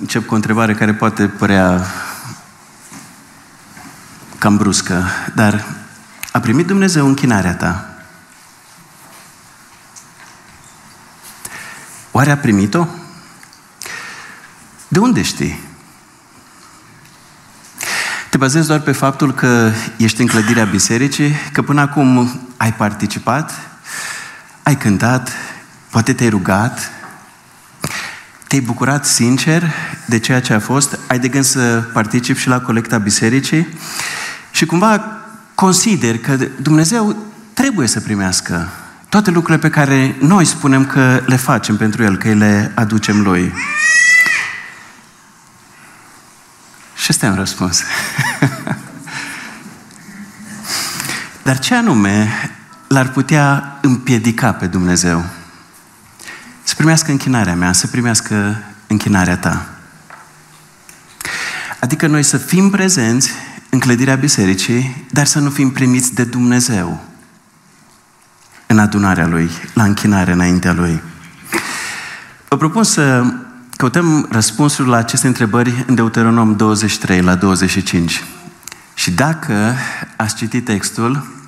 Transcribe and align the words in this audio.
Încep 0.00 0.26
cu 0.26 0.32
o 0.32 0.36
întrebare 0.36 0.74
care 0.74 0.94
poate 0.94 1.26
părea 1.28 1.86
cam 4.38 4.56
bruscă, 4.56 5.04
dar 5.34 5.64
a 6.32 6.40
primit 6.40 6.66
Dumnezeu 6.66 7.06
închinarea 7.06 7.54
ta? 7.54 7.94
Oare 12.10 12.30
a 12.30 12.36
primit-o? 12.36 12.86
De 14.88 14.98
unde 14.98 15.22
știi? 15.22 15.60
Te 18.30 18.36
bazezi 18.36 18.66
doar 18.66 18.80
pe 18.80 18.92
faptul 18.92 19.34
că 19.34 19.70
ești 19.96 20.20
în 20.20 20.26
clădirea 20.26 20.64
bisericii, 20.64 21.34
că 21.52 21.62
până 21.62 21.80
acum 21.80 22.40
ai 22.56 22.72
participat, 22.72 23.52
ai 24.62 24.76
cântat, 24.76 25.32
poate 25.90 26.12
te-ai 26.12 26.28
rugat, 26.28 26.90
te-ai 28.50 28.62
bucurat 28.62 29.06
sincer 29.06 29.72
de 30.06 30.18
ceea 30.18 30.40
ce 30.40 30.52
a 30.52 30.58
fost, 30.58 30.98
ai 31.06 31.18
de 31.18 31.28
gând 31.28 31.44
să 31.44 31.84
participi 31.92 32.40
și 32.40 32.48
la 32.48 32.60
colecta 32.60 32.98
bisericii 32.98 33.68
și 34.50 34.66
cumva 34.66 35.20
consider 35.54 36.18
că 36.18 36.36
Dumnezeu 36.60 37.16
trebuie 37.52 37.86
să 37.86 38.00
primească 38.00 38.68
toate 39.08 39.30
lucrurile 39.30 39.68
pe 39.68 39.74
care 39.74 40.16
noi 40.20 40.44
spunem 40.44 40.86
că 40.86 41.22
le 41.26 41.36
facem 41.36 41.76
pentru 41.76 42.02
El, 42.02 42.16
că 42.16 42.28
îi 42.28 42.34
le 42.34 42.72
aducem 42.74 43.20
Lui. 43.20 43.52
Și 46.94 47.06
ăsta 47.10 47.26
e 47.26 47.28
un 47.28 47.36
răspuns. 47.36 47.82
Dar 51.42 51.58
ce 51.58 51.74
anume 51.74 52.28
l-ar 52.86 53.08
putea 53.08 53.78
împiedica 53.80 54.52
pe 54.52 54.66
Dumnezeu? 54.66 55.24
Să 56.62 56.74
primească 56.74 57.10
închinarea 57.10 57.54
mea, 57.54 57.72
să 57.72 57.86
primească 57.86 58.62
închinarea 58.86 59.36
ta. 59.36 59.66
Adică 61.80 62.06
noi 62.06 62.22
să 62.22 62.36
fim 62.36 62.70
prezenți 62.70 63.30
în 63.70 63.78
clădirea 63.78 64.14
bisericii, 64.14 65.06
dar 65.10 65.26
să 65.26 65.38
nu 65.38 65.50
fim 65.50 65.70
primiți 65.70 66.14
de 66.14 66.24
Dumnezeu 66.24 67.04
în 68.66 68.78
adunarea 68.78 69.26
Lui, 69.26 69.50
la 69.74 69.84
închinare 69.84 70.32
înaintea 70.32 70.72
Lui. 70.72 71.02
Vă 72.48 72.56
propun 72.56 72.84
să 72.84 73.24
căutăm 73.76 74.26
răspunsul 74.30 74.86
la 74.86 74.96
aceste 74.96 75.26
întrebări 75.26 75.84
în 75.86 75.94
Deuteronom 75.94 76.56
23 76.56 77.20
la 77.20 77.34
25. 77.34 78.24
Și 78.94 79.10
dacă 79.10 79.74
ați 80.16 80.34
citit 80.34 80.64
textul, 80.64 81.39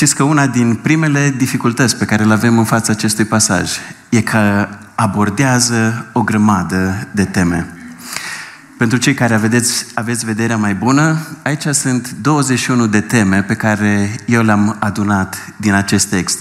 știți 0.00 0.14
că 0.14 0.22
una 0.22 0.46
din 0.46 0.74
primele 0.74 1.34
dificultăți 1.36 1.96
pe 1.96 2.04
care 2.04 2.24
le 2.24 2.32
avem 2.32 2.58
în 2.58 2.64
fața 2.64 2.92
acestui 2.92 3.24
pasaj 3.24 3.70
e 4.08 4.20
că 4.20 4.68
abordează 4.94 6.06
o 6.12 6.22
grămadă 6.22 7.08
de 7.10 7.24
teme. 7.24 7.74
Pentru 8.78 8.98
cei 8.98 9.14
care 9.14 9.34
aveți, 9.34 9.86
aveți 9.94 10.24
vederea 10.24 10.56
mai 10.56 10.74
bună, 10.74 11.18
aici 11.42 11.62
sunt 11.62 12.10
21 12.10 12.86
de 12.86 13.00
teme 13.00 13.42
pe 13.42 13.54
care 13.54 14.14
eu 14.26 14.42
le-am 14.42 14.76
adunat 14.78 15.36
din 15.56 15.72
acest 15.72 16.08
text. 16.08 16.38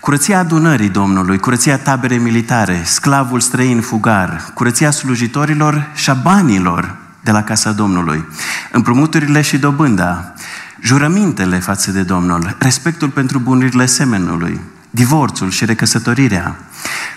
Curăția 0.00 0.38
adunării 0.38 0.88
Domnului, 0.88 1.38
curăția 1.38 1.78
tabere 1.78 2.16
militare, 2.16 2.82
sclavul 2.84 3.40
străin 3.40 3.80
fugar, 3.80 4.50
curăția 4.54 4.90
slujitorilor 4.90 5.90
și 5.94 6.10
a 6.10 6.14
banilor 6.14 6.96
de 7.24 7.30
la 7.30 7.42
casa 7.42 7.72
Domnului, 7.72 8.24
împrumuturile 8.72 9.40
și 9.40 9.58
dobânda, 9.58 10.34
jurămintele 10.82 11.58
față 11.58 11.90
de 11.90 12.02
Domnul, 12.02 12.56
respectul 12.58 13.08
pentru 13.08 13.38
bunurile 13.38 13.86
semenului, 13.86 14.60
divorțul 14.90 15.50
și 15.50 15.64
recăsătorirea, 15.64 16.56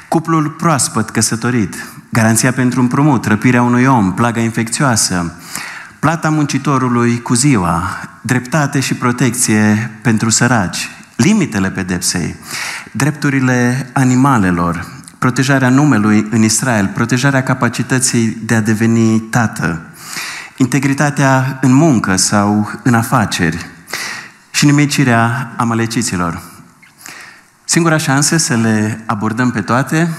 cuplul 0.08 0.50
proaspăt 0.50 1.10
căsătorit, 1.10 1.76
garanția 2.10 2.52
pentru 2.52 2.80
împrumut, 2.80 3.26
răpirea 3.26 3.62
unui 3.62 3.86
om, 3.86 4.14
plaga 4.14 4.42
infecțioasă, 4.42 5.34
plata 6.00 6.30
muncitorului 6.30 7.22
cu 7.22 7.34
ziua, 7.34 7.84
dreptate 8.22 8.80
și 8.80 8.94
protecție 8.94 9.92
pentru 10.02 10.30
săraci, 10.30 10.90
limitele 11.16 11.70
pedepsei, 11.70 12.36
drepturile 12.92 13.90
animalelor, 13.94 14.86
protejarea 15.18 15.70
numelui 15.70 16.28
în 16.32 16.44
Israel, 16.44 16.92
protejarea 16.94 17.44
capacității 17.44 18.38
de 18.46 18.56
a 18.56 18.62
deveni 18.62 19.20
tată, 19.20 19.82
integritatea 20.58 21.58
în 21.62 21.74
muncă 21.74 22.16
sau 22.16 22.72
în 22.84 22.94
afaceri 22.94 23.66
și 24.52 24.66
nimicirea 24.66 25.54
amaleciților. 25.58 26.42
Singura 27.64 27.98
șansă 27.98 28.38
să 28.38 28.56
le 28.56 29.04
abordăm 29.06 29.52
pe 29.52 29.62
toate 29.62 30.10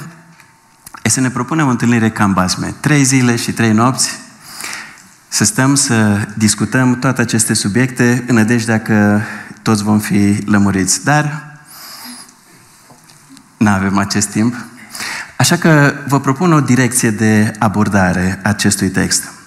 e 1.02 1.08
să 1.08 1.20
ne 1.20 1.30
propunem 1.30 1.66
o 1.66 1.70
întâlnire 1.70 2.10
cam 2.10 2.32
basme. 2.32 2.74
Trei 2.80 3.04
zile 3.04 3.36
și 3.36 3.52
trei 3.52 3.72
nopți 3.72 4.18
să 5.28 5.44
stăm 5.44 5.74
să 5.74 6.28
discutăm 6.36 6.98
toate 6.98 7.20
aceste 7.20 7.54
subiecte 7.54 8.24
în 8.26 8.34
nădejdea 8.34 8.80
că 8.80 9.20
toți 9.62 9.82
vom 9.82 9.98
fi 9.98 10.42
lămuriți. 10.44 11.04
Dar 11.04 11.56
nu 13.56 13.68
avem 13.68 13.98
acest 13.98 14.28
timp. 14.28 14.54
Așa 15.36 15.56
că 15.56 15.94
vă 16.06 16.20
propun 16.20 16.52
o 16.52 16.60
direcție 16.60 17.10
de 17.10 17.54
abordare 17.58 18.40
a 18.42 18.48
acestui 18.48 18.88
text. 18.88 19.37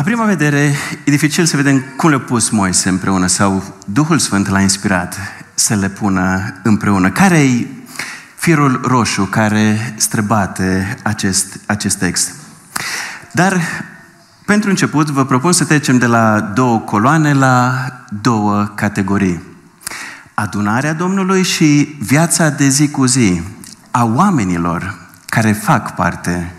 La 0.00 0.06
prima 0.06 0.24
vedere, 0.24 0.74
e 1.04 1.10
dificil 1.10 1.44
să 1.44 1.56
vedem 1.56 1.84
cum 1.96 2.08
le-a 2.08 2.20
pus 2.20 2.50
Moise 2.50 2.88
împreună 2.88 3.26
sau 3.26 3.74
Duhul 3.86 4.18
Sfânt 4.18 4.48
l-a 4.48 4.60
inspirat 4.60 5.16
să 5.54 5.74
le 5.74 5.88
pună 5.88 6.54
împreună. 6.62 7.10
Care 7.10 7.38
e 7.38 7.66
firul 8.36 8.80
roșu 8.84 9.24
care 9.24 9.94
străbate 9.96 10.98
acest, 11.02 11.60
acest 11.66 11.98
text? 11.98 12.34
Dar, 13.32 13.60
pentru 14.46 14.70
început, 14.70 15.10
vă 15.10 15.24
propun 15.24 15.52
să 15.52 15.64
trecem 15.64 15.98
de 15.98 16.06
la 16.06 16.40
două 16.40 16.78
coloane 16.78 17.32
la 17.32 17.86
două 18.22 18.72
categorii. 18.74 19.42
Adunarea 20.34 20.92
Domnului 20.92 21.42
și 21.42 21.96
viața 21.98 22.48
de 22.48 22.68
zi 22.68 22.88
cu 22.90 23.04
zi 23.04 23.42
a 23.90 24.04
oamenilor 24.04 24.98
care 25.28 25.52
fac 25.52 25.94
parte 25.94 26.54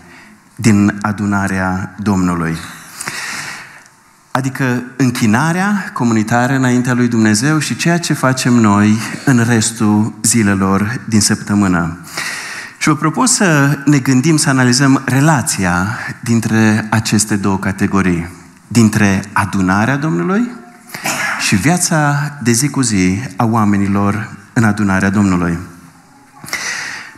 din 0.54 0.98
adunarea 1.00 1.94
Domnului. 1.98 2.56
Adică 4.32 4.82
închinarea 4.96 5.90
comunitară 5.92 6.52
înaintea 6.52 6.92
lui 6.92 7.08
Dumnezeu 7.08 7.58
și 7.58 7.76
ceea 7.76 7.98
ce 7.98 8.12
facem 8.12 8.52
noi 8.52 8.98
în 9.24 9.44
restul 9.44 10.14
zilelor 10.22 11.00
din 11.04 11.20
săptămână. 11.20 11.98
Și 12.78 12.88
vă 12.88 12.96
propun 12.96 13.26
să 13.26 13.78
ne 13.84 13.98
gândim, 13.98 14.36
să 14.36 14.48
analizăm 14.48 15.02
relația 15.04 15.86
dintre 16.22 16.86
aceste 16.90 17.36
două 17.36 17.58
categorii. 17.58 18.28
Dintre 18.68 19.24
adunarea 19.32 19.96
Domnului 19.96 20.50
și 21.40 21.56
viața 21.56 22.32
de 22.42 22.52
zi 22.52 22.68
cu 22.68 22.80
zi 22.80 23.22
a 23.36 23.44
oamenilor 23.44 24.36
în 24.52 24.64
adunarea 24.64 25.10
Domnului. 25.10 25.58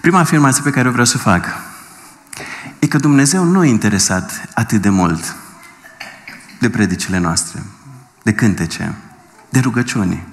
Prima 0.00 0.18
afirmație 0.18 0.62
pe 0.62 0.70
care 0.70 0.88
o 0.88 0.90
vreau 0.90 1.06
să 1.06 1.18
fac 1.18 1.44
e 2.78 2.86
că 2.86 2.98
Dumnezeu 2.98 3.44
nu 3.44 3.64
e 3.64 3.68
interesat 3.68 4.48
atât 4.54 4.82
de 4.82 4.88
mult 4.88 5.36
de 6.60 6.70
predicile 6.70 7.18
noastre, 7.18 7.62
de 8.22 8.32
cântece, 8.32 8.94
de 9.48 9.60
rugăciuni, 9.60 10.26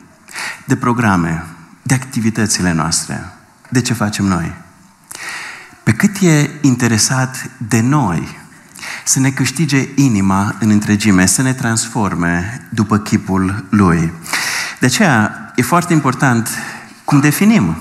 de 0.66 0.76
programe, 0.76 1.46
de 1.82 1.94
activitățile 1.94 2.72
noastre, 2.72 3.34
de 3.70 3.82
ce 3.82 3.94
facem 3.94 4.26
noi. 4.26 4.54
Pe 5.84 5.94
cât 5.94 6.18
e 6.22 6.50
interesat 6.62 7.50
de 7.58 7.82
noi 7.82 8.40
să 9.06 9.20
ne 9.20 9.30
câștige 9.30 9.88
inima 9.96 10.56
în 10.60 10.70
întregime, 10.70 11.26
să 11.26 11.42
ne 11.42 11.54
transforme 11.54 12.68
după 12.70 12.98
chipul 12.98 13.66
Lui. 13.70 14.14
De 14.80 14.86
aceea 14.86 15.52
e 15.56 15.62
foarte 15.62 15.94
important 15.94 16.50
cum 17.04 17.20
definim 17.20 17.78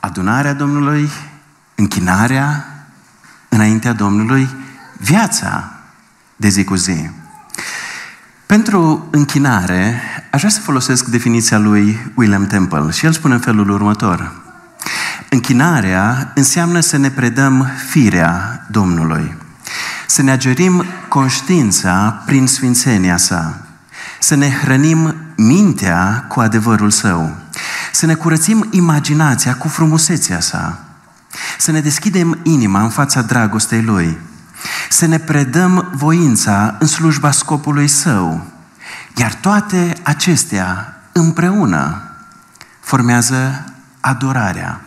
adunarea 0.00 0.52
Domnului, 0.52 1.10
închinarea 1.74 2.66
înaintea 3.48 3.92
Domnului, 3.92 4.48
viața 4.98 5.72
de 6.36 6.48
zi 6.48 6.64
cu 6.64 6.74
zi. 6.74 7.10
Pentru 8.54 9.08
închinare, 9.10 10.00
aș 10.30 10.40
vrea 10.40 10.52
să 10.52 10.60
folosesc 10.60 11.06
definiția 11.06 11.58
lui 11.58 12.12
William 12.14 12.46
Temple 12.46 12.90
și 12.90 13.06
el 13.06 13.12
spune 13.12 13.34
în 13.34 13.40
felul 13.40 13.70
următor. 13.70 14.32
Închinarea 15.28 16.32
înseamnă 16.34 16.80
să 16.80 16.96
ne 16.96 17.10
predăm 17.10 17.66
firea 17.88 18.66
Domnului, 18.70 19.36
să 20.06 20.22
ne 20.22 20.30
agerim 20.30 20.84
conștiința 21.08 22.22
prin 22.26 22.46
sfințenia 22.46 23.16
sa, 23.16 23.60
să 24.20 24.34
ne 24.34 24.50
hrănim 24.50 25.14
mintea 25.36 26.24
cu 26.28 26.40
adevărul 26.40 26.90
său, 26.90 27.36
să 27.92 28.06
ne 28.06 28.14
curățim 28.14 28.68
imaginația 28.70 29.54
cu 29.54 29.68
frumusețea 29.68 30.40
sa, 30.40 30.78
să 31.58 31.70
ne 31.70 31.80
deschidem 31.80 32.38
inima 32.42 32.82
în 32.82 32.90
fața 32.90 33.22
dragostei 33.22 33.82
Lui, 33.82 34.18
să 34.94 35.06
ne 35.06 35.18
predăm 35.18 35.90
voința 35.94 36.76
în 36.78 36.86
slujba 36.86 37.30
scopului 37.30 37.88
său. 37.88 38.46
Iar 39.16 39.34
toate 39.34 39.92
acestea 40.02 40.96
împreună 41.12 42.02
formează 42.80 43.64
adorarea. 44.00 44.80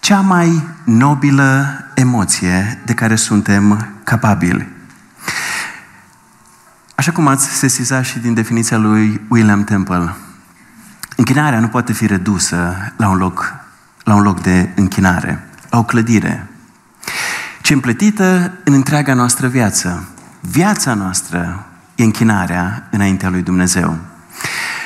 cea 0.00 0.20
mai 0.20 0.68
nobilă 0.84 1.66
emoție 1.94 2.80
de 2.84 2.94
care 2.94 3.16
suntem 3.16 3.94
capabili. 4.04 4.68
Așa 6.94 7.12
cum 7.12 7.26
ați 7.26 7.48
sesizat 7.48 8.04
și 8.04 8.18
din 8.18 8.34
definiția 8.34 8.76
lui 8.76 9.20
William 9.28 9.64
Temple, 9.64 10.14
închinarea 11.16 11.60
nu 11.60 11.68
poate 11.68 11.92
fi 11.92 12.06
redusă 12.06 12.76
la 12.96 13.08
un 13.08 13.16
loc, 13.16 13.54
la 14.02 14.14
un 14.14 14.22
loc 14.22 14.42
de 14.42 14.72
închinare, 14.76 15.48
la 15.70 15.78
o 15.78 15.84
clădire, 15.84 16.48
ci 17.68 17.70
împletită 17.70 18.52
în 18.64 18.72
întreaga 18.72 19.14
noastră 19.14 19.46
viață. 19.46 20.08
Viața 20.40 20.94
noastră 20.94 21.66
e 21.94 22.02
închinarea 22.02 22.88
înaintea 22.90 23.28
lui 23.28 23.42
Dumnezeu. 23.42 23.88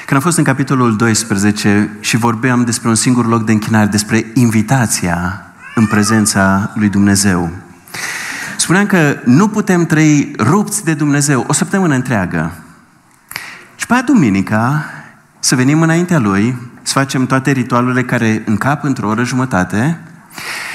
Când 0.06 0.12
am 0.12 0.20
fost 0.20 0.38
în 0.38 0.44
capitolul 0.44 0.96
12 0.96 1.96
și 2.00 2.16
vorbeam 2.16 2.64
despre 2.64 2.88
un 2.88 2.94
singur 2.94 3.26
loc 3.26 3.44
de 3.44 3.52
închinare, 3.52 3.86
despre 3.86 4.26
invitația 4.34 5.46
în 5.74 5.86
prezența 5.86 6.72
lui 6.74 6.88
Dumnezeu, 6.88 7.50
spuneam 8.56 8.86
că 8.86 9.16
nu 9.24 9.48
putem 9.48 9.86
trăi 9.86 10.32
rupți 10.38 10.84
de 10.84 10.94
Dumnezeu 10.94 11.44
o 11.48 11.52
săptămână 11.52 11.94
întreagă. 11.94 12.52
Și 13.76 13.86
pe 13.86 14.02
duminica 14.06 14.84
să 15.38 15.54
venim 15.54 15.82
înaintea 15.82 16.18
Lui, 16.18 16.56
să 16.82 16.92
facem 16.92 17.26
toate 17.26 17.50
ritualurile 17.50 18.04
care 18.04 18.42
încap 18.46 18.84
într-o 18.84 19.08
oră 19.08 19.24
jumătate 19.24 20.00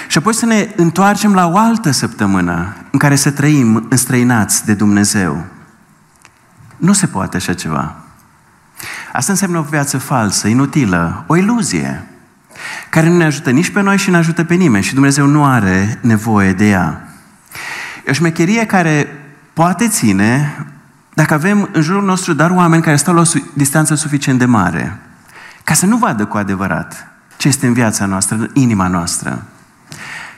și 0.07 0.18
apoi 0.18 0.33
să 0.33 0.45
ne 0.45 0.74
întoarcem 0.75 1.33
la 1.33 1.48
o 1.48 1.57
altă 1.57 1.92
săptămână 1.92 2.75
în 2.92 3.00
care 3.00 3.15
să 3.15 3.31
trăim 3.31 3.86
înstrăinați 3.89 4.65
de 4.65 4.74
Dumnezeu. 4.74 5.45
Nu 6.77 6.94
se 6.94 7.07
poate 7.07 7.38
așa 7.38 7.54
ceva. 7.54 7.95
Asta 9.13 9.31
înseamnă 9.31 9.59
o 9.59 9.65
viață 9.69 9.98
falsă, 9.98 10.48
inutilă, 10.48 11.24
o 11.27 11.36
iluzie, 11.36 12.07
care 12.89 13.09
nu 13.09 13.18
ne 13.18 13.25
ajută 13.25 13.50
nici 13.51 13.69
pe 13.69 13.81
noi 13.81 13.98
și 13.98 14.09
nu 14.09 14.15
ajută 14.15 14.44
pe 14.44 14.54
nimeni 14.54 14.83
și 14.83 14.94
Dumnezeu 14.94 15.25
nu 15.25 15.45
are 15.45 16.00
nevoie 16.01 16.53
de 16.53 16.69
ea. 16.69 17.07
E 18.06 18.10
o 18.10 18.13
șmecherie 18.13 18.65
care 18.65 19.07
poate 19.53 19.88
ține 19.88 20.65
dacă 21.13 21.33
avem 21.33 21.69
în 21.71 21.81
jurul 21.81 22.03
nostru 22.03 22.33
doar 22.33 22.51
oameni 22.51 22.83
care 22.83 22.95
stau 22.95 23.13
la 23.13 23.21
o 23.21 23.39
distanță 23.53 23.95
suficient 23.95 24.39
de 24.39 24.45
mare, 24.45 25.00
ca 25.63 25.74
să 25.74 25.86
nu 25.86 25.98
vadă 25.98 26.25
cu 26.25 26.38
adevărat 26.38 27.07
ce 27.38 27.48
este 27.48 27.68
în 27.68 27.74
viața 27.74 28.06
noastră, 28.06 28.36
în 28.36 28.50
inima 28.53 28.88
noastră. 28.88 29.44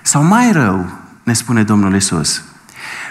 Sau 0.02 0.24
mai 0.24 0.52
rău, 0.52 0.90
ne 1.24 1.34
spune 1.34 1.64
Domnul 1.64 1.96
Isus, 1.96 2.44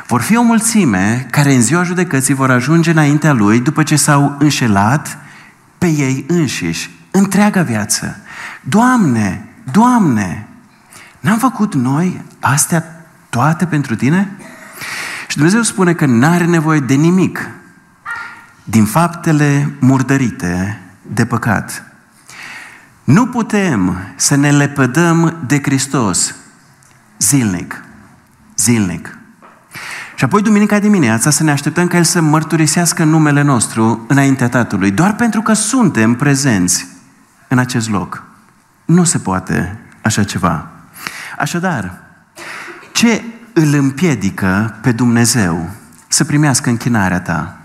vor 0.06 0.20
fi 0.20 0.37
o 0.37 0.43
mulțime 0.43 1.26
care 1.31 1.55
în 1.55 1.62
ziua 1.62 1.82
judecății 1.82 2.35
vor 2.35 2.50
ajunge 2.50 2.90
înaintea 2.90 3.32
Lui 3.32 3.61
după 3.61 3.82
ce 3.82 3.96
s-au 3.96 4.37
înșelat 4.38 5.19
pe 5.79 5.87
ei 5.87 6.25
înșiși, 6.29 6.90
întreaga 7.11 7.62
viață. 7.62 8.17
Doamne, 8.61 9.49
Doamne, 9.73 10.49
n-am 11.20 11.38
făcut 11.38 11.75
noi 11.75 12.23
astea 12.40 13.06
toate 13.31 13.67
pentru 13.67 13.96
Tine? 13.96 14.37
Și 15.29 15.37
Dumnezeu 15.37 15.62
spune 15.62 15.93
că 15.93 16.06
n-are 16.06 16.44
nevoie 16.44 16.81
de 16.81 16.94
nimic 16.94 17.50
din 18.64 18.85
faptele 18.85 19.73
murdărite 19.79 20.81
de 21.02 21.26
păcat. 21.26 21.82
Nu 23.05 23.26
putem 23.26 23.99
să 24.17 24.35
ne 24.35 24.50
lepădăm 24.50 25.37
de 25.46 25.61
Hristos 25.62 26.35
zilnic. 27.19 27.85
Zilnic. 28.56 29.19
Și 30.15 30.25
apoi 30.25 30.43
duminica 30.43 30.79
dimineața 30.79 31.31
să 31.31 31.43
ne 31.43 31.50
așteptăm 31.50 31.87
ca 31.87 31.97
El 31.97 32.05
să 32.05 32.20
mărturisească 32.20 33.05
numele 33.05 33.43
nostru 33.43 34.05
înaintea 34.09 34.49
Tatălui, 34.49 34.91
doar 34.91 35.15
pentru 35.15 35.43
că 35.43 35.53
suntem 35.53 36.15
prezenți 36.15 36.87
în 37.49 37.59
acest 37.59 37.91
loc. 37.91 38.23
Nu 38.85 39.05
se 39.05 39.19
poate 39.19 39.79
așa 40.03 40.25
ceva. 40.25 40.69
Așadar, 41.38 41.99
ce 42.93 43.25
îl 43.53 43.75
împiedică 43.75 44.79
pe 44.82 44.93
Dumnezeu 44.93 45.71
să 46.09 46.25
primească 46.25 46.69
închinarea 46.69 47.21
ta? 47.21 47.59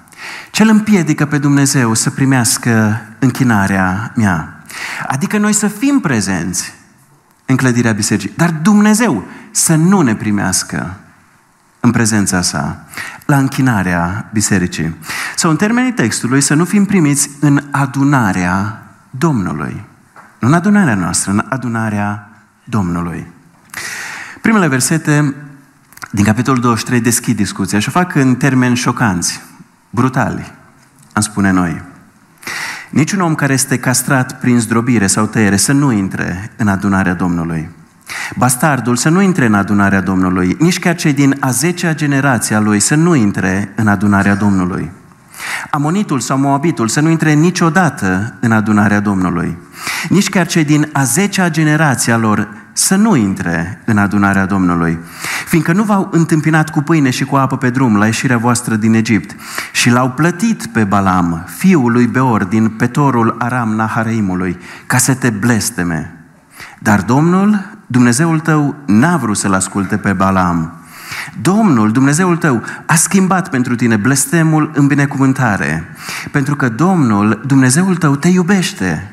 Ce 0.51 0.63
îl 0.63 0.69
împiedică 0.69 1.25
pe 1.25 1.37
Dumnezeu 1.37 1.93
să 1.93 2.09
primească 2.09 3.01
închinarea 3.19 4.11
mea? 4.15 4.63
Adică 5.07 5.37
noi 5.37 5.53
să 5.53 5.67
fim 5.67 5.99
prezenți 5.99 6.73
în 7.45 7.55
clădirea 7.55 7.91
bisericii, 7.91 8.33
dar 8.35 8.49
Dumnezeu 8.51 9.23
să 9.55 9.75
nu 9.75 10.01
ne 10.01 10.15
primească 10.15 10.97
în 11.79 11.91
prezența 11.91 12.41
sa, 12.41 12.85
la 13.25 13.37
închinarea 13.37 14.29
bisericii. 14.33 14.95
Sau 15.35 15.49
în 15.49 15.55
termenii 15.55 15.93
textului, 15.93 16.41
să 16.41 16.53
nu 16.53 16.65
fim 16.65 16.85
primiți 16.85 17.29
în 17.39 17.63
adunarea 17.71 18.83
Domnului. 19.09 19.85
Nu 20.39 20.47
în 20.47 20.53
adunarea 20.53 20.95
noastră, 20.95 21.31
în 21.31 21.45
adunarea 21.49 22.29
Domnului. 22.63 23.27
Primele 24.41 24.67
versete 24.67 25.35
din 26.11 26.23
capitolul 26.23 26.61
23 26.61 27.01
deschid 27.01 27.35
discuția 27.35 27.79
și 27.79 27.87
o 27.87 27.91
fac 27.91 28.15
în 28.15 28.35
termeni 28.35 28.75
șocanți, 28.75 29.41
brutali, 29.89 30.53
am 31.13 31.21
spune 31.21 31.51
noi. 31.51 31.81
Niciun 32.89 33.19
om 33.19 33.35
care 33.35 33.53
este 33.53 33.79
castrat 33.79 34.39
prin 34.39 34.59
zdrobire 34.59 35.07
sau 35.07 35.25
tăiere 35.25 35.57
să 35.57 35.71
nu 35.71 35.91
intre 35.91 36.51
în 36.57 36.67
adunarea 36.67 37.13
Domnului. 37.13 37.69
Bastardul 38.35 38.95
să 38.95 39.09
nu 39.09 39.21
intre 39.21 39.45
în 39.45 39.53
adunarea 39.53 40.01
Domnului, 40.01 40.55
nici 40.59 40.79
chiar 40.79 40.95
cei 40.95 41.13
din 41.13 41.37
a 41.39 41.49
zecea 41.49 41.93
generație 41.93 42.55
a 42.55 42.59
lui 42.59 42.79
să 42.79 42.95
nu 42.95 43.15
intre 43.15 43.71
în 43.75 43.87
adunarea 43.87 44.35
Domnului. 44.35 44.91
Amonitul 45.69 46.19
sau 46.19 46.37
Moabitul 46.37 46.87
să 46.87 46.99
nu 46.99 47.09
intre 47.09 47.33
niciodată 47.33 48.33
în 48.39 48.51
adunarea 48.51 48.99
Domnului. 48.99 49.57
Nici 50.09 50.29
chiar 50.29 50.47
cei 50.47 50.63
din 50.63 50.89
a 50.93 51.03
zecea 51.03 51.49
generație 51.49 52.13
a 52.13 52.17
lor 52.17 52.47
să 52.73 52.95
nu 52.95 53.15
intre 53.15 53.81
în 53.85 53.97
adunarea 53.97 54.45
Domnului, 54.45 54.99
fiindcă 55.47 55.73
nu 55.73 55.83
v-au 55.83 56.09
întâmpinat 56.11 56.69
cu 56.69 56.81
pâine 56.81 57.09
și 57.09 57.25
cu 57.25 57.35
apă 57.35 57.57
pe 57.57 57.69
drum 57.69 57.97
la 57.97 58.05
ieșirea 58.05 58.37
voastră 58.37 58.75
din 58.75 58.93
Egipt 58.93 59.35
și 59.71 59.89
l-au 59.89 60.09
plătit 60.09 60.65
pe 60.65 60.83
Balam, 60.83 61.45
fiul 61.57 61.91
lui 61.91 62.07
Beor, 62.07 62.43
din 62.43 62.69
petorul 62.69 63.35
Aram 63.39 63.69
Nahareimului, 63.75 64.57
ca 64.85 64.97
să 64.97 65.13
te 65.13 65.29
blesteme. 65.29 66.17
Dar 66.79 67.01
Domnul, 67.01 67.72
Dumnezeul 67.93 68.39
tău, 68.39 68.75
n-a 68.85 69.17
vrut 69.17 69.37
să-l 69.37 69.53
asculte 69.53 69.97
pe 69.97 70.13
Balam. 70.13 70.73
Domnul, 71.41 71.91
Dumnezeul 71.91 72.37
tău, 72.37 72.63
a 72.85 72.95
schimbat 72.95 73.49
pentru 73.49 73.75
tine 73.75 73.95
blestemul 73.95 74.71
în 74.73 74.87
binecuvântare, 74.87 75.95
pentru 76.31 76.55
că 76.55 76.69
Domnul, 76.69 77.41
Dumnezeul 77.45 77.95
tău, 77.95 78.15
te 78.15 78.27
iubește. 78.27 79.11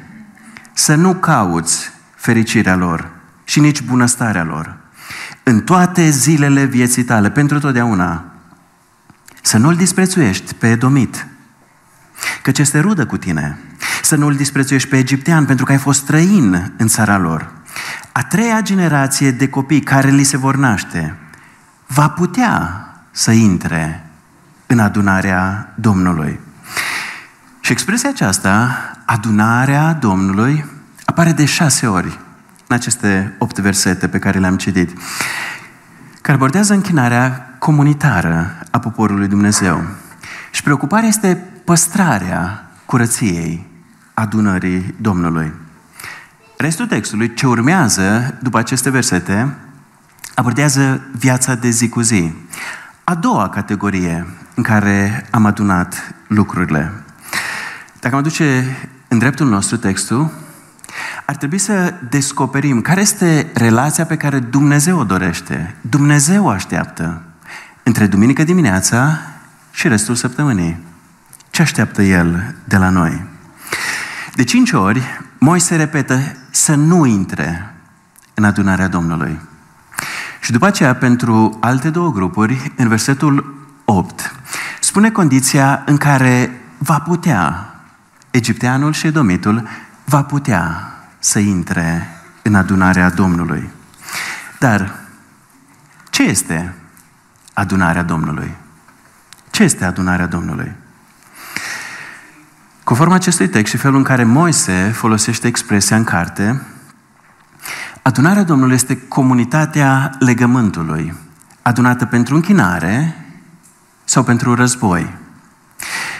Să 0.72 0.94
nu 0.94 1.14
cauți 1.14 1.92
fericirea 2.14 2.76
lor 2.76 3.08
și 3.44 3.60
nici 3.60 3.82
bunăstarea 3.82 4.44
lor. 4.44 4.76
În 5.42 5.60
toate 5.60 6.10
zilele 6.10 6.64
vieții 6.64 7.04
tale, 7.04 7.30
pentru 7.30 7.58
totdeauna, 7.58 8.24
să 9.42 9.58
nu-l 9.58 9.76
disprețuiești 9.76 10.54
pe 10.54 10.70
Edomit, 10.70 11.26
căci 12.42 12.58
este 12.58 12.78
rudă 12.78 13.06
cu 13.06 13.16
tine. 13.16 13.58
Să 14.02 14.16
nu-l 14.16 14.34
disprețuiești 14.34 14.88
pe 14.88 14.96
egiptean, 14.96 15.44
pentru 15.44 15.64
că 15.64 15.72
ai 15.72 15.78
fost 15.78 16.00
străin 16.00 16.72
în 16.76 16.86
țara 16.86 17.18
lor. 17.18 17.58
A 18.12 18.22
treia 18.22 18.60
generație 18.60 19.30
de 19.30 19.48
copii 19.48 19.80
care 19.80 20.10
li 20.10 20.22
se 20.22 20.36
vor 20.36 20.56
naște 20.56 21.16
va 21.86 22.08
putea 22.08 22.84
să 23.10 23.30
intre 23.30 24.06
în 24.66 24.78
adunarea 24.78 25.72
Domnului. 25.74 26.40
Și 27.60 27.72
expresia 27.72 28.08
aceasta, 28.08 28.78
adunarea 29.04 29.92
Domnului, 29.92 30.64
apare 31.04 31.32
de 31.32 31.44
șase 31.44 31.86
ori 31.86 32.18
în 32.66 32.76
aceste 32.76 33.34
opt 33.38 33.58
versete 33.58 34.08
pe 34.08 34.18
care 34.18 34.38
le-am 34.38 34.56
citit, 34.56 34.98
care 36.20 36.36
abordează 36.36 36.72
închinarea 36.72 37.56
comunitară 37.58 38.56
a 38.70 38.78
poporului 38.78 39.28
Dumnezeu. 39.28 39.82
Și 40.50 40.62
preocuparea 40.62 41.08
este 41.08 41.36
păstrarea 41.64 42.70
curăției 42.84 43.66
adunării 44.14 44.94
Domnului. 45.00 45.52
Restul 46.60 46.86
textului, 46.86 47.34
ce 47.34 47.46
urmează 47.46 48.38
după 48.42 48.58
aceste 48.58 48.90
versete, 48.90 49.56
abordează 50.34 51.00
viața 51.18 51.54
de 51.54 51.70
zi 51.70 51.88
cu 51.88 52.00
zi. 52.00 52.32
A 53.04 53.14
doua 53.14 53.48
categorie 53.48 54.26
în 54.54 54.62
care 54.62 55.26
am 55.30 55.44
adunat 55.44 56.14
lucrurile. 56.26 56.92
Dacă 58.00 58.14
mă 58.14 58.20
duce 58.20 58.76
în 59.08 59.18
dreptul 59.18 59.48
nostru 59.48 59.76
textul, 59.76 60.30
ar 61.24 61.36
trebui 61.36 61.58
să 61.58 61.94
descoperim 62.08 62.80
care 62.80 63.00
este 63.00 63.50
relația 63.54 64.04
pe 64.04 64.16
care 64.16 64.38
Dumnezeu 64.38 64.98
o 64.98 65.04
dorește, 65.04 65.74
Dumnezeu 65.80 66.44
o 66.44 66.48
așteaptă 66.48 67.22
între 67.82 68.06
duminică 68.06 68.44
dimineața 68.44 69.18
și 69.70 69.88
restul 69.88 70.14
săptămânii. 70.14 70.78
Ce 71.50 71.62
așteaptă 71.62 72.02
El 72.02 72.54
de 72.64 72.76
la 72.76 72.88
noi? 72.88 73.24
De 74.34 74.44
cinci 74.44 74.72
ori, 74.72 75.28
Moise 75.42 75.76
repetă 75.76 76.36
să 76.50 76.74
nu 76.74 77.04
intre 77.04 77.74
în 78.34 78.44
adunarea 78.44 78.88
Domnului. 78.88 79.40
Și 80.40 80.52
după 80.52 80.66
aceea, 80.66 80.94
pentru 80.94 81.56
alte 81.60 81.90
două 81.90 82.10
grupuri, 82.10 82.72
în 82.76 82.88
versetul 82.88 83.54
8, 83.84 84.34
spune 84.80 85.10
condiția 85.10 85.82
în 85.86 85.96
care 85.96 86.60
va 86.78 86.98
putea, 86.98 87.74
egipteanul 88.30 88.92
și 88.92 89.06
edomitul, 89.06 89.68
va 90.04 90.22
putea 90.22 90.92
să 91.18 91.38
intre 91.38 92.08
în 92.42 92.54
adunarea 92.54 93.10
Domnului. 93.10 93.70
Dar 94.58 94.94
ce 96.10 96.22
este 96.22 96.74
adunarea 97.52 98.02
Domnului? 98.02 98.56
Ce 99.50 99.62
este 99.62 99.84
adunarea 99.84 100.26
Domnului? 100.26 100.72
Conform 102.84 103.10
acestui 103.10 103.48
text 103.48 103.72
și 103.72 103.78
felul 103.78 103.96
în 103.96 104.02
care 104.02 104.24
Moise 104.24 104.90
folosește 104.94 105.46
expresia 105.46 105.96
în 105.96 106.04
carte, 106.04 106.62
adunarea 108.02 108.42
Domnului 108.42 108.74
este 108.74 108.98
comunitatea 109.08 110.10
legământului, 110.18 111.14
adunată 111.62 112.04
pentru 112.06 112.34
închinare 112.34 113.16
sau 114.04 114.22
pentru 114.22 114.54
război. 114.54 115.14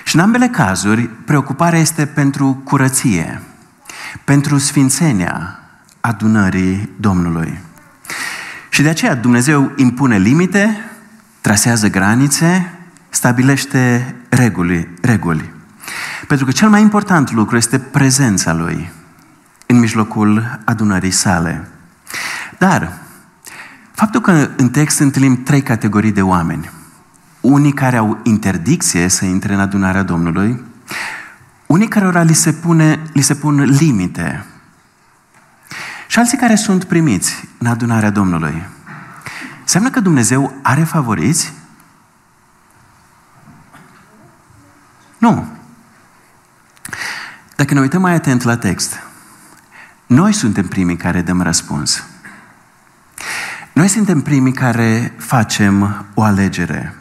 Și 0.04 0.16
în 0.16 0.22
ambele 0.22 0.48
cazuri, 0.48 1.02
preocuparea 1.02 1.78
este 1.78 2.06
pentru 2.06 2.60
curăție, 2.64 3.42
pentru 4.24 4.58
sfințenia 4.58 5.58
adunării 6.00 6.90
Domnului. 7.00 7.60
Și 8.68 8.82
de 8.82 8.88
aceea 8.88 9.14
Dumnezeu 9.14 9.72
impune 9.76 10.18
limite, 10.18 10.76
trasează 11.40 11.88
granițe, 11.88 12.74
stabilește 13.08 14.14
reguli, 14.28 14.88
reguli. 15.00 15.50
Pentru 16.30 16.48
că 16.48 16.54
cel 16.54 16.68
mai 16.68 16.80
important 16.80 17.30
lucru 17.30 17.56
este 17.56 17.78
prezența 17.78 18.52
Lui 18.52 18.90
în 19.66 19.78
mijlocul 19.78 20.60
adunării 20.64 21.10
sale. 21.10 21.68
Dar, 22.58 22.92
faptul 23.92 24.20
că 24.20 24.50
în 24.56 24.68
text 24.68 24.98
întâlnim 24.98 25.42
trei 25.42 25.62
categorii 25.62 26.12
de 26.12 26.22
oameni, 26.22 26.70
unii 27.40 27.72
care 27.72 27.96
au 27.96 28.18
interdicție 28.22 29.08
să 29.08 29.24
intre 29.24 29.54
în 29.54 29.60
adunarea 29.60 30.02
Domnului, 30.02 30.64
unii 31.66 31.88
care 31.88 32.22
li 32.22 32.32
se, 32.32 32.52
pune, 32.52 33.02
li 33.12 33.22
se 33.22 33.34
pun 33.34 33.60
limite 33.60 34.44
și 36.06 36.18
alții 36.18 36.38
care 36.38 36.54
sunt 36.54 36.84
primiți 36.84 37.48
în 37.58 37.66
adunarea 37.66 38.10
Domnului. 38.10 38.62
Înseamnă 39.60 39.90
că 39.90 40.00
Dumnezeu 40.00 40.52
are 40.62 40.82
favoriți? 40.82 41.52
Nu. 45.18 45.58
Dacă 47.60 47.74
ne 47.74 47.80
uităm 47.80 48.00
mai 48.00 48.14
atent 48.14 48.42
la 48.42 48.56
text, 48.56 49.02
noi 50.06 50.32
suntem 50.32 50.66
primii 50.66 50.96
care 50.96 51.20
dăm 51.20 51.42
răspuns. 51.42 52.04
Noi 53.72 53.88
suntem 53.88 54.20
primii 54.20 54.52
care 54.52 55.12
facem 55.16 56.04
o 56.14 56.22
alegere. 56.22 56.94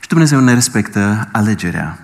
Și 0.00 0.08
Dumnezeu 0.08 0.40
ne 0.40 0.54
respectă 0.54 1.28
alegerea. 1.32 1.98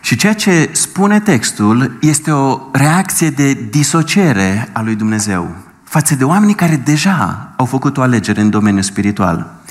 Și 0.00 0.16
ceea 0.16 0.34
ce 0.34 0.68
spune 0.72 1.20
textul 1.20 1.98
este 2.00 2.30
o 2.30 2.60
reacție 2.72 3.30
de 3.30 3.52
disociere 3.52 4.68
a 4.72 4.82
lui 4.82 4.94
Dumnezeu 4.94 5.56
față 5.84 6.14
de 6.14 6.24
oamenii 6.24 6.54
care 6.54 6.76
deja 6.76 7.52
au 7.56 7.64
făcut 7.64 7.96
o 7.96 8.02
alegere 8.02 8.40
în 8.40 8.50
domeniul 8.50 8.82
spiritual. 8.82 9.62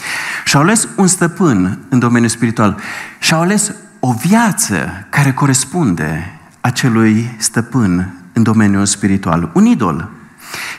Și 0.45 0.55
au 0.55 0.61
ales 0.61 0.87
un 0.95 1.07
stăpân 1.07 1.79
în 1.89 1.99
domeniul 1.99 2.29
spiritual. 2.29 2.79
Și 3.19 3.33
au 3.33 3.41
ales 3.41 3.71
o 3.99 4.13
viață 4.13 5.05
care 5.09 5.33
corespunde 5.33 6.38
acelui 6.61 7.35
stăpân 7.37 8.13
în 8.33 8.43
domeniul 8.43 8.85
spiritual. 8.85 9.51
Un 9.53 9.65
idol. 9.65 10.09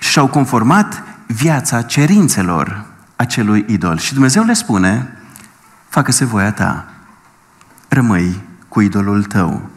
Și 0.00 0.10
și-au 0.10 0.26
conformat 0.26 1.02
viața 1.26 1.82
cerințelor 1.82 2.84
acelui 3.16 3.64
idol. 3.68 3.98
Și 3.98 4.12
Dumnezeu 4.12 4.42
le 4.42 4.52
spune, 4.52 5.16
facă-se 5.88 6.24
voia 6.24 6.52
ta. 6.52 6.88
Rămâi 7.88 8.40
cu 8.68 8.80
idolul 8.80 9.24
tău. 9.24 9.68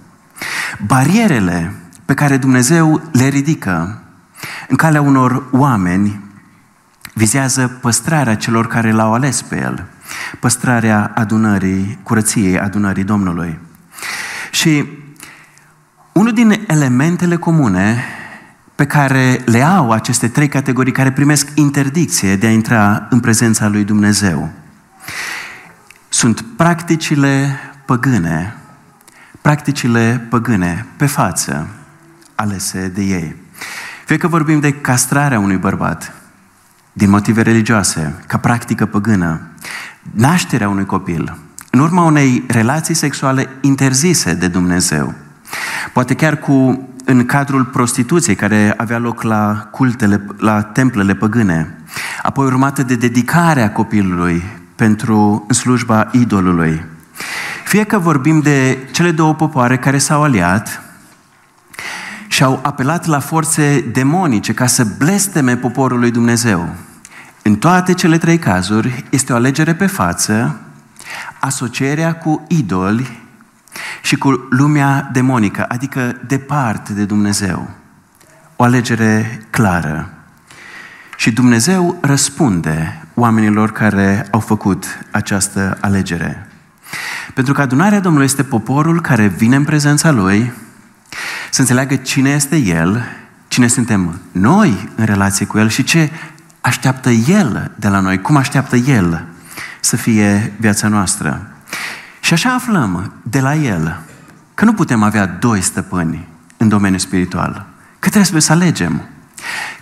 Barierele 0.86 1.74
pe 2.06 2.14
care 2.14 2.38
Dumnezeu 2.38 3.02
le 3.12 3.28
ridică 3.28 4.02
în 4.68 4.76
calea 4.76 5.02
unor 5.02 5.44
oameni 5.52 6.22
vizează 7.14 7.68
păstrarea 7.68 8.36
celor 8.36 8.68
care 8.68 8.92
l-au 8.92 9.14
ales 9.14 9.42
pe 9.42 9.62
el, 9.62 9.86
păstrarea 10.40 11.12
adunării, 11.16 12.00
curăției 12.04 12.60
adunării 12.60 13.04
Domnului. 13.04 13.60
Și 14.52 14.86
unul 16.14 16.34
din 16.34 16.64
elementele 16.68 17.36
comune 17.36 18.04
pe 18.76 18.86
care 18.86 19.42
le 19.46 19.62
au 19.62 19.92
aceste 19.92 20.28
trei 20.28 20.48
categorii 20.48 20.92
care 20.92 21.12
primesc 21.12 21.50
interdicție 21.56 22.36
de 22.36 22.48
a 22.48 22.52
intra 22.52 23.08
în 23.10 23.20
prezența 23.20 23.68
lui 23.68 23.84
Dumnezeu 23.84 24.52
sunt 26.14 26.46
practicile 26.56 27.60
păgâne, 27.86 28.56
practicile 29.42 30.28
păgâne 30.30 30.86
pe 30.98 31.06
față 31.06 31.68
alese 32.36 32.88
de 32.88 33.02
ei. 33.02 33.36
Fie 34.06 34.18
că 34.18 34.28
vorbim 34.28 34.60
de 34.60 34.74
castrarea 34.74 35.40
unui 35.40 35.58
bărbat 35.58 36.14
din 36.94 37.10
motive 37.10 37.42
religioase, 37.42 38.24
ca 38.28 38.38
practică 38.38 38.86
păgână, 38.86 39.42
nașterea 40.12 40.70
unui 40.70 40.86
copil, 40.86 41.38
în 41.70 41.80
urma 41.80 42.04
unei 42.04 42.44
relații 42.48 42.94
sexuale 42.94 43.50
interzise 43.62 44.34
de 44.34 44.48
Dumnezeu, 44.48 45.14
poate 45.94 46.14
chiar 46.14 46.38
cu 46.38 46.88
în 47.06 47.26
cadrul 47.26 47.66
prostituției 47.66 48.36
care 48.36 48.74
avea 48.78 48.98
loc 48.98 49.22
la 49.22 49.68
cultele, 49.72 50.26
la 50.38 50.62
templele 50.62 51.16
păgâne, 51.16 51.78
apoi 52.22 52.46
urmată 52.46 52.84
de 52.84 52.96
dedicarea 52.96 53.72
copilului 53.72 54.44
pentru 54.76 55.46
slujba 55.50 56.08
idolului. 56.12 56.86
Fie 57.64 57.84
că 57.84 58.00
vorbim 58.00 58.40
de 58.40 58.78
cele 58.92 59.12
două 59.12 59.34
popoare 59.34 59.78
care 59.78 59.98
s-au 59.98 60.24
aliat 60.24 60.82
și 62.28 62.44
au 62.44 62.60
apelat 62.64 63.06
la 63.06 63.20
forțe 63.20 63.80
demonice 63.92 64.54
ca 64.54 64.66
să 64.66 64.88
blesteme 64.98 65.58
poporul 65.58 66.00
lui 66.00 66.12
Dumnezeu. 66.12 66.70
În 67.42 67.56
toate 67.56 67.94
cele 67.94 68.18
trei 68.18 68.38
cazuri 68.38 69.06
este 69.10 69.34
o 69.34 69.36
alegere 69.36 69.74
pe 69.74 69.86
față, 69.86 70.60
asocierea 71.40 72.16
cu 72.16 72.46
idoli 72.48 73.23
și 74.04 74.16
cu 74.16 74.48
lumea 74.50 75.10
demonică, 75.12 75.66
adică 75.68 76.16
departe 76.28 76.94
de 76.94 77.06
Dumnezeu. 77.06 77.70
O 78.56 78.64
alegere 78.64 79.42
clară. 79.50 80.14
Și 81.18 81.32
Dumnezeu 81.32 81.98
răspunde 82.02 83.06
oamenilor 83.14 83.72
care 83.72 84.28
au 84.32 84.40
făcut 84.40 84.86
această 85.12 85.78
alegere. 85.82 86.48
Pentru 87.34 87.54
că 87.54 87.62
adunarea 87.62 88.00
Domnului 88.00 88.26
este 88.26 88.44
poporul 88.44 89.02
care 89.02 89.28
vine 89.28 89.56
în 89.56 89.64
prezența 89.64 90.12
Lui, 90.12 90.52
să 91.52 91.62
înțeleagă 91.62 91.96
cine 91.96 92.30
este 92.30 92.58
El, 92.58 93.04
cine 93.48 93.68
suntem 93.68 94.20
noi 94.32 94.90
în 94.96 95.06
relație 95.06 95.46
cu 95.46 95.58
El 95.58 95.70
și 95.70 95.84
ce 95.84 96.12
așteaptă 96.62 97.10
El 97.10 97.72
de 97.76 97.88
la 97.88 98.00
noi, 98.00 98.22
cum 98.22 98.36
așteaptă 98.36 98.76
El 98.76 99.26
să 99.80 99.96
fie 99.96 100.54
viața 100.60 100.88
noastră. 100.88 101.53
Și 102.24 102.34
așa 102.34 102.54
aflăm 102.54 103.14
de 103.22 103.40
la 103.40 103.56
El 103.56 104.00
că 104.54 104.66
nu 104.66 104.74
putem 104.74 105.04
avea 105.04 105.26
doi 105.26 105.62
stăpâni 105.62 106.28
în 106.58 106.68
domeniul 106.68 107.00
spiritual, 107.00 107.66
că 108.00 108.10
trebuie 108.10 108.42
să 108.42 108.52
alegem, 108.52 109.02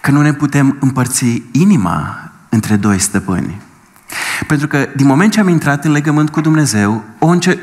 că 0.01 0.12
nu 0.12 0.21
ne 0.21 0.33
putem 0.33 0.77
împărți 0.79 1.43
inima 1.51 2.31
între 2.50 2.75
doi 2.75 3.00
stăpâni. 3.00 3.62
Pentru 4.48 4.67
că 4.67 4.88
din 4.95 5.05
moment 5.05 5.31
ce 5.31 5.39
am 5.39 5.48
intrat 5.48 5.86
în 5.86 5.91
legământ 5.91 6.29
cu 6.29 6.41
Dumnezeu, 6.41 7.03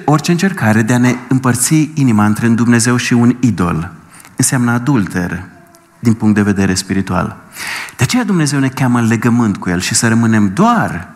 orice 0.05 0.31
încercare 0.31 0.83
de 0.83 0.93
a 0.93 0.99
ne 0.99 1.15
împărți 1.29 1.91
inima 1.95 2.25
între 2.25 2.47
un 2.47 2.55
Dumnezeu 2.55 2.97
și 2.97 3.13
un 3.13 3.37
idol 3.41 3.93
înseamnă 4.37 4.71
adulter 4.71 5.45
din 5.99 6.15
punct 6.15 6.35
de 6.35 6.43
vedere 6.43 6.75
spiritual. 6.75 7.37
De 7.97 8.03
aceea 8.03 8.25
Dumnezeu 8.25 8.59
ne 8.59 8.69
cheamă 8.69 8.99
în 8.99 9.07
legământ 9.07 9.57
cu 9.57 9.71
El 9.71 9.81
și 9.81 9.95
să 9.95 10.09
rămânem 10.09 10.53
doar 10.55 11.09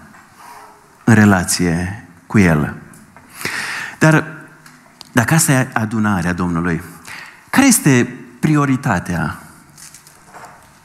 în 1.05 1.15
relație 1.15 2.07
cu 2.27 2.39
El. 2.39 2.82
Dar 4.03 4.27
dacă 5.13 5.35
asta 5.35 5.53
e 5.53 5.69
adunarea 5.73 6.33
Domnului, 6.33 6.83
care 7.51 7.67
este 7.67 8.17
prioritatea 8.41 9.43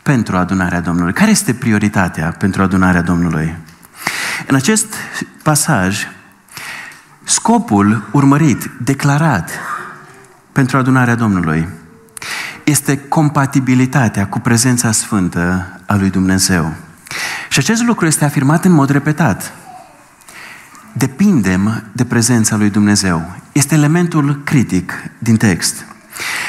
pentru 0.03 0.37
adunarea 0.37 0.79
Domnului? 0.79 1.13
Care 1.13 1.31
este 1.31 1.53
prioritatea 1.53 2.35
pentru 2.39 2.61
adunarea 2.61 3.01
Domnului? 3.01 3.55
În 4.47 4.55
acest 4.55 4.93
pasaj, 5.43 6.07
scopul 7.23 8.07
urmărit, 8.11 8.71
declarat 8.81 9.51
pentru 10.51 10.77
adunarea 10.77 11.15
Domnului, 11.15 11.67
este 12.63 12.97
compatibilitatea 12.97 14.27
cu 14.27 14.39
prezența 14.39 14.91
sfântă 14.91 15.67
a 15.85 15.95
lui 15.95 16.09
Dumnezeu. 16.09 16.73
Și 17.49 17.59
acest 17.59 17.81
lucru 17.83 18.05
este 18.05 18.25
afirmat 18.25 18.65
în 18.65 18.71
mod 18.71 18.89
repetat. 18.89 19.53
Depindem 20.97 21.83
de 21.91 22.05
prezența 22.05 22.55
lui 22.55 22.69
Dumnezeu. 22.69 23.35
Este 23.51 23.75
elementul 23.75 24.41
critic 24.43 24.93
din 25.17 25.37
text. 25.37 25.85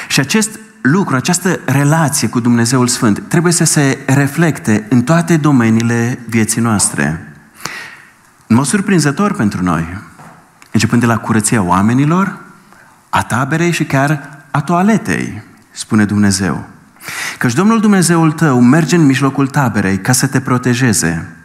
Și 0.08 0.20
acest 0.20 0.58
lucru, 0.80 1.16
această 1.16 1.60
relație 1.64 2.28
cu 2.28 2.40
Dumnezeul 2.40 2.86
Sfânt 2.86 3.22
trebuie 3.28 3.52
să 3.52 3.64
se 3.64 3.98
reflecte 4.06 4.86
în 4.88 5.02
toate 5.02 5.36
domeniile 5.36 6.18
vieții 6.28 6.60
noastre. 6.60 7.32
În 8.46 8.56
mod 8.56 8.66
surprinzător 8.66 9.34
pentru 9.34 9.62
noi, 9.62 9.98
începând 10.70 11.00
de 11.00 11.06
la 11.06 11.18
curăția 11.18 11.62
oamenilor, 11.62 12.38
a 13.08 13.22
taberei 13.22 13.70
și 13.70 13.84
chiar 13.84 14.40
a 14.50 14.60
toaletei, 14.60 15.42
spune 15.70 16.04
Dumnezeu. 16.04 16.68
Căci 17.38 17.54
Domnul 17.54 17.80
Dumnezeul 17.80 18.32
tău 18.32 18.60
merge 18.60 18.96
în 18.96 19.06
mijlocul 19.06 19.46
taberei 19.46 19.98
ca 20.00 20.12
să 20.12 20.26
te 20.26 20.40
protejeze. 20.40 21.37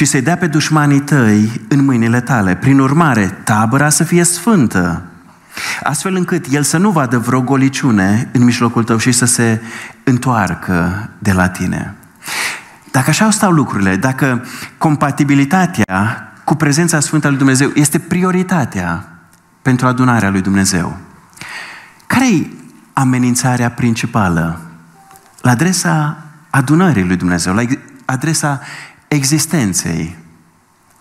Și 0.00 0.06
să-i 0.06 0.22
dea 0.22 0.36
pe 0.36 0.46
dușmanii 0.46 1.00
tăi 1.00 1.60
în 1.68 1.84
mâinile 1.84 2.20
tale. 2.20 2.54
Prin 2.54 2.78
urmare, 2.78 3.26
tabăra 3.26 3.88
să 3.88 4.04
fie 4.04 4.24
sfântă, 4.24 5.02
astfel 5.82 6.14
încât 6.14 6.46
el 6.50 6.62
să 6.62 6.76
nu 6.76 6.90
vadă 6.90 7.18
vreo 7.18 7.40
goliciune 7.40 8.28
în 8.32 8.44
mijlocul 8.44 8.84
tău 8.84 8.96
și 8.96 9.12
să 9.12 9.24
se 9.24 9.60
întoarcă 10.04 11.08
de 11.18 11.32
la 11.32 11.48
tine. 11.48 11.94
Dacă 12.90 13.10
așa 13.10 13.30
stau 13.30 13.50
lucrurile, 13.50 13.96
dacă 13.96 14.44
compatibilitatea 14.78 16.32
cu 16.44 16.54
prezența 16.54 17.00
Sfântă 17.00 17.26
a 17.26 17.30
lui 17.30 17.38
Dumnezeu 17.38 17.70
este 17.74 17.98
prioritatea 17.98 19.08
pentru 19.62 19.86
adunarea 19.86 20.30
lui 20.30 20.40
Dumnezeu, 20.40 20.96
care 22.06 22.34
e 22.34 22.46
amenințarea 22.92 23.70
principală 23.70 24.60
la 25.40 25.50
adresa 25.50 26.16
adunării 26.50 27.04
lui 27.04 27.16
Dumnezeu, 27.16 27.54
la 27.54 27.62
adresa 28.04 28.60
existenței 29.16 30.16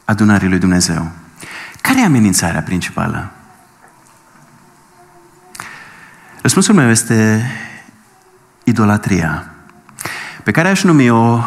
adunării 0.05 0.49
lui 0.49 0.59
Dumnezeu? 0.59 1.11
Care 1.81 1.99
e 1.99 2.05
amenințarea 2.05 2.61
principală? 2.61 3.31
Răspunsul 6.41 6.75
meu 6.75 6.89
este 6.89 7.51
idolatria, 8.63 9.45
pe 10.43 10.51
care 10.51 10.67
aș 10.67 10.83
numi-o 10.83 11.43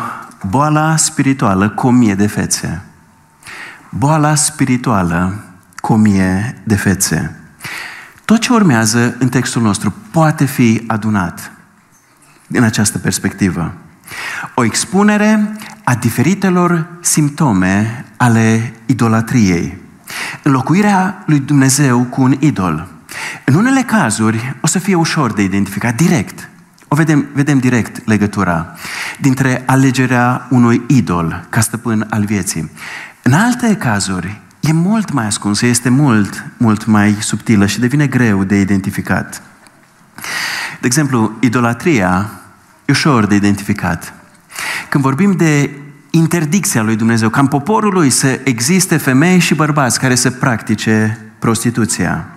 boala 0.48 0.96
spirituală 0.96 1.68
cu 1.68 1.86
o 1.86 1.90
mie 1.90 2.14
de 2.14 2.26
fețe. 2.26 2.82
Boala 3.88 4.34
spirituală 4.34 5.44
cu 5.80 5.92
o 5.92 5.96
mie 5.96 6.62
de 6.64 6.76
fețe. 6.76 7.36
Tot 8.24 8.40
ce 8.40 8.52
urmează 8.52 9.16
în 9.18 9.28
textul 9.28 9.62
nostru 9.62 9.94
poate 10.10 10.44
fi 10.44 10.84
adunat 10.86 11.50
din 12.46 12.62
această 12.62 12.98
perspectivă. 12.98 13.74
O 14.54 14.64
expunere 14.64 15.56
a 15.84 15.94
diferitelor 15.94 16.86
simptome 17.00 18.04
ale 18.16 18.74
idolatriei. 18.86 19.78
Înlocuirea 20.42 21.22
lui 21.26 21.38
Dumnezeu 21.38 22.02
cu 22.02 22.22
un 22.22 22.36
idol. 22.38 22.88
În 23.44 23.54
unele 23.54 23.82
cazuri 23.82 24.56
o 24.60 24.66
să 24.66 24.78
fie 24.78 24.94
ușor 24.94 25.32
de 25.32 25.42
identificat 25.42 25.94
direct. 25.94 26.48
O 26.88 26.94
vedem, 26.94 27.26
vedem 27.32 27.58
direct 27.58 28.06
legătura 28.06 28.74
dintre 29.20 29.62
alegerea 29.66 30.46
unui 30.50 30.82
idol 30.86 31.46
ca 31.48 31.60
stăpân 31.60 32.06
al 32.10 32.24
vieții. 32.24 32.70
În 33.22 33.32
alte 33.32 33.76
cazuri 33.76 34.40
e 34.60 34.72
mult 34.72 35.12
mai 35.12 35.26
ascunsă, 35.26 35.66
este 35.66 35.88
mult, 35.88 36.44
mult 36.56 36.86
mai 36.86 37.16
subtilă 37.20 37.66
și 37.66 37.80
devine 37.80 38.06
greu 38.06 38.44
de 38.44 38.60
identificat. 38.60 39.42
De 40.80 40.86
exemplu, 40.86 41.32
idolatria 41.40 42.30
e 42.84 42.92
ușor 42.92 43.26
de 43.26 43.34
identificat. 43.34 44.14
Când 44.92 45.04
vorbim 45.04 45.32
de 45.32 45.70
interdicția 46.10 46.82
lui 46.82 46.96
Dumnezeu, 46.96 47.28
ca 47.28 47.40
în 47.40 47.46
poporul 47.46 47.92
lui 47.92 48.10
să 48.10 48.40
existe 48.44 48.96
femei 48.96 49.38
și 49.38 49.54
bărbați 49.54 50.00
care 50.00 50.14
să 50.14 50.30
practice 50.30 51.18
prostituția. 51.38 52.28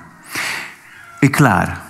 E 1.19 1.27
clar, 1.27 1.81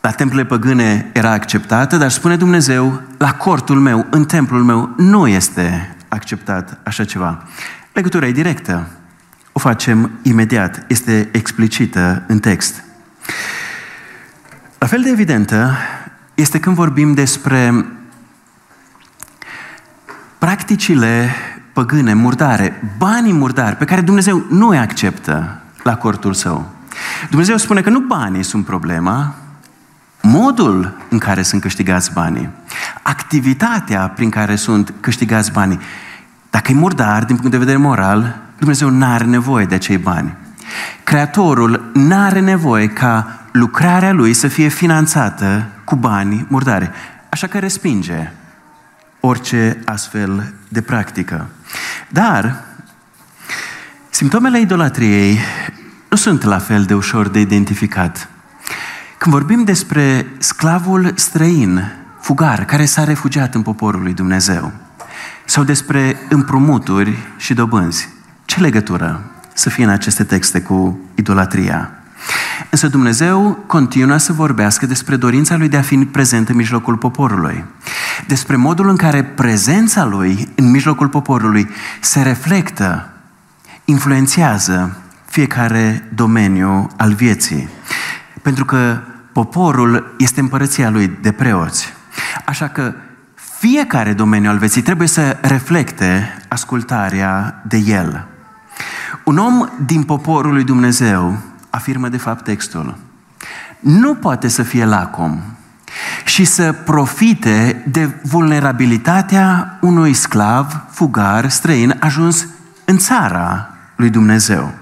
la 0.00 0.10
templele 0.10 0.44
păgâne 0.44 1.10
era 1.12 1.30
acceptată, 1.30 1.96
dar 1.96 2.10
spune 2.10 2.36
Dumnezeu, 2.36 3.02
la 3.18 3.34
cortul 3.34 3.80
meu, 3.80 4.06
în 4.10 4.24
templul 4.24 4.62
meu, 4.62 4.94
nu 4.96 5.26
este 5.26 5.96
acceptat 6.08 6.78
așa 6.84 7.04
ceva. 7.04 7.42
Legătura 7.92 8.26
e 8.26 8.32
directă. 8.32 8.86
O 9.52 9.58
facem 9.58 10.10
imediat. 10.22 10.84
Este 10.88 11.28
explicită 11.32 12.22
în 12.26 12.38
text. 12.38 12.84
La 14.78 14.86
fel 14.86 15.02
de 15.02 15.08
evidentă 15.08 15.76
este 16.34 16.60
când 16.60 16.76
vorbim 16.76 17.14
despre 17.14 17.84
practicile 20.40 21.30
păgâne, 21.72 22.14
murdare, 22.14 22.82
banii 22.98 23.32
murdari 23.32 23.76
pe 23.76 23.84
care 23.84 24.00
Dumnezeu 24.00 24.44
nu 24.50 24.68
îi 24.68 24.78
acceptă 24.78 25.60
la 25.82 25.96
cortul 25.96 26.34
său. 26.34 26.68
Dumnezeu 27.28 27.56
spune 27.56 27.80
că 27.80 27.90
nu 27.90 28.00
banii 28.00 28.42
sunt 28.42 28.64
problema, 28.64 29.34
modul 30.22 30.96
în 31.08 31.18
care 31.18 31.42
sunt 31.42 31.60
câștigați 31.60 32.12
banii, 32.12 32.48
activitatea 33.02 34.08
prin 34.08 34.30
care 34.30 34.56
sunt 34.56 34.94
câștigați 35.00 35.52
banii. 35.52 35.80
Dacă 36.50 36.72
e 36.72 36.74
murdar, 36.74 37.24
din 37.24 37.36
punct 37.36 37.50
de 37.50 37.58
vedere 37.58 37.76
moral, 37.76 38.36
Dumnezeu 38.58 38.88
nu 38.88 39.04
are 39.04 39.24
nevoie 39.24 39.64
de 39.64 39.74
acei 39.74 39.98
bani. 39.98 40.36
Creatorul 41.04 41.90
nu 41.94 42.16
are 42.16 42.40
nevoie 42.40 42.88
ca 42.88 43.40
lucrarea 43.52 44.12
lui 44.12 44.32
să 44.32 44.48
fie 44.48 44.68
finanțată 44.68 45.66
cu 45.84 45.96
bani 45.96 46.46
murdare. 46.48 46.90
Așa 47.28 47.46
că 47.46 47.58
respinge 47.58 48.30
orice 49.20 49.82
astfel 49.84 50.54
de 50.68 50.80
practică. 50.80 51.48
Dar 52.08 52.64
simptomele 54.10 54.60
idolatriei 54.60 55.38
nu 56.08 56.16
sunt 56.16 56.42
la 56.42 56.58
fel 56.58 56.84
de 56.84 56.94
ușor 56.94 57.28
de 57.28 57.40
identificat. 57.40 58.28
Când 59.18 59.34
vorbim 59.34 59.64
despre 59.64 60.26
sclavul 60.38 61.12
străin, 61.14 61.92
fugar, 62.20 62.64
care 62.64 62.84
s-a 62.84 63.04
refugiat 63.04 63.54
în 63.54 63.62
poporul 63.62 64.02
lui 64.02 64.14
Dumnezeu, 64.14 64.72
sau 65.44 65.64
despre 65.64 66.16
împrumuturi 66.28 67.16
și 67.36 67.54
dobânzi, 67.54 68.08
ce 68.44 68.60
legătură 68.60 69.30
să 69.54 69.68
fie 69.68 69.84
în 69.84 69.90
aceste 69.90 70.24
texte 70.24 70.62
cu 70.62 70.98
idolatria? 71.14 71.99
Însă 72.70 72.88
Dumnezeu 72.88 73.64
continuă 73.66 74.16
să 74.16 74.32
vorbească 74.32 74.86
despre 74.86 75.16
dorința 75.16 75.56
lui 75.56 75.68
de 75.68 75.76
a 75.76 75.82
fi 75.82 75.96
prezent 75.96 76.48
în 76.48 76.56
mijlocul 76.56 76.96
poporului. 76.96 77.64
Despre 78.26 78.56
modul 78.56 78.88
în 78.88 78.96
care 78.96 79.24
prezența 79.24 80.04
lui 80.04 80.48
în 80.54 80.70
mijlocul 80.70 81.08
poporului 81.08 81.70
se 82.00 82.22
reflectă, 82.22 83.10
influențează 83.84 84.96
fiecare 85.24 86.08
domeniu 86.14 86.90
al 86.96 87.12
vieții. 87.12 87.68
Pentru 88.42 88.64
că 88.64 88.98
poporul 89.32 90.14
este 90.18 90.40
împărăția 90.40 90.90
lui 90.90 91.18
de 91.22 91.32
preoți. 91.32 91.92
Așa 92.44 92.68
că 92.68 92.94
fiecare 93.58 94.12
domeniu 94.12 94.50
al 94.50 94.58
vieții 94.58 94.82
trebuie 94.82 95.08
să 95.08 95.38
reflecte 95.40 96.36
ascultarea 96.48 97.62
de 97.68 97.76
el. 97.76 98.26
Un 99.24 99.38
om 99.38 99.68
din 99.86 100.02
poporul 100.02 100.52
lui 100.52 100.64
Dumnezeu, 100.64 101.38
afirmă 101.70 102.08
de 102.08 102.16
fapt 102.16 102.44
textul, 102.44 102.98
nu 103.80 104.14
poate 104.14 104.48
să 104.48 104.62
fie 104.62 104.84
lacom 104.84 105.40
și 106.24 106.44
să 106.44 106.72
profite 106.72 107.84
de 107.88 108.10
vulnerabilitatea 108.22 109.78
unui 109.80 110.12
sclav, 110.12 110.84
fugar, 110.90 111.48
străin, 111.48 111.96
ajuns 112.00 112.46
în 112.84 112.98
țara 112.98 113.74
lui 113.96 114.10
Dumnezeu. 114.10 114.74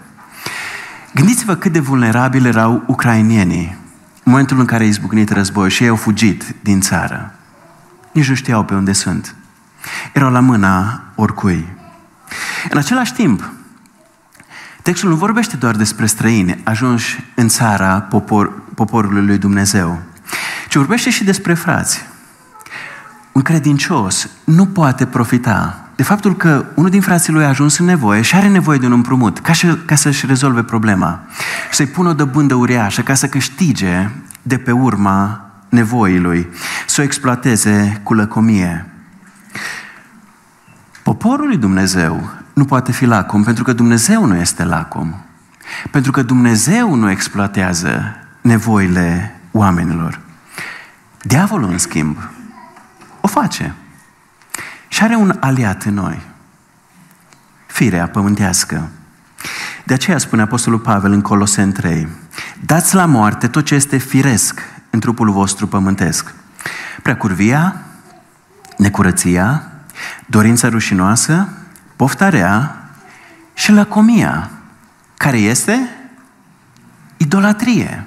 Gândiți-vă 1.14 1.55
cât 1.55 1.72
de 1.72 1.79
vulnerabili 1.79 2.48
erau 2.48 2.83
ucrainienii 2.87 3.77
în 4.24 4.35
momentul 4.35 4.59
în 4.59 4.64
care 4.64 4.85
a 4.85 4.87
izbucnit 4.87 5.31
război 5.31 5.70
și 5.70 5.83
ei 5.83 5.88
au 5.88 5.96
fugit 5.96 6.55
din 6.61 6.81
țară. 6.81 7.35
Nici 8.12 8.29
nu 8.29 8.35
știau 8.35 8.64
pe 8.64 8.74
unde 8.74 8.92
sunt. 8.92 9.35
Erau 10.12 10.31
la 10.31 10.40
mâna 10.40 11.03
oricui. 11.14 11.68
În 12.70 12.79
același 12.79 13.12
timp, 13.12 13.51
textul 14.88 15.09
nu 15.09 15.16
vorbește 15.16 15.57
doar 15.57 15.77
despre 15.77 16.07
străini 16.07 16.61
ajunși 16.64 17.24
în 17.35 17.48
țara 17.48 18.01
popor, 18.01 18.53
poporului 18.74 19.27
lui 19.27 19.38
Dumnezeu, 19.38 19.98
ci 20.68 20.77
vorbește 20.77 21.11
și 21.11 21.24
despre 21.24 21.55
frați. 21.55 22.07
Un 23.33 23.42
credincios 23.42 24.29
nu 24.44 24.66
poate 24.66 25.07
profita 25.07 25.88
de 25.96 26.03
faptul 26.03 26.37
că 26.37 26.64
unul 26.74 26.90
din 26.90 27.01
frații 27.01 27.33
lui 27.33 27.44
a 27.44 27.48
ajuns 27.48 27.79
în 27.79 27.85
nevoie 27.85 28.22
și 28.22 28.35
are 28.35 28.48
nevoie 28.48 28.79
de 28.79 28.87
un 28.87 28.92
împrumut 28.92 29.38
ca, 29.38 29.53
și, 29.53 29.66
ca 29.85 29.94
să-și 29.94 30.27
rezolve 30.27 30.62
problema 30.62 31.20
și 31.70 31.77
să-i 31.77 31.87
pună 31.87 32.09
o 32.09 32.12
dăbândă 32.12 32.55
uriașă 32.55 33.03
ca 33.03 33.14
să 33.14 33.27
câștige 33.27 34.11
de 34.42 34.59
pe 34.59 34.72
urma 34.72 35.51
nevoii 35.68 36.18
lui, 36.18 36.48
să 36.87 37.01
o 37.01 37.05
exploateze 37.05 38.01
cu 38.03 38.14
lăcomie. 38.14 38.87
Poporul 41.03 41.46
lui 41.46 41.57
Dumnezeu 41.57 42.38
nu 42.59 42.64
poate 42.64 42.92
fi 42.92 43.05
lacom 43.05 43.42
pentru 43.42 43.64
că 43.64 43.73
Dumnezeu 43.73 44.25
nu 44.25 44.37
este 44.37 44.64
lacom. 44.64 45.14
Pentru 45.90 46.11
că 46.11 46.23
Dumnezeu 46.23 46.94
nu 46.94 47.11
exploatează 47.11 48.16
nevoile 48.40 49.40
oamenilor. 49.51 50.21
Diavolul, 51.23 51.71
în 51.71 51.79
schimb, 51.79 52.18
o 53.21 53.29
face. 53.29 53.75
Și 54.88 55.03
are 55.03 55.14
un 55.14 55.37
aliat 55.40 55.83
în 55.83 55.94
noi. 55.94 56.21
Firea 57.66 58.09
pământească. 58.09 58.88
De 59.85 59.94
aceea 59.94 60.18
spune 60.18 60.42
Apostolul 60.42 60.79
Pavel 60.79 61.12
în 61.12 61.21
Colosen 61.21 61.73
3, 61.73 62.09
dați 62.64 62.94
la 62.94 63.05
moarte 63.05 63.49
tot 63.49 63.64
ce 63.64 63.75
este 63.75 63.97
firesc 63.97 64.61
în 64.90 65.01
trupul 65.01 65.31
vostru 65.31 65.66
pământesc. 65.66 66.35
Preacurvia, 67.03 67.77
necurăția, 68.77 69.62
dorința 70.27 70.68
rușinoasă, 70.68 71.49
poftarea 71.99 72.77
și 73.55 73.73
lăcomia, 73.73 74.51
care 75.17 75.39
este 75.39 75.89
idolatrie. 77.17 78.07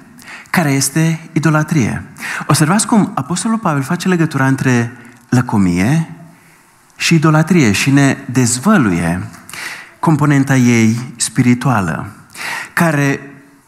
Care 0.50 0.72
este 0.72 1.30
idolatrie? 1.34 2.04
Observați 2.48 2.88
cum 2.88 3.12
Apostolul 3.16 3.58
Pavel 3.58 3.82
face 3.82 4.08
legătura 4.08 4.48
între 4.48 4.92
lăcomie 5.30 6.16
și 6.96 7.16
idolatrie 7.16 7.72
și 7.72 7.92
ne 7.92 8.18
dezvăluie 8.26 9.28
componenta 10.00 10.56
ei 10.56 11.14
spirituală, 11.16 12.12
care 12.74 13.20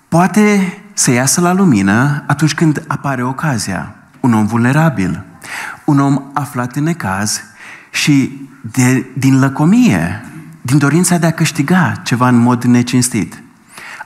poate 0.07 0.77
să 0.93 1.11
iasă 1.11 1.41
la 1.41 1.53
lumină 1.53 2.23
atunci 2.27 2.53
când 2.53 2.83
apare 2.87 3.23
ocazia. 3.23 3.95
Un 4.19 4.33
om 4.33 4.45
vulnerabil, 4.45 5.23
un 5.85 5.99
om 5.99 6.23
aflat 6.33 6.75
în 6.75 6.83
necaz 6.83 7.41
și 7.93 8.47
de, 8.61 9.05
din 9.13 9.39
lăcomie, 9.39 10.25
din 10.61 10.77
dorința 10.77 11.17
de 11.17 11.25
a 11.25 11.31
câștiga 11.31 11.91
ceva 12.03 12.27
în 12.27 12.37
mod 12.37 12.63
necinstit. 12.63 13.41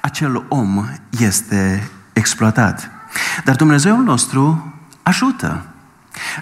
Acel 0.01 0.45
om 0.47 0.85
este 1.19 1.89
exploatat. 2.13 2.89
Dar 3.43 3.55
Dumnezeul 3.55 4.03
nostru 4.03 4.73
ajută. 5.03 5.65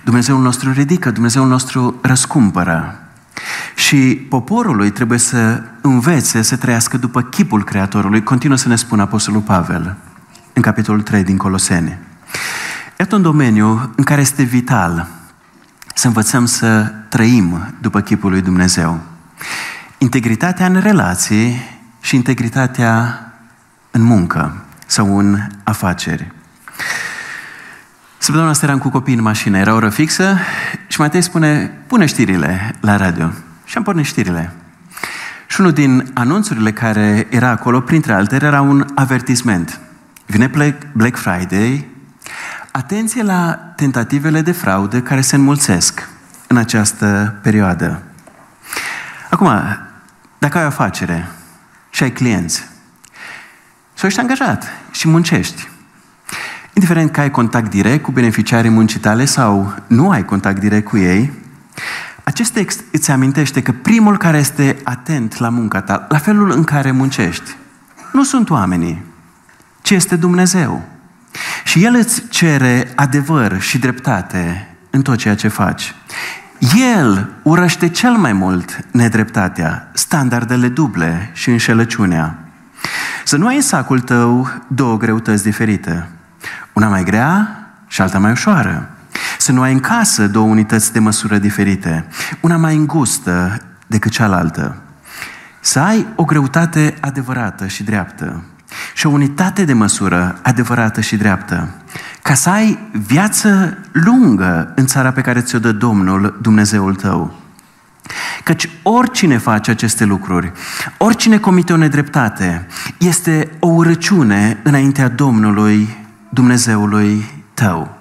Dumnezeul 0.04 0.42
nostru 0.42 0.72
ridică, 0.72 1.12
Dumnezeul 1.12 1.48
nostru 1.48 2.00
răscumpără. 2.02 3.00
Și 3.76 4.26
poporul 4.30 4.76
lui 4.76 4.92
trebuie 4.92 5.20
să 5.20 5.64
învețe 5.82 6.42
să 6.42 6.58
trăiască 6.58 6.98
după 6.98 7.22
chipul 7.22 7.64
Creatorului, 7.64 8.24
continuă 8.24 8.58
să 8.58 8.68
ne 8.68 8.76
spună 8.76 9.02
Apostolul 9.02 9.42
Pavel 9.42 9.96
în 10.54 10.62
capitolul 10.62 11.02
3 11.02 11.24
din 11.24 11.38
Coloseni. 11.38 11.98
Iată 13.00 13.16
un 13.16 13.22
domeniu 13.22 13.94
în 13.96 14.04
care 14.04 14.22
este 14.22 14.44
vital 14.44 15.08
să 15.98 16.08
învățăm 16.08 16.46
să 16.46 16.92
trăim 17.10 17.74
după 17.82 18.02
chipul 18.02 18.32
lui 18.32 18.42
Dumnezeu. 18.42 19.00
Integritatea 19.98 20.66
în 20.66 20.80
relații 20.80 21.62
și 22.02 22.16
integritatea 22.16 23.20
în 23.92 24.02
muncă 24.02 24.64
sau 24.86 25.18
în 25.18 25.40
afaceri. 25.64 26.32
Săptămâna 28.18 28.52
asta 28.52 28.66
eram 28.66 28.78
cu 28.78 28.90
copii 28.90 29.14
în 29.14 29.22
mașină, 29.22 29.58
era 29.58 29.74
oră 29.74 29.90
fixă 29.90 30.38
și 30.88 31.00
mai 31.00 31.10
spune, 31.20 31.72
pune 31.88 32.06
știrile 32.06 32.76
la 32.80 32.98
radio. 32.98 33.32
Și 33.66 33.78
am 33.78 33.84
pornit 33.84 34.06
știrile. 34.06 34.54
Și 35.48 35.60
unul 35.60 35.72
din 35.72 36.12
anunțurile 36.14 36.72
care 36.72 37.28
era 37.30 37.50
acolo, 37.50 37.82
printre 37.82 38.14
altele, 38.14 38.46
era 38.46 38.62
un 38.62 38.86
avertisment. 38.96 39.80
Vine 40.26 40.52
Black 40.94 41.18
Friday, 41.18 41.88
atenție 42.76 43.24
la 43.24 43.54
tentativele 43.76 44.42
de 44.42 44.52
fraudă 44.52 45.02
care 45.02 45.22
se 45.22 45.36
înmulțesc 45.36 46.10
în 46.48 46.58
această 46.58 47.36
perioadă. 47.42 48.02
Acum, 49.30 49.50
dacă 50.38 50.58
ai 50.58 50.64
o 50.64 50.68
afacere 50.68 51.28
și 51.90 52.04
ai 52.04 52.12
clienți, 52.12 52.68
sau 53.94 54.08
ești 54.08 54.20
angajat 54.20 54.68
și 54.92 55.08
muncești, 55.08 55.70
indiferent 56.74 57.12
că 57.12 57.20
ai 57.20 57.32
contact 57.32 57.70
direct 57.70 58.04
cu 58.04 58.12
beneficiarii 58.12 58.70
muncii 58.70 59.00
tale 59.00 59.26
sau 59.26 59.76
nu 59.88 60.10
ai 60.10 60.26
contact 60.26 60.60
direct 60.60 60.88
cu 60.88 60.98
ei, 60.98 61.32
acest 62.24 62.54
text 62.54 62.84
îți 62.92 63.12
amintește 63.12 63.62
că 63.62 63.72
primul 63.72 64.18
care 64.18 64.38
este 64.38 64.78
atent 64.84 65.38
la 65.38 65.50
munca 65.50 65.82
ta, 65.82 66.06
la 66.10 66.18
felul 66.18 66.52
în 66.52 66.64
care 66.64 66.92
muncești, 66.92 67.56
nu 68.12 68.24
sunt 68.24 68.50
oamenii, 68.50 69.04
ci 69.82 69.90
este 69.90 70.16
Dumnezeu. 70.16 70.94
Și 71.66 71.84
El 71.84 71.96
îți 71.96 72.28
cere 72.28 72.92
adevăr 72.96 73.62
și 73.62 73.78
dreptate 73.78 74.68
în 74.90 75.02
tot 75.02 75.18
ceea 75.18 75.36
ce 75.36 75.48
faci. 75.48 75.96
El 76.94 77.30
urăște 77.44 77.90
cel 77.90 78.12
mai 78.12 78.34
mult 78.34 78.80
nedreptatea, 78.92 79.90
standardele 79.94 80.68
duble 80.68 81.30
și 81.34 81.50
înșelăciunea. 81.50 82.38
Să 83.24 83.38
nu 83.38 83.48
ai 83.48 83.56
în 83.56 83.62
sacul 83.62 84.00
tău 84.00 84.50
două 84.68 84.98
greutăți 84.98 85.44
diferite. 85.44 86.08
Una 86.74 86.88
mai 86.88 87.04
grea 87.04 87.60
și 87.88 88.02
alta 88.02 88.20
mai 88.20 88.32
ușoară. 88.32 88.90
Să 89.38 89.52
nu 89.52 89.62
ai 89.62 89.72
în 89.72 89.80
casă 89.80 90.28
două 90.28 90.48
unități 90.48 90.94
de 90.94 91.00
măsură 91.00 91.38
diferite. 91.38 92.06
Una 92.42 92.58
mai 92.58 92.76
îngustă 92.76 93.62
decât 93.88 94.12
cealaltă. 94.12 94.76
Să 95.60 95.80
ai 95.80 96.08
o 96.16 96.24
greutate 96.24 96.94
adevărată 97.00 97.68
și 97.68 97.84
dreaptă 97.84 98.44
și 98.94 99.06
o 99.06 99.10
unitate 99.10 99.66
de 99.66 99.74
măsură 99.74 100.40
adevărată 100.42 101.02
și 101.02 101.16
dreaptă, 101.16 101.70
ca 102.22 102.34
să 102.34 102.50
ai 102.50 102.80
viață 102.92 103.78
lungă 103.92 104.72
în 104.76 104.86
țara 104.86 105.12
pe 105.12 105.22
care 105.22 105.42
ți-o 105.42 105.60
dă 105.60 105.72
Domnul, 105.72 106.38
Dumnezeul 106.42 106.96
tău. 106.96 107.40
Căci 108.44 108.70
oricine 108.84 109.38
face 109.38 109.72
aceste 109.72 110.06
lucruri, 110.06 110.52
oricine 110.98 111.38
comite 111.38 111.74
o 111.74 111.78
nedreptate, 111.78 112.68
este 112.98 113.52
o 113.60 113.68
urăciune 113.68 114.60
înaintea 114.64 115.08
Domnului, 115.08 115.98
Dumnezeului 116.30 117.26
tău. 117.54 117.98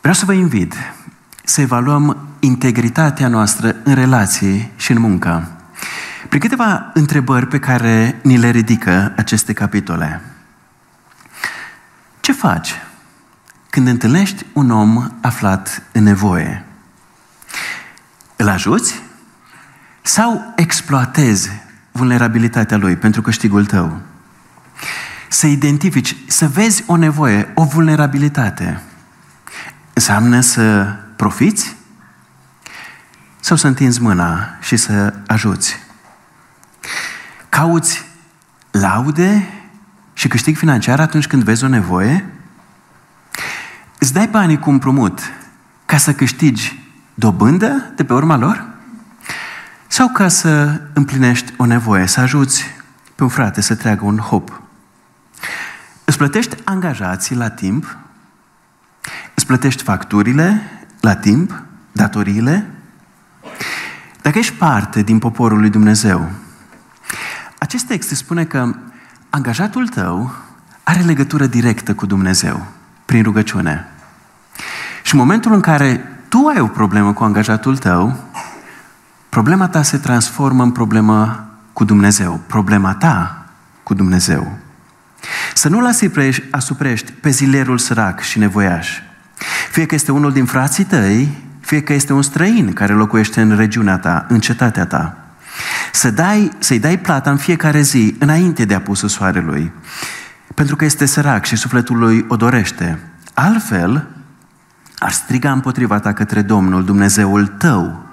Vreau 0.00 0.14
să 0.14 0.24
vă 0.24 0.32
invit 0.32 0.74
să 1.44 1.60
evaluăm 1.60 2.16
integritatea 2.40 3.28
noastră 3.28 3.76
în 3.82 3.94
relații 3.94 4.70
și 4.76 4.92
în 4.92 5.00
muncă. 5.00 5.55
Prin 6.36 6.48
câteva 6.48 6.90
întrebări 6.94 7.46
pe 7.46 7.58
care 7.58 8.18
ni 8.22 8.36
le 8.36 8.50
ridică 8.50 9.12
aceste 9.16 9.52
capitole. 9.52 10.20
Ce 12.20 12.32
faci 12.32 12.74
când 13.70 13.86
întâlnești 13.86 14.46
un 14.52 14.70
om 14.70 15.10
aflat 15.20 15.82
în 15.92 16.02
nevoie? 16.02 16.64
Îl 18.36 18.48
ajuți? 18.48 19.02
Sau 20.02 20.52
exploatezi 20.56 21.50
vulnerabilitatea 21.92 22.76
lui 22.76 22.96
pentru 22.96 23.22
câștigul 23.22 23.66
tău? 23.66 24.00
Să 25.28 25.46
identifici, 25.46 26.16
să 26.26 26.48
vezi 26.48 26.84
o 26.86 26.96
nevoie, 26.96 27.48
o 27.54 27.64
vulnerabilitate. 27.64 28.80
Înseamnă 29.92 30.40
să 30.40 30.96
profiți? 31.16 31.76
Sau 33.40 33.56
să 33.56 33.66
întinzi 33.66 34.02
mâna 34.02 34.56
și 34.60 34.76
să 34.76 35.14
ajuți? 35.26 35.85
Cauți 37.56 38.04
laude 38.70 39.48
și 40.12 40.28
câștig 40.28 40.56
financiar 40.56 41.00
atunci 41.00 41.26
când 41.26 41.42
vezi 41.42 41.64
o 41.64 41.68
nevoie? 41.68 42.30
Îți 43.98 44.12
dai 44.12 44.26
banii 44.26 44.58
cu 44.58 44.70
împrumut 44.70 45.20
ca 45.86 45.96
să 45.96 46.12
câștigi 46.12 46.80
dobândă 47.14 47.92
de 47.94 48.04
pe 48.04 48.12
urma 48.12 48.36
lor? 48.36 48.66
Sau 49.86 50.08
ca 50.08 50.28
să 50.28 50.80
împlinești 50.92 51.52
o 51.56 51.64
nevoie, 51.64 52.06
să 52.06 52.20
ajuți 52.20 52.64
pe 53.14 53.22
un 53.22 53.28
frate 53.28 53.60
să 53.60 53.74
treagă 53.74 54.04
un 54.04 54.18
hop? 54.18 54.62
Îți 56.04 56.16
plătești 56.16 56.56
angajații 56.64 57.36
la 57.36 57.50
timp? 57.50 57.96
Îți 59.34 59.46
plătești 59.46 59.82
facturile 59.82 60.62
la 61.00 61.14
timp? 61.14 61.62
Datoriile? 61.92 62.70
Dacă 64.22 64.38
ești 64.38 64.52
parte 64.52 65.02
din 65.02 65.18
poporul 65.18 65.58
lui 65.60 65.70
Dumnezeu, 65.70 66.30
acest 67.58 67.86
text 67.86 68.08
spune 68.08 68.44
că 68.44 68.74
angajatul 69.30 69.88
tău 69.88 70.34
are 70.82 71.00
legătură 71.00 71.46
directă 71.46 71.94
cu 71.94 72.06
Dumnezeu 72.06 72.66
prin 73.04 73.22
rugăciune. 73.22 73.88
Și 75.02 75.14
în 75.14 75.20
momentul 75.20 75.52
în 75.52 75.60
care 75.60 76.20
tu 76.28 76.46
ai 76.54 76.60
o 76.60 76.66
problemă 76.66 77.12
cu 77.12 77.24
angajatul 77.24 77.76
tău, 77.76 78.16
problema 79.28 79.68
ta 79.68 79.82
se 79.82 79.98
transformă 79.98 80.62
în 80.62 80.70
problemă 80.70 81.46
cu 81.72 81.84
Dumnezeu. 81.84 82.40
Problema 82.46 82.94
ta 82.94 83.46
cu 83.82 83.94
Dumnezeu. 83.94 84.58
Să 85.54 85.68
nu-l 85.68 85.94
asuprești 86.50 87.12
pe 87.12 87.30
zilerul 87.30 87.78
sărac 87.78 88.20
și 88.20 88.38
nevoiaș. 88.38 89.00
Fie 89.70 89.86
că 89.86 89.94
este 89.94 90.12
unul 90.12 90.32
din 90.32 90.44
frații 90.44 90.84
tăi, 90.84 91.44
fie 91.60 91.82
că 91.82 91.92
este 91.92 92.12
un 92.12 92.22
străin 92.22 92.72
care 92.72 92.92
locuiește 92.92 93.40
în 93.40 93.56
regiunea 93.56 93.98
ta, 93.98 94.26
în 94.28 94.40
cetatea 94.40 94.86
ta. 94.86 95.25
Să 95.92 96.10
dai, 96.10 96.52
să-i 96.58 96.78
dai 96.78 96.98
plata 96.98 97.30
în 97.30 97.36
fiecare 97.36 97.80
zi, 97.80 98.16
înainte 98.18 98.64
de 98.64 98.74
apusul 98.74 99.08
soarelui, 99.08 99.72
pentru 100.54 100.76
că 100.76 100.84
este 100.84 101.06
sărac 101.06 101.44
și 101.44 101.56
sufletul 101.56 101.98
lui 101.98 102.24
o 102.28 102.36
dorește. 102.36 102.98
Altfel, 103.34 104.06
ar 104.98 105.10
striga 105.10 105.52
împotriva 105.52 105.98
ta 105.98 106.12
către 106.12 106.42
Domnul, 106.42 106.84
Dumnezeul 106.84 107.46
tău, 107.46 108.06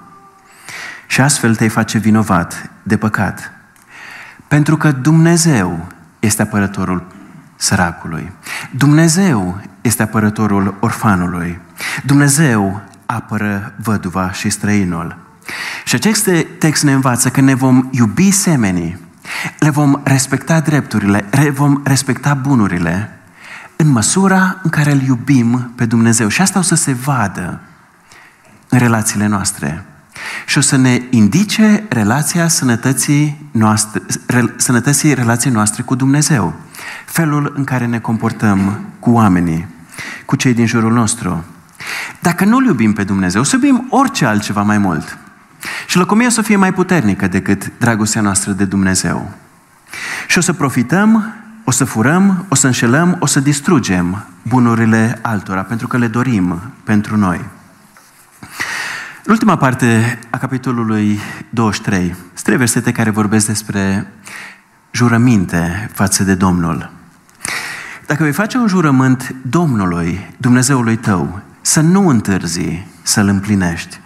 și 1.06 1.20
astfel 1.20 1.54
te-ai 1.54 1.68
face 1.68 1.98
vinovat 1.98 2.70
de 2.82 2.96
păcat. 2.96 3.52
Pentru 4.48 4.76
că 4.76 4.92
Dumnezeu 4.92 5.86
este 6.20 6.42
apărătorul 6.42 7.06
săracului. 7.56 8.32
Dumnezeu 8.70 9.60
este 9.80 10.02
apărătorul 10.02 10.74
orfanului. 10.80 11.60
Dumnezeu 12.04 12.82
apără 13.06 13.72
văduva 13.82 14.32
și 14.32 14.50
străinul. 14.50 15.23
Și 15.84 15.94
acest 15.94 16.30
text 16.58 16.82
ne 16.82 16.92
învață 16.92 17.28
că 17.28 17.40
ne 17.40 17.54
vom 17.54 17.88
iubi 17.90 18.30
semenii, 18.30 18.98
le 19.58 19.70
vom 19.70 20.00
respecta 20.04 20.60
drepturile, 20.60 21.24
le 21.30 21.50
vom 21.50 21.80
respecta 21.84 22.34
bunurile 22.34 23.18
în 23.76 23.88
măsura 23.88 24.58
în 24.62 24.70
care 24.70 24.92
îl 24.92 25.02
iubim 25.02 25.72
pe 25.74 25.86
Dumnezeu. 25.86 26.28
Și 26.28 26.40
asta 26.40 26.58
o 26.58 26.62
să 26.62 26.74
se 26.74 26.92
vadă 26.92 27.60
în 28.68 28.78
relațiile 28.78 29.26
noastre. 29.26 29.84
Și 30.46 30.58
o 30.58 30.60
să 30.60 30.76
ne 30.76 31.02
indice 31.10 31.84
relația 31.88 32.48
sănătății, 32.48 33.48
noastre, 33.50 34.02
sănătății 34.56 35.14
relației 35.14 35.52
noastre 35.52 35.82
cu 35.82 35.94
Dumnezeu. 35.94 36.54
Felul 37.06 37.52
în 37.56 37.64
care 37.64 37.86
ne 37.86 37.98
comportăm 37.98 38.80
cu 38.98 39.10
oamenii, 39.10 39.66
cu 40.24 40.36
cei 40.36 40.54
din 40.54 40.66
jurul 40.66 40.92
nostru. 40.92 41.44
Dacă 42.20 42.44
nu-L 42.44 42.64
iubim 42.64 42.92
pe 42.92 43.04
Dumnezeu, 43.04 43.42
să 43.42 43.56
iubim 43.56 43.86
orice 43.90 44.24
altceva 44.24 44.62
mai 44.62 44.78
mult. 44.78 45.18
Și 45.86 45.96
lăcomia 45.96 46.26
o 46.26 46.30
să 46.30 46.42
fie 46.42 46.56
mai 46.56 46.72
puternică 46.72 47.26
decât 47.26 47.72
dragostea 47.78 48.20
noastră 48.20 48.52
de 48.52 48.64
Dumnezeu. 48.64 49.30
Și 50.26 50.38
o 50.38 50.40
să 50.40 50.52
profităm, 50.52 51.34
o 51.64 51.70
să 51.70 51.84
furăm, 51.84 52.46
o 52.48 52.54
să 52.54 52.66
înșelăm, 52.66 53.16
o 53.18 53.26
să 53.26 53.40
distrugem 53.40 54.26
bunurile 54.42 55.18
altora, 55.22 55.62
pentru 55.62 55.86
că 55.86 55.96
le 55.96 56.06
dorim 56.06 56.60
pentru 56.84 57.16
noi. 57.16 57.44
În 59.24 59.32
ultima 59.32 59.56
parte 59.56 60.18
a 60.30 60.38
capitolului 60.38 61.18
23, 61.50 62.06
sunt 62.06 62.42
trei 62.42 62.56
versete 62.56 62.92
care 62.92 63.10
vorbesc 63.10 63.46
despre 63.46 64.12
jurăminte 64.90 65.90
față 65.92 66.22
de 66.22 66.34
Domnul. 66.34 66.90
Dacă 68.06 68.22
vei 68.22 68.32
face 68.32 68.56
un 68.56 68.66
jurământ 68.66 69.34
Domnului, 69.42 70.34
Dumnezeului 70.36 70.96
tău, 70.96 71.40
să 71.60 71.80
nu 71.80 72.08
întârzi 72.08 72.86
să-l 73.02 73.28
împlinești. 73.28 74.00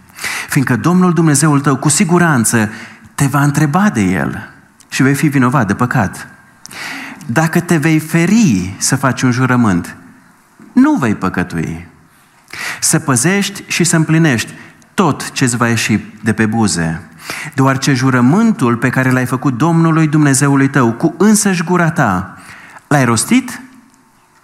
Fiindcă 0.49 0.77
Domnul 0.77 1.13
Dumnezeul 1.13 1.61
tău 1.61 1.77
cu 1.77 1.89
siguranță 1.89 2.71
te 3.15 3.27
va 3.27 3.43
întreba 3.43 3.91
de 3.91 4.01
el 4.01 4.51
și 4.89 5.03
vei 5.03 5.15
fi 5.15 5.29
vinovat 5.29 5.67
de 5.67 5.75
păcat. 5.75 6.29
Dacă 7.27 7.61
te 7.61 7.77
vei 7.77 7.99
feri 7.99 8.75
să 8.79 8.97
faci 8.97 9.23
un 9.23 9.31
jurământ, 9.31 9.97
nu 10.73 10.95
vei 10.95 11.15
păcătui. 11.15 11.87
Să 12.81 12.99
păzești 12.99 13.63
și 13.67 13.85
să 13.85 13.97
împlinești 13.97 14.53
tot 14.95 15.31
ce 15.31 15.45
îți 15.45 15.57
va 15.57 15.69
ieși 15.69 15.99
de 16.23 16.33
pe 16.33 16.47
buze, 16.47 17.03
deoarece 17.55 17.95
jurământul 17.95 18.77
pe 18.77 18.91
care 18.91 19.11
l-ai 19.11 19.27
făcut 19.27 19.57
Domnului 19.57 20.07
Dumnezeului 20.07 20.69
tău 20.69 20.93
cu 20.93 21.15
însăși 21.19 21.65
gura 21.65 21.91
ta, 21.91 22.39
l-ai 22.87 23.05
rostit 23.05 23.61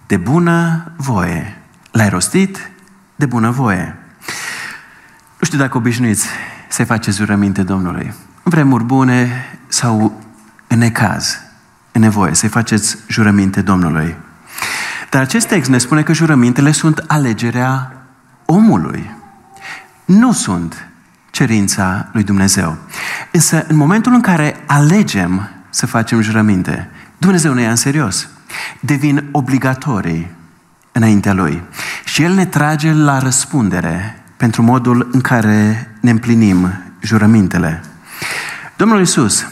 de 0.07 0.17
bună 0.17 0.85
voie. 0.97 1.63
L-ai 1.91 2.09
rostit 2.09 2.71
de 3.17 3.27
bună 3.27 3.51
voie. 3.51 3.99
Nu 5.45 5.51
știu 5.51 5.63
dacă 5.63 5.77
obișnuiți 5.77 6.27
să 6.69 6.85
faceți 6.85 7.17
jurăminte 7.17 7.63
Domnului. 7.63 8.05
În 8.43 8.51
vremuri 8.51 8.85
bune 8.85 9.45
sau 9.69 10.23
în 10.67 10.79
necaz, 10.79 11.39
în 11.93 12.01
nevoie, 12.01 12.35
să 12.35 12.49
faceți 12.49 12.97
jurăminte 13.09 13.63
Domnului. 13.63 14.17
Dar 15.11 15.23
acest 15.23 15.47
text 15.47 15.71
ne 15.71 15.79
spune 15.79 16.03
că 16.03 16.13
jurămintele 16.13 16.73
sunt 16.73 17.05
alegerea 17.07 17.93
omului. 18.45 19.11
Nu 20.05 20.33
sunt 20.33 20.89
cerința 21.31 22.09
lui 22.13 22.23
Dumnezeu. 22.23 22.77
Însă, 23.31 23.65
în 23.69 23.77
momentul 23.77 24.13
în 24.13 24.21
care 24.21 24.57
alegem 24.67 25.49
să 25.71 25.87
facem 25.87 26.21
jurăminte, 26.21 26.91
Dumnezeu 27.19 27.53
ne 27.53 27.63
ia 27.63 27.71
în 27.71 27.77
serios. 27.77 28.29
Devin 28.81 29.29
obligatorii 29.33 30.31
înaintea 30.93 31.33
Lui. 31.33 31.63
Și 32.05 32.23
El 32.23 32.33
ne 32.33 32.47
trage 32.47 32.93
la 32.93 33.19
răspundere 33.19 34.19
pentru 34.37 34.63
modul 34.63 35.09
în 35.13 35.21
care 35.21 35.91
ne 36.01 36.11
împlinim 36.11 36.73
jurămintele. 37.01 37.83
Domnul 38.77 39.01
Isus 39.01 39.47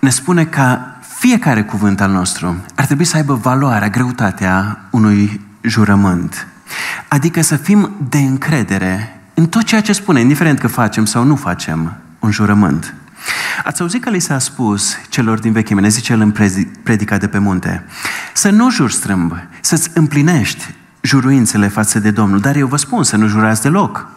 ne 0.00 0.10
spune 0.10 0.44
că 0.44 0.78
fiecare 1.18 1.62
cuvânt 1.62 2.00
al 2.00 2.10
nostru 2.10 2.64
ar 2.74 2.84
trebui 2.84 3.04
să 3.04 3.16
aibă 3.16 3.34
valoarea, 3.34 3.88
greutatea 3.88 4.80
unui 4.90 5.40
jurământ. 5.60 6.46
Adică 7.08 7.40
să 7.40 7.56
fim 7.56 7.90
de 8.08 8.18
încredere 8.18 9.20
în 9.34 9.46
tot 9.46 9.62
ceea 9.62 9.80
ce 9.80 9.92
spune, 9.92 10.20
indiferent 10.20 10.58
că 10.58 10.66
facem 10.66 11.04
sau 11.04 11.24
nu 11.24 11.36
facem 11.36 11.96
un 12.18 12.30
jurământ. 12.30 12.94
Ați 13.64 13.80
auzit 13.80 14.02
că 14.02 14.10
li 14.10 14.18
s-a 14.18 14.38
spus 14.38 14.96
celor 15.08 15.38
din 15.38 15.52
vechime, 15.52 15.80
ne 15.80 15.88
zice 15.88 16.12
el 16.12 16.20
în 16.20 16.34
predica 16.82 17.16
de 17.16 17.28
pe 17.28 17.38
munte, 17.38 17.84
să 18.32 18.50
nu 18.50 18.70
juri 18.70 18.92
strâmb, 18.92 19.32
să-ți 19.60 19.90
împlinești 19.94 20.74
juruințele 21.04 21.68
față 21.68 21.98
de 21.98 22.10
Domnul. 22.10 22.40
Dar 22.40 22.56
eu 22.56 22.66
vă 22.66 22.76
spun 22.76 23.02
să 23.02 23.16
nu 23.16 23.26
jurați 23.26 23.62
deloc. 23.62 24.08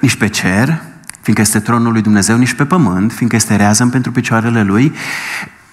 Nici 0.00 0.16
pe 0.16 0.28
cer, 0.28 0.82
fiindcă 1.20 1.44
este 1.44 1.60
tronul 1.60 1.92
lui 1.92 2.02
Dumnezeu, 2.02 2.36
nici 2.36 2.54
pe 2.54 2.64
pământ, 2.64 3.12
fiindcă 3.12 3.36
este 3.36 3.56
rează 3.56 3.86
pentru 3.86 4.12
picioarele 4.12 4.62
lui, 4.62 4.94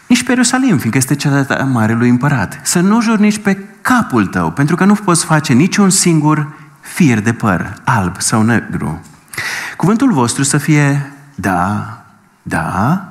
nici 0.08 0.24
pe 0.24 0.32
Ierusalim, 0.32 0.78
fiindcă 0.78 0.98
este 0.98 1.16
cea 1.16 1.42
de 1.42 1.64
mare 1.64 1.94
lui 1.94 2.10
împărat. 2.10 2.60
Să 2.64 2.80
nu 2.80 3.02
juri 3.02 3.22
nici 3.22 3.38
pe 3.38 3.58
capul 3.82 4.26
tău, 4.26 4.52
pentru 4.52 4.76
că 4.76 4.86
nu 4.86 4.94
poți 4.94 5.26
face 5.26 5.54
niciun 5.54 5.90
singur 5.90 6.54
fir 6.80 7.20
de 7.20 7.34
păr, 7.34 7.74
alb 7.84 8.22
sau 8.22 8.42
negru. 8.42 9.02
Cuvântul 9.78 10.12
vostru 10.12 10.44
să 10.44 10.58
fie 10.58 11.12
da, 11.36 11.98
da, 12.42 13.04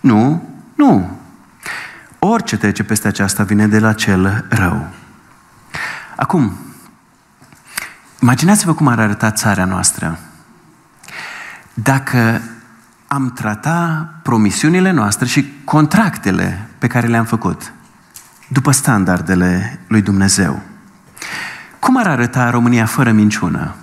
nu, 0.00 0.48
nu. 0.74 1.18
Orice 2.18 2.56
trece 2.56 2.82
peste 2.84 3.08
aceasta 3.08 3.42
vine 3.42 3.66
de 3.66 3.78
la 3.78 3.92
cel 3.92 4.44
rău. 4.48 4.88
Acum, 6.16 6.52
imaginați-vă 8.20 8.74
cum 8.74 8.86
ar 8.86 8.98
arăta 8.98 9.30
țara 9.30 9.64
noastră 9.64 10.18
dacă 11.74 12.42
am 13.06 13.32
trata 13.32 14.08
promisiunile 14.22 14.90
noastre 14.90 15.26
și 15.26 15.52
contractele 15.64 16.68
pe 16.78 16.86
care 16.86 17.06
le-am 17.06 17.24
făcut 17.24 17.72
după 18.48 18.70
standardele 18.70 19.80
lui 19.86 20.02
Dumnezeu. 20.02 20.62
Cum 21.78 21.96
ar 21.96 22.06
arăta 22.06 22.50
România 22.50 22.86
fără 22.86 23.12
minciună, 23.12 23.74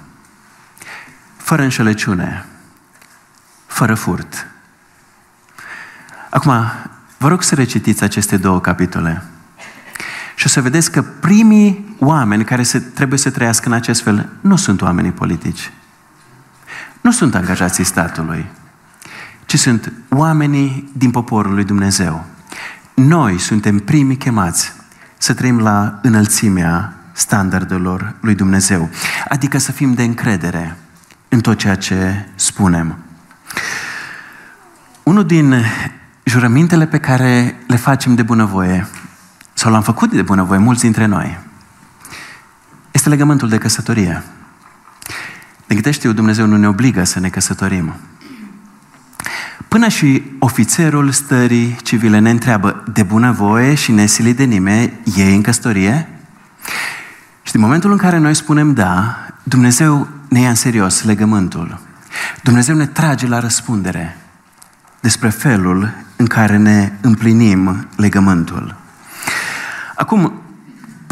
fără 1.37 1.61
înșelăciune, 1.61 2.45
fără 3.65 3.95
furt? 3.95 4.47
Acum, 6.29 6.53
vă 7.17 7.27
rog 7.27 7.43
să 7.43 7.55
recitiți 7.55 8.03
aceste 8.03 8.37
două 8.37 8.59
capitole 8.59 9.23
și 10.35 10.45
o 10.45 10.49
să 10.49 10.61
vedeți 10.61 10.91
că 10.91 11.01
primii 11.01 11.92
oameni 12.05 12.43
care 12.43 12.63
se, 12.63 12.79
trebuie 12.79 13.19
să 13.19 13.29
trăiască 13.29 13.67
în 13.67 13.73
acest 13.73 14.01
fel 14.01 14.29
nu 14.41 14.55
sunt 14.55 14.81
oamenii 14.81 15.11
politici. 15.11 15.71
Nu 17.01 17.11
sunt 17.11 17.35
angajații 17.35 17.83
statului, 17.83 18.45
ci 19.45 19.59
sunt 19.59 19.91
oamenii 20.09 20.91
din 20.97 21.11
poporul 21.11 21.53
lui 21.53 21.63
Dumnezeu. 21.63 22.25
Noi 22.93 23.39
suntem 23.39 23.79
primii 23.79 24.17
chemați 24.17 24.73
să 25.17 25.33
trăim 25.33 25.59
la 25.59 25.99
înălțimea 26.01 26.93
standardelor 27.11 28.15
lui 28.19 28.35
Dumnezeu. 28.35 28.89
Adică 29.29 29.57
să 29.57 29.71
fim 29.71 29.93
de 29.93 30.03
încredere 30.03 30.77
în 31.29 31.41
tot 31.41 31.57
ceea 31.57 31.75
ce 31.75 32.25
spunem. 32.35 32.97
Unul 35.03 35.25
din 35.25 35.55
jurămintele 36.23 36.85
pe 36.85 36.99
care 36.99 37.57
le 37.67 37.75
facem 37.75 38.15
de 38.15 38.23
bunăvoie, 38.23 38.87
sau 39.53 39.71
l-am 39.71 39.81
făcut 39.81 40.11
de 40.11 40.21
bunăvoie 40.21 40.59
mulți 40.59 40.81
dintre 40.81 41.05
noi, 41.05 41.39
este 42.93 43.09
legământul 43.09 43.49
de 43.49 43.57
căsătorie. 43.57 44.23
De 45.67 45.75
câte 45.75 45.91
știu, 45.91 46.11
Dumnezeu 46.11 46.45
nu 46.45 46.57
ne 46.57 46.67
obligă 46.67 47.03
să 47.03 47.19
ne 47.19 47.29
căsătorim. 47.29 47.93
Până 49.67 49.87
și 49.87 50.23
ofițerul 50.39 51.11
stării 51.11 51.77
civile 51.83 52.19
ne 52.19 52.29
întreabă 52.29 52.83
de 52.93 53.03
bunăvoie 53.03 53.73
și 53.73 53.91
nesilit 53.91 54.35
de 54.37 54.43
nimeni, 54.43 54.93
e 55.15 55.23
în 55.23 55.41
căsătorie? 55.41 56.07
Și 57.41 57.51
din 57.51 57.61
momentul 57.61 57.91
în 57.91 57.97
care 57.97 58.17
noi 58.17 58.33
spunem 58.33 58.73
da, 58.73 59.17
Dumnezeu 59.43 60.07
ne 60.29 60.39
ia 60.39 60.49
în 60.49 60.55
serios 60.55 61.03
legământul. 61.03 61.79
Dumnezeu 62.43 62.75
ne 62.75 62.85
trage 62.85 63.27
la 63.27 63.39
răspundere 63.39 64.17
despre 64.99 65.29
felul 65.29 65.93
în 66.15 66.25
care 66.25 66.57
ne 66.57 66.91
împlinim 67.01 67.87
legământul. 67.95 68.75
Acum, 69.95 70.42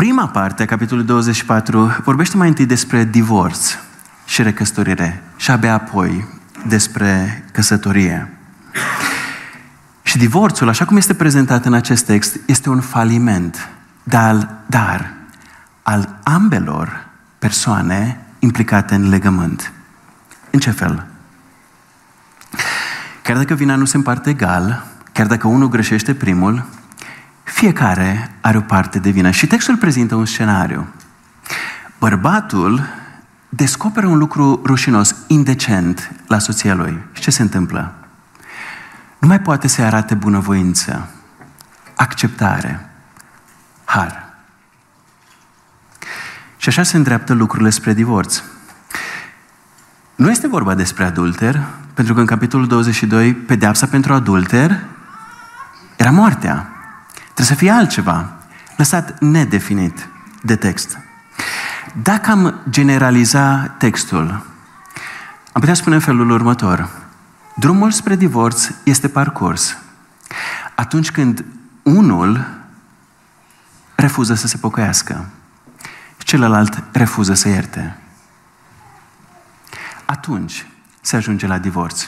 prima 0.01 0.27
parte 0.27 0.63
a 0.63 0.65
capitolului 0.65 1.07
24 1.07 2.01
vorbește 2.03 2.37
mai 2.37 2.47
întâi 2.47 2.65
despre 2.65 3.03
divorț 3.03 3.75
și 4.25 4.43
recăsătorire 4.43 5.23
și 5.35 5.51
abia 5.51 5.73
apoi 5.73 6.27
despre 6.67 7.43
căsătorie. 7.51 8.37
Și 10.01 10.17
divorțul, 10.17 10.69
așa 10.69 10.85
cum 10.85 10.97
este 10.97 11.13
prezentat 11.13 11.65
în 11.65 11.73
acest 11.73 12.05
text, 12.05 12.39
este 12.45 12.69
un 12.69 12.79
faliment, 12.79 13.69
dar, 14.03 14.49
dar 14.65 15.13
al 15.81 16.19
ambelor 16.23 17.05
persoane 17.39 18.19
implicate 18.39 18.95
în 18.95 19.09
legământ. 19.09 19.71
În 20.49 20.59
ce 20.59 20.71
fel? 20.71 21.05
Chiar 23.21 23.37
dacă 23.37 23.53
vina 23.53 23.75
nu 23.75 23.85
se 23.85 23.97
împarte 23.97 24.29
egal, 24.29 24.85
chiar 25.11 25.27
dacă 25.27 25.47
unul 25.47 25.69
greșește 25.69 26.13
primul, 26.13 26.65
fiecare 27.51 28.31
are 28.41 28.57
o 28.57 28.61
parte 28.61 28.99
de 28.99 29.09
vină. 29.09 29.31
Și 29.31 29.47
textul 29.47 29.77
prezintă 29.77 30.15
un 30.15 30.25
scenariu. 30.25 30.87
Bărbatul 31.99 32.83
descoperă 33.49 34.07
un 34.07 34.17
lucru 34.17 34.61
rușinos, 34.65 35.15
indecent 35.27 36.11
la 36.27 36.39
soția 36.39 36.73
lui. 36.73 37.03
Și 37.11 37.21
ce 37.21 37.31
se 37.31 37.41
întâmplă? 37.41 37.93
Nu 39.17 39.27
mai 39.27 39.41
poate 39.41 39.67
să-i 39.67 39.83
arate 39.83 40.13
bunăvoință, 40.13 41.09
acceptare, 41.95 42.89
har. 43.85 44.33
Și 46.57 46.69
așa 46.69 46.83
se 46.83 46.97
îndreaptă 46.97 47.33
lucrurile 47.33 47.69
spre 47.69 47.93
divorț. 47.93 48.41
Nu 50.15 50.29
este 50.29 50.47
vorba 50.47 50.75
despre 50.75 51.03
adulter, 51.03 51.67
pentru 51.93 52.13
că 52.13 52.19
în 52.19 52.25
capitolul 52.25 52.67
22, 52.67 53.33
pedeapsa 53.33 53.85
pentru 53.85 54.13
adulter 54.13 54.79
era 55.95 56.11
moartea. 56.11 56.70
Trebuie 57.33 57.45
să 57.45 57.53
fie 57.55 57.71
altceva, 57.71 58.29
lăsat 58.77 59.19
nedefinit 59.19 60.07
de 60.41 60.55
text. 60.55 60.97
Dacă 62.01 62.31
am 62.31 62.59
generaliza 62.69 63.75
textul, 63.77 64.45
am 65.51 65.59
putea 65.59 65.73
spune 65.73 65.95
în 65.95 66.01
felul 66.01 66.29
următor. 66.29 66.89
Drumul 67.55 67.91
spre 67.91 68.15
divorț 68.15 68.69
este 68.83 69.07
parcurs. 69.07 69.77
Atunci 70.75 71.11
când 71.11 71.45
unul 71.83 72.47
refuză 73.95 74.33
să 74.33 74.47
se 74.47 74.57
pocăiască, 74.57 75.25
celălalt 76.17 76.83
refuză 76.91 77.33
să 77.33 77.47
ierte. 77.47 77.97
Atunci 80.05 80.65
se 81.01 81.15
ajunge 81.15 81.47
la 81.47 81.57
divorț. 81.57 82.07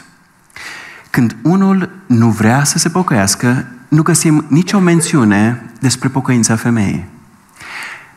Când 1.10 1.36
unul 1.42 1.90
nu 2.06 2.30
vrea 2.30 2.64
să 2.64 2.78
se 2.78 2.90
pocăiască, 2.90 3.66
nu 3.94 4.02
găsim 4.02 4.46
nicio 4.48 4.80
mențiune 4.80 5.72
despre 5.80 6.10
pocăința 6.10 6.56
femeii. 6.56 7.06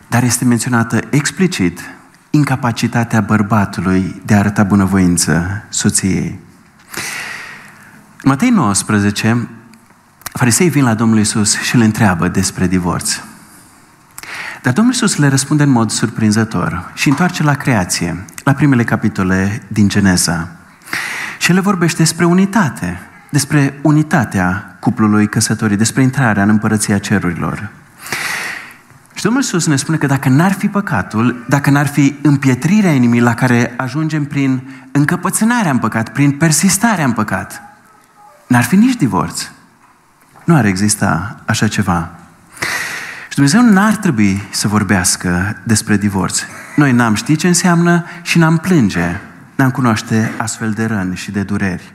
Dar 0.06 0.22
este 0.22 0.44
menționată 0.44 1.00
explicit 1.10 1.80
incapacitatea 2.30 3.20
bărbatului 3.20 4.22
de 4.24 4.34
a 4.34 4.38
arăta 4.38 4.62
bunăvoință 4.62 5.64
soției. 5.68 6.38
În 8.22 8.30
Matei 8.30 8.50
19, 8.50 9.48
farisei 10.32 10.68
vin 10.68 10.84
la 10.84 10.94
Domnul 10.94 11.18
Isus 11.18 11.60
și 11.60 11.76
le 11.76 11.84
întreabă 11.84 12.28
despre 12.28 12.66
divorț. 12.66 13.20
Dar 14.62 14.72
Domnul 14.72 14.94
Isus 14.94 15.16
le 15.16 15.28
răspunde 15.28 15.62
în 15.62 15.70
mod 15.70 15.90
surprinzător 15.90 16.92
și 16.94 17.08
întoarce 17.08 17.42
la 17.42 17.54
creație, 17.54 18.24
la 18.44 18.52
primele 18.52 18.84
capitole 18.84 19.62
din 19.68 19.88
Geneza. 19.88 20.48
Și 21.38 21.52
le 21.52 21.60
vorbește 21.60 21.96
despre 21.96 22.24
unitate, 22.24 23.00
despre 23.30 23.78
unitatea 23.82 24.76
cuplului 24.80 25.28
căsătorii, 25.28 25.76
despre 25.76 26.02
intrarea 26.02 26.42
în 26.42 26.48
împărăția 26.48 26.98
cerurilor. 26.98 27.70
Și 29.14 29.22
Domnul 29.22 29.42
Iisus 29.42 29.66
ne 29.66 29.76
spune 29.76 29.96
că 29.96 30.06
dacă 30.06 30.28
n-ar 30.28 30.52
fi 30.52 30.68
păcatul, 30.68 31.44
dacă 31.48 31.70
n-ar 31.70 31.86
fi 31.86 32.16
împietrirea 32.22 32.92
inimii 32.92 33.20
la 33.20 33.34
care 33.34 33.74
ajungem 33.76 34.24
prin 34.24 34.62
încăpățânarea 34.92 35.70
în 35.70 35.78
păcat, 35.78 36.08
prin 36.08 36.32
persistarea 36.32 37.04
în 37.04 37.12
păcat, 37.12 37.62
n-ar 38.46 38.62
fi 38.62 38.76
nici 38.76 38.96
divorț. 38.96 39.48
Nu 40.44 40.54
ar 40.54 40.64
exista 40.64 41.40
așa 41.44 41.68
ceva. 41.68 42.10
Și 43.28 43.34
Dumnezeu 43.34 43.62
n-ar 43.62 43.96
trebui 43.96 44.42
să 44.50 44.68
vorbească 44.68 45.56
despre 45.62 45.96
divorț. 45.96 46.40
Noi 46.76 46.92
n-am 46.92 47.14
ști 47.14 47.36
ce 47.36 47.46
înseamnă 47.46 48.04
și 48.22 48.38
n-am 48.38 48.56
plânge, 48.56 49.20
n-am 49.54 49.70
cunoaște 49.70 50.32
astfel 50.36 50.70
de 50.70 50.84
răni 50.84 51.16
și 51.16 51.30
de 51.30 51.42
dureri. 51.42 51.94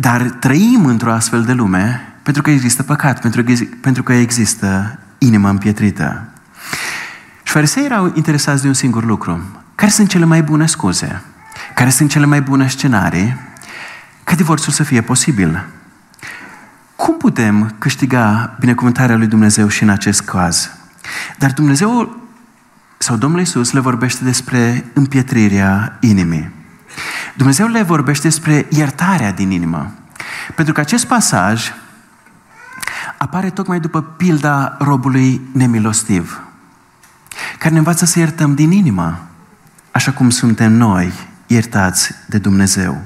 Dar 0.00 0.22
trăim 0.22 0.86
într-o 0.86 1.12
astfel 1.12 1.42
de 1.42 1.52
lume 1.52 2.12
pentru 2.22 2.42
că 2.42 2.50
există 2.50 2.82
păcat, 2.82 3.20
pentru 3.20 3.42
că, 3.42 3.52
pentru 3.80 4.02
că 4.02 4.12
există 4.12 4.98
inimă 5.18 5.48
împietrită. 5.48 6.28
Și 7.42 7.52
farisei 7.52 7.84
erau 7.84 8.12
interesați 8.14 8.62
de 8.62 8.68
un 8.68 8.74
singur 8.74 9.04
lucru. 9.04 9.42
Care 9.74 9.90
sunt 9.90 10.08
cele 10.08 10.24
mai 10.24 10.42
bune 10.42 10.66
scuze? 10.66 11.22
Care 11.74 11.90
sunt 11.90 12.10
cele 12.10 12.26
mai 12.26 12.42
bune 12.42 12.68
scenarii 12.68 13.36
ca 14.24 14.34
divorțul 14.34 14.72
să 14.72 14.82
fie 14.82 15.00
posibil? 15.00 15.64
Cum 16.96 17.16
putem 17.16 17.74
câștiga 17.78 18.56
binecuvântarea 18.60 19.16
lui 19.16 19.26
Dumnezeu 19.26 19.68
și 19.68 19.82
în 19.82 19.88
acest 19.88 20.20
caz? 20.20 20.70
Dar 21.38 21.52
Dumnezeu 21.52 22.16
sau 22.98 23.16
Domnul 23.16 23.38
Iisus 23.38 23.72
le 23.72 23.80
vorbește 23.80 24.24
despre 24.24 24.84
împietrirea 24.92 25.96
inimii. 26.00 26.57
Dumnezeu 27.38 27.66
le 27.66 27.82
vorbește 27.82 28.28
despre 28.28 28.66
iertarea 28.68 29.32
din 29.32 29.50
inimă. 29.50 29.92
Pentru 30.54 30.74
că 30.74 30.80
acest 30.80 31.06
pasaj 31.06 31.72
apare 33.18 33.50
tocmai 33.50 33.80
după 33.80 34.02
pilda 34.02 34.76
robului 34.78 35.40
nemilostiv, 35.52 36.42
care 37.58 37.72
ne 37.72 37.78
învață 37.78 38.04
să 38.04 38.18
iertăm 38.18 38.54
din 38.54 38.70
inimă, 38.70 39.26
așa 39.90 40.12
cum 40.12 40.30
suntem 40.30 40.72
noi 40.72 41.12
iertați 41.46 42.14
de 42.26 42.38
Dumnezeu. 42.38 43.02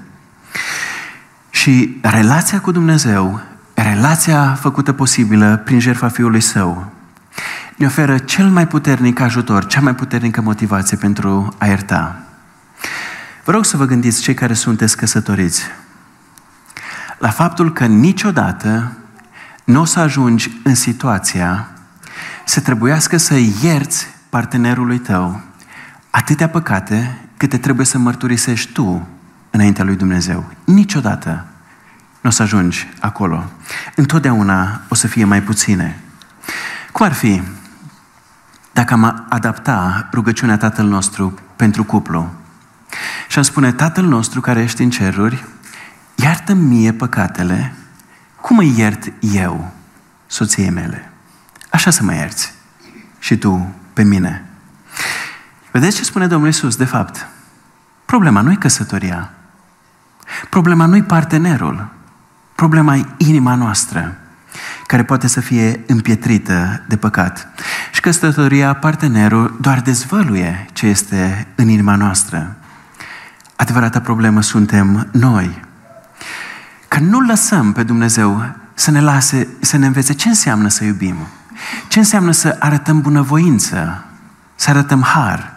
Și 1.51 1.99
relația 2.03 2.61
cu 2.61 2.71
Dumnezeu, 2.71 3.41
relația 3.75 4.55
făcută 4.55 4.93
posibilă 4.93 5.57
prin 5.65 5.81
jertfa 5.81 6.09
Fiului 6.09 6.41
Său, 6.41 6.93
ne 7.77 7.87
oferă 7.87 8.19
cel 8.19 8.49
mai 8.49 8.67
puternic 8.67 9.21
ajutor, 9.21 9.67
cea 9.67 9.81
mai 9.81 9.95
puternică 9.95 10.41
motivație 10.41 10.97
pentru 10.97 11.55
a 11.59 11.67
ierta. 11.67 12.23
Vă 13.45 13.53
rog 13.53 13.65
să 13.65 13.77
vă 13.77 13.85
gândiți, 13.85 14.23
cei 14.23 14.35
care 14.35 14.55
sunteți 14.55 14.97
căsătoriți, 14.97 15.63
la 17.19 17.31
faptul 17.31 17.73
că 17.73 17.87
niciodată 17.87 18.93
nu 19.65 19.81
o 19.81 19.85
să 19.85 20.01
ajungi 20.01 20.51
în 20.63 20.75
situația 20.75 21.69
să 22.45 22.61
trebuiască 22.61 23.17
să 23.17 23.35
ierți 23.63 24.07
partenerului 24.29 24.99
tău 24.99 25.41
atâtea 26.11 26.49
păcate 26.49 27.19
câte 27.37 27.59
trebuie 27.59 27.87
să 27.87 27.99
mărturisești 27.99 28.73
tu 28.73 29.09
înaintea 29.51 29.85
lui 29.85 29.97
Dumnezeu. 29.97 30.45
Niciodată 30.65 31.45
nu 32.21 32.29
o 32.29 32.33
să 32.33 32.43
ajungi 32.43 32.89
acolo. 33.01 33.51
Întotdeauna 33.95 34.81
o 34.89 34.95
să 34.95 35.07
fie 35.07 35.25
mai 35.25 35.43
puține. 35.43 36.01
Cum 36.93 37.07
ar 37.07 37.13
fi 37.13 37.43
dacă 38.73 38.95
am 38.95 39.27
adapta 39.29 40.09
rugăciunea 40.13 40.57
Tatăl 40.57 40.87
nostru 40.87 41.39
pentru 41.57 41.85
cuplu 41.85 42.42
și 43.33 43.39
am 43.39 43.45
spune, 43.45 43.73
Tatăl 43.73 44.05
nostru 44.05 44.41
care 44.41 44.63
ești 44.63 44.83
în 44.83 44.91
ceruri, 44.91 45.45
iartă 46.15 46.53
mie 46.53 46.93
păcatele, 46.93 47.75
cum 48.41 48.59
îi 48.59 48.75
iert 48.77 49.13
eu 49.21 49.71
soției 50.27 50.71
mele? 50.71 51.13
Așa 51.71 51.91
să 51.91 52.03
mă 52.03 52.15
ierți. 52.15 52.53
Și 53.19 53.37
tu 53.37 53.75
pe 53.93 54.03
mine. 54.03 54.45
Vedeți 55.71 55.97
ce 55.97 56.05
spune 56.05 56.27
Domnul 56.27 56.47
Iisus, 56.47 56.77
de 56.77 56.85
fapt? 56.85 57.27
Problema 58.05 58.41
nu 58.41 58.51
e 58.51 58.55
căsătoria. 58.55 59.31
Problema 60.49 60.87
nu 60.87 60.97
e 60.97 61.03
partenerul. 61.03 61.89
Problema 62.55 62.97
e 62.97 63.07
inima 63.17 63.55
noastră, 63.55 64.17
care 64.87 65.05
poate 65.05 65.27
să 65.27 65.41
fie 65.41 65.85
împietrită 65.87 66.83
de 66.89 66.97
păcat. 66.97 67.49
Și 67.93 68.01
căsătoria, 68.01 68.75
partenerul, 68.75 69.57
doar 69.61 69.81
dezvăluie 69.81 70.67
ce 70.73 70.87
este 70.87 71.47
în 71.55 71.69
inima 71.69 71.97
noastră. 71.97 72.57
Adevărata 73.57 74.01
problemă 74.01 74.43
suntem 74.43 75.09
noi. 75.11 75.65
Că 76.89 76.99
nu 76.99 77.21
lăsăm 77.21 77.73
pe 77.73 77.83
Dumnezeu 77.83 78.45
să 78.75 78.91
ne 78.91 79.01
lase, 79.01 79.49
să 79.61 79.77
ne 79.77 79.87
învețe 79.87 80.13
ce 80.13 80.29
înseamnă 80.29 80.69
să 80.69 80.85
iubim. 80.85 81.17
Ce 81.89 81.99
înseamnă 81.99 82.31
să 82.31 82.57
arătăm 82.59 83.01
bunăvoință, 83.01 84.05
să 84.55 84.71
arătăm 84.71 85.03
har, 85.03 85.53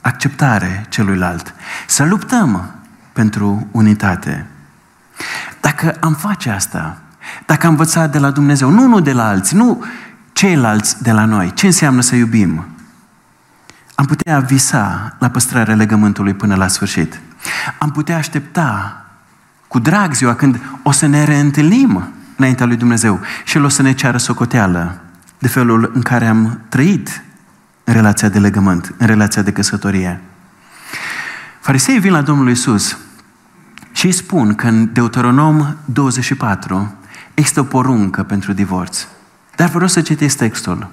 acceptare 0.00 0.86
celuilalt, 0.88 1.54
să 1.86 2.04
luptăm 2.04 2.74
pentru 3.12 3.66
unitate. 3.70 4.46
Dacă 5.60 5.96
am 6.00 6.14
face 6.14 6.50
asta, 6.50 6.96
dacă 7.46 7.66
am 7.66 7.72
învățat 7.72 8.12
de 8.12 8.18
la 8.18 8.30
Dumnezeu, 8.30 8.70
nu, 8.70 8.86
nu 8.86 9.00
de 9.00 9.12
la 9.12 9.28
alții, 9.28 9.56
nu 9.56 9.84
ceilalți 10.32 11.02
de 11.02 11.12
la 11.12 11.24
noi, 11.24 11.52
ce 11.54 11.66
înseamnă 11.66 12.00
să 12.00 12.14
iubim, 12.14 12.66
am 13.94 14.04
putea 14.04 14.38
visa 14.38 15.16
la 15.18 15.30
păstrarea 15.30 15.74
legământului 15.74 16.34
până 16.34 16.54
la 16.54 16.68
sfârșit. 16.68 17.20
Am 17.78 17.90
putea 17.90 18.16
aștepta 18.16 19.04
cu 19.68 19.78
drag 19.78 20.14
ziua 20.14 20.34
când 20.34 20.60
o 20.82 20.90
să 20.90 21.06
ne 21.06 21.24
reîntâlnim 21.24 22.08
înaintea 22.36 22.66
lui 22.66 22.76
Dumnezeu 22.76 23.20
și 23.44 23.56
El 23.56 23.64
o 23.64 23.68
să 23.68 23.82
ne 23.82 23.92
ceară 23.92 24.16
socoteală 24.16 25.00
de 25.38 25.48
felul 25.48 25.90
în 25.94 26.02
care 26.02 26.26
am 26.26 26.60
trăit 26.68 27.22
în 27.84 27.94
relația 27.94 28.28
de 28.28 28.38
legământ, 28.38 28.94
în 28.96 29.06
relația 29.06 29.42
de 29.42 29.52
căsătorie. 29.52 30.20
Fariseii 31.60 31.98
vin 31.98 32.12
la 32.12 32.22
Domnul 32.22 32.50
Isus 32.50 32.98
și 33.92 34.06
îi 34.06 34.12
spun 34.12 34.54
că 34.54 34.66
în 34.66 34.92
Deuteronom 34.92 35.76
24 35.84 36.94
există 37.34 37.60
o 37.60 37.64
poruncă 37.64 38.22
pentru 38.22 38.52
divorț. 38.52 39.06
Dar 39.56 39.68
vreau 39.68 39.88
să 39.88 40.00
citiți 40.00 40.36
textul. 40.36 40.88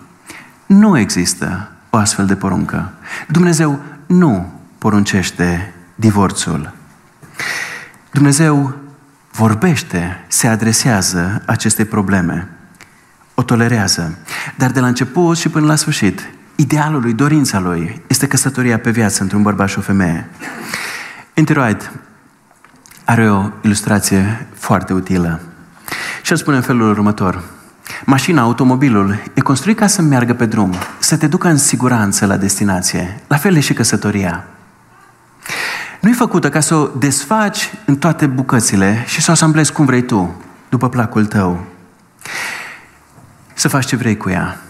Nu 0.66 0.98
există 0.98 1.72
o 1.90 1.98
astfel 1.98 2.26
de 2.26 2.36
poruncă. 2.36 2.92
Dumnezeu 3.28 3.80
nu 4.06 4.54
poruncește 4.78 5.74
divorțul. 6.00 6.74
Dumnezeu 8.12 8.74
vorbește, 9.32 10.26
se 10.28 10.48
adresează 10.48 11.42
aceste 11.46 11.86
probleme, 11.86 12.50
o 13.34 13.44
tolerează. 13.44 14.18
Dar 14.56 14.72
de 14.72 14.80
la 14.80 14.88
început 14.88 15.38
și 15.38 15.50
până 15.50 15.66
la 15.66 15.76
sfârșit, 15.76 16.30
idealul 16.56 17.02
lui, 17.02 17.14
dorința 17.14 17.60
lui, 17.60 18.02
este 18.08 18.28
căsătoria 18.28 18.80
pe 18.80 18.92
viață 18.92 19.22
între 19.22 19.38
un 19.38 19.44
bărbat 19.44 19.70
și 19.70 19.78
o 19.78 19.82
femeie. 19.82 20.30
Interoid 21.34 21.92
are 23.06 23.32
o 23.32 23.50
ilustrație 23.62 24.48
foarte 24.54 24.94
utilă. 24.94 25.40
Și 26.22 26.32
el 26.32 26.38
spune 26.38 26.56
în 26.56 26.62
felul 26.62 26.90
următor. 26.90 27.44
Mașina, 28.06 28.42
automobilul, 28.42 29.24
e 29.34 29.42
construit 29.42 29.78
ca 29.78 29.88
să 29.88 30.02
meargă 30.02 30.34
pe 30.34 30.46
drum, 30.46 30.74
să 31.00 31.18
te 31.18 31.28
ducă 31.28 31.48
în 31.48 31.58
siguranță 31.58 32.26
la 32.26 32.38
destinație. 32.38 33.22
La 33.28 33.38
fel 33.38 33.56
e 33.56 33.60
și 33.60 33.74
căsătoria. 33.74 34.46
Nu 36.08 36.14
e 36.14 36.16
făcută 36.16 36.50
ca 36.50 36.60
să 36.60 36.76
o 36.76 36.88
desfaci 36.98 37.72
în 37.86 37.98
toate 37.98 38.26
bucățile 38.26 39.04
și 39.06 39.22
să 39.22 39.30
o 39.30 39.32
asamblezi 39.32 39.72
cum 39.72 39.86
vrei 39.86 40.02
tu, 40.02 40.42
după 40.70 40.90
placul 40.90 41.26
tău. 41.26 41.66
Să 43.54 43.68
faci 43.68 43.86
ce 43.86 43.96
vrei 43.96 44.18
cu 44.18 44.30
ea. 44.30 44.62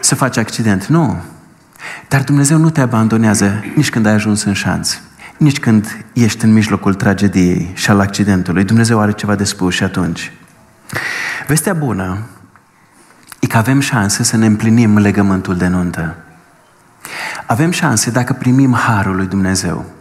Să 0.00 0.14
faci 0.14 0.36
accident. 0.36 0.86
Nu. 0.86 1.22
Dar 2.08 2.22
Dumnezeu 2.22 2.58
nu 2.58 2.70
te 2.70 2.80
abandonează 2.80 3.64
nici 3.74 3.90
când 3.90 4.06
ai 4.06 4.12
ajuns 4.12 4.42
în 4.42 4.52
șanț. 4.52 4.98
nici 5.36 5.58
când 5.58 6.04
ești 6.12 6.44
în 6.44 6.52
mijlocul 6.52 6.94
tragediei 6.94 7.70
și 7.74 7.90
al 7.90 8.00
accidentului. 8.00 8.64
Dumnezeu 8.64 9.00
are 9.00 9.12
ceva 9.12 9.34
de 9.34 9.44
spus 9.44 9.74
și 9.74 9.82
atunci. 9.82 10.32
Vestea 11.46 11.74
bună 11.74 12.18
e 13.40 13.46
că 13.46 13.56
avem 13.56 13.80
șanse 13.80 14.22
să 14.22 14.36
ne 14.36 14.46
împlinim 14.46 14.98
legământul 14.98 15.56
de 15.56 15.66
nuntă. 15.66 16.16
Avem 17.46 17.70
șanse 17.70 18.10
dacă 18.10 18.32
primim 18.32 18.74
harul 18.74 19.16
lui 19.16 19.26
Dumnezeu 19.26 19.95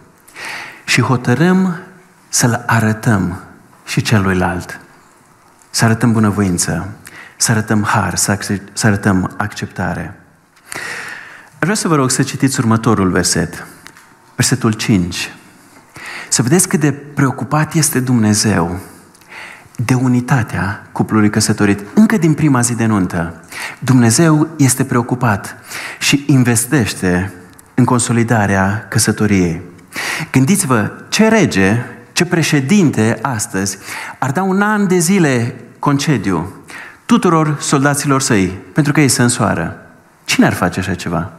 și 0.86 1.02
hotărâm 1.02 1.78
să-l 2.30 2.64
arătăm 2.66 3.40
și 3.86 4.02
celuilalt. 4.02 4.80
Să 5.70 5.86
arătăm 5.86 6.12
bunăvoință, 6.12 6.88
să 7.38 7.52
arătăm 7.52 7.84
har, 7.84 8.16
să 8.16 8.38
arătăm 8.82 9.34
acceptare. 9.38 10.20
Vreau 11.60 11.76
să 11.76 11.88
vă 11.88 11.96
rog 11.96 12.10
să 12.12 12.24
citiți 12.24 12.60
următorul 12.60 13.10
verset, 13.10 13.68
versetul 14.36 14.72
5. 14.72 15.34
Să 16.30 16.42
vedeți 16.42 16.68
cât 16.68 16.80
de 16.80 16.92
preocupat 16.92 17.74
este 17.74 18.00
Dumnezeu 18.00 18.80
de 19.76 19.94
unitatea 19.94 20.88
cuplului 20.92 21.30
căsătorit. 21.30 21.84
Încă 21.94 22.18
din 22.18 22.34
prima 22.34 22.62
zi 22.62 22.76
de 22.76 22.86
nuntă, 22.86 23.44
Dumnezeu 23.80 24.48
este 24.58 24.84
preocupat 24.84 25.56
și 26.00 26.24
investește 26.28 27.34
în 27.74 27.86
consolidarea 27.86 28.86
căsătoriei. 28.90 29.62
Gândiți-vă 30.32 30.92
ce 31.10 31.28
rege, 31.28 31.86
ce 32.14 32.26
președinte 32.26 33.20
astăzi 33.22 33.78
ar 34.20 34.32
da 34.32 34.44
un 34.44 34.62
an 34.62 34.88
de 34.88 34.98
zile 34.98 35.56
concediu 35.80 36.54
tuturor 37.06 37.58
soldaților 37.60 38.22
săi 38.22 38.58
pentru 38.74 38.94
că 38.94 39.02
ei 39.02 39.08
se 39.08 39.22
însoară. 39.22 39.78
Cine 40.26 40.46
ar 40.46 40.54
face 40.54 40.80
așa 40.80 40.94
ceva? 40.94 41.32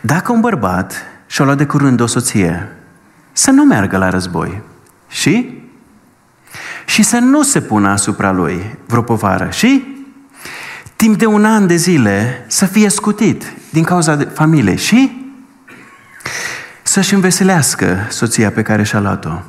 Dacă 0.00 0.32
un 0.32 0.40
bărbat 0.40 0.94
și-a 1.26 1.44
luat 1.44 1.56
de 1.56 1.66
curând 1.66 2.00
o 2.00 2.06
soție, 2.06 2.68
să 3.32 3.50
nu 3.50 3.64
meargă 3.64 3.96
la 3.96 4.10
război. 4.10 4.62
Și? 5.08 5.62
Și 6.84 7.02
să 7.02 7.18
nu 7.18 7.42
se 7.42 7.60
pună 7.60 7.88
asupra 7.88 8.32
lui 8.32 8.78
vreo 8.86 9.02
povară. 9.02 9.48
Și? 9.50 9.96
Timp 10.96 11.18
de 11.18 11.26
un 11.26 11.44
an 11.44 11.66
de 11.66 11.76
zile 11.76 12.44
să 12.46 12.66
fie 12.66 12.88
scutit 12.88 13.52
din 13.70 13.84
cauza 13.84 14.14
de 14.14 14.24
familie. 14.24 14.74
Și? 14.74 15.23
Să-și 16.94 17.14
înveselească 17.14 18.06
soția 18.08 18.50
pe 18.50 18.62
care 18.62 18.82
și-a 18.82 19.00
luat-o. 19.00 19.40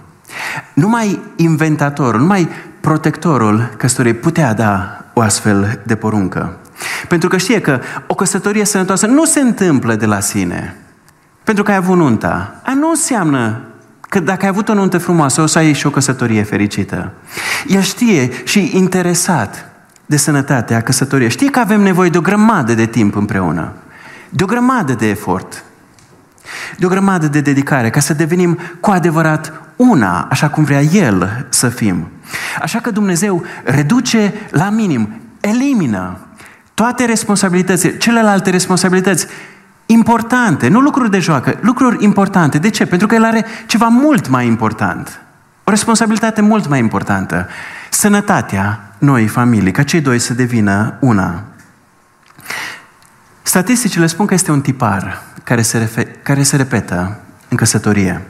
Numai 0.73 1.19
inventatorul, 1.35 2.19
numai 2.19 2.49
protectorul 2.79 3.73
căsătoriei 3.77 4.13
putea 4.13 4.53
da 4.53 5.05
o 5.13 5.21
astfel 5.21 5.79
de 5.83 5.95
poruncă. 5.95 6.57
Pentru 7.07 7.29
că 7.29 7.37
știe 7.37 7.61
că 7.61 7.79
o 8.07 8.15
căsătorie 8.15 8.65
sănătoasă 8.65 9.05
nu 9.05 9.25
se 9.25 9.39
întâmplă 9.39 9.95
de 9.95 10.05
la 10.05 10.19
sine. 10.19 10.75
Pentru 11.43 11.63
că 11.63 11.71
ai 11.71 11.77
avut 11.77 11.97
nunta. 11.97 12.61
A 12.63 12.73
nu 12.73 12.89
înseamnă 12.89 13.61
că 14.01 14.19
dacă 14.19 14.43
ai 14.43 14.49
avut 14.49 14.69
o 14.69 14.73
nuntă 14.73 14.97
frumoasă, 14.97 15.41
o 15.41 15.45
să 15.45 15.57
ai 15.57 15.73
și 15.73 15.87
o 15.87 15.89
căsătorie 15.89 16.43
fericită. 16.43 17.11
El 17.67 17.81
știe 17.81 18.31
și 18.43 18.71
interesat 18.73 19.69
de 20.05 20.17
sănătatea 20.17 20.81
căsătoriei. 20.81 21.29
Știe 21.29 21.49
că 21.49 21.59
avem 21.59 21.81
nevoie 21.81 22.09
de 22.09 22.17
o 22.17 22.21
grămadă 22.21 22.73
de 22.73 22.85
timp 22.85 23.15
împreună. 23.15 23.71
De 24.29 24.43
o 24.43 24.47
grămadă 24.47 24.93
de 24.93 25.07
efort. 25.07 25.63
De 26.77 26.85
o 26.85 26.89
grămadă 26.89 27.27
de 27.27 27.41
dedicare 27.41 27.89
ca 27.89 27.99
să 27.99 28.13
devenim 28.13 28.59
cu 28.79 28.91
adevărat 28.91 29.53
una, 29.75 30.27
așa 30.29 30.49
cum 30.49 30.63
vrea 30.63 30.81
El 30.81 31.45
să 31.49 31.69
fim. 31.69 32.07
Așa 32.61 32.79
că 32.79 32.91
Dumnezeu 32.91 33.43
reduce 33.63 34.33
la 34.49 34.69
minim, 34.69 35.21
elimină 35.39 36.17
toate 36.73 37.05
responsabilitățile, 37.05 37.97
celelalte 37.97 38.49
responsabilități 38.49 39.27
importante, 39.85 40.67
nu 40.67 40.79
lucruri 40.79 41.09
de 41.09 41.19
joacă, 41.19 41.57
lucruri 41.61 42.03
importante. 42.03 42.57
De 42.57 42.69
ce? 42.69 42.85
Pentru 42.85 43.07
că 43.07 43.15
el 43.15 43.23
are 43.23 43.45
ceva 43.65 43.87
mult 43.87 44.27
mai 44.27 44.45
important. 44.45 45.21
O 45.63 45.69
responsabilitate 45.69 46.41
mult 46.41 46.67
mai 46.67 46.79
importantă. 46.79 47.47
Sănătatea 47.89 48.79
noi 48.97 49.27
familii, 49.27 49.71
ca 49.71 49.83
cei 49.83 50.01
doi 50.01 50.19
să 50.19 50.33
devină 50.33 50.97
una. 50.99 51.43
Statisticile 53.47 54.07
spun 54.07 54.25
că 54.25 54.33
este 54.33 54.51
un 54.51 54.61
tipar 54.61 55.21
care 55.43 55.61
se, 55.61 55.77
refe- 55.77 56.15
care 56.23 56.43
se 56.43 56.55
repetă 56.55 57.19
în 57.49 57.57
căsătorie. 57.57 58.21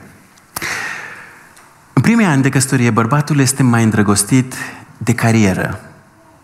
În 1.92 2.02
primii 2.02 2.26
ani 2.26 2.42
de 2.42 2.48
căsătorie, 2.48 2.90
bărbatul 2.90 3.38
este 3.38 3.62
mai 3.62 3.82
îndrăgostit 3.82 4.54
de 4.98 5.14
carieră 5.14 5.80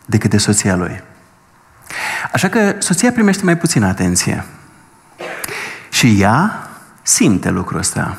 decât 0.06 0.30
de 0.30 0.38
soția 0.38 0.76
lui. 0.76 1.02
Așa 2.32 2.48
că 2.48 2.74
soția 2.78 3.12
primește 3.12 3.44
mai 3.44 3.56
puțină 3.56 3.86
atenție. 3.86 4.44
Și 5.90 6.20
ea 6.20 6.70
simte 7.02 7.50
lucrul 7.50 7.78
ăsta. 7.78 8.18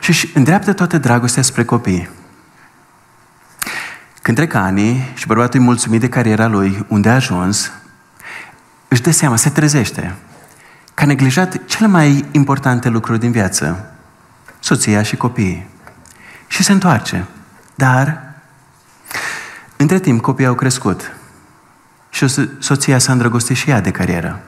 Și 0.00 0.10
își 0.10 0.30
îndreaptă 0.34 0.72
toată 0.72 0.98
dragostea 0.98 1.42
spre 1.42 1.64
copii. 1.64 2.10
Când 4.22 4.36
trec 4.36 4.54
ani 4.54 5.12
și 5.14 5.26
bărbatul 5.26 5.60
e 5.60 5.62
mulțumit 5.62 6.00
de 6.00 6.08
cariera 6.08 6.46
lui, 6.46 6.84
unde 6.88 7.08
a 7.08 7.14
ajuns, 7.14 7.70
își 8.88 9.02
dă 9.02 9.10
seama, 9.10 9.36
se 9.36 9.50
trezește 9.50 10.14
că 10.94 11.02
a 11.02 11.06
neglijat 11.06 11.66
cele 11.66 11.86
mai 11.86 12.24
importante 12.30 12.88
lucruri 12.88 13.18
din 13.18 13.30
viață, 13.30 13.92
soția 14.58 15.02
și 15.02 15.16
copiii. 15.16 15.66
Și 16.46 16.62
se 16.62 16.72
întoarce. 16.72 17.24
Dar, 17.74 18.22
între 19.76 19.98
timp, 19.98 20.20
copiii 20.20 20.48
au 20.48 20.54
crescut. 20.54 21.16
Și 22.10 22.26
soția 22.58 22.98
s-a 22.98 23.12
îndrăgostit 23.12 23.56
și 23.56 23.70
ea 23.70 23.80
de 23.80 23.90
carieră. 23.90 24.40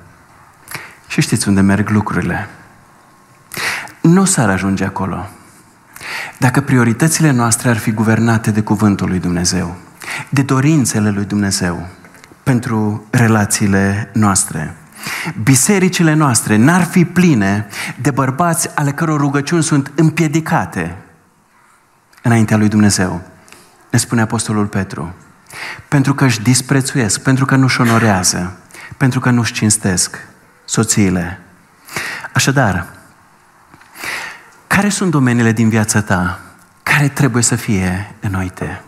Și 1.07 1.21
știți 1.21 1.49
unde 1.49 1.61
merg 1.61 1.89
lucrurile. 1.89 2.49
Nu 4.01 4.25
s-ar 4.25 4.49
ajunge 4.51 4.85
acolo. 4.85 5.29
Dacă 6.39 6.61
prioritățile 6.61 7.31
noastre 7.31 7.69
ar 7.69 7.77
fi 7.77 7.91
guvernate 7.93 8.51
de 8.51 8.63
cuvântul 8.63 9.09
lui 9.09 9.19
Dumnezeu, 9.19 9.77
de 10.29 10.43
dorințele 10.43 11.11
lui 11.11 11.25
Dumnezeu 11.25 11.89
pentru 12.49 13.07
relațiile 13.11 14.11
noastre, 14.13 14.75
bisericile 15.43 16.15
noastre 16.15 16.57
n-ar 16.57 16.85
fi 16.85 17.05
pline 17.05 17.67
de 18.01 18.11
bărbați 18.11 18.71
ale 18.75 18.93
căror 18.93 19.21
rugăciuni 19.21 19.63
sunt 19.63 19.93
împiedicate 19.95 20.97
înaintea 22.23 22.57
lui 22.57 22.69
Dumnezeu. 22.69 23.23
Ne 23.91 23.99
spune 23.99 24.21
Apostolul 24.21 24.67
Petru. 24.67 25.15
Pentru 25.89 26.15
că 26.15 26.25
își 26.25 26.43
disprețuiesc, 26.43 27.21
pentru 27.21 27.45
că 27.45 27.57
nu-și 27.57 27.81
onorează, 27.81 28.57
pentru 28.97 29.21
că 29.21 29.31
nu-și 29.31 29.53
cinstesc 29.53 30.19
soțiile. 30.65 31.41
Așadar, 32.33 32.87
care 34.67 34.89
sunt 34.89 35.11
domeniile 35.11 35.53
din 35.53 35.69
viața 35.69 36.03
ta 36.03 36.41
care 36.83 37.09
trebuie 37.09 37.43
să 37.43 37.57
fie 37.57 38.15
înnoite? 38.21 38.83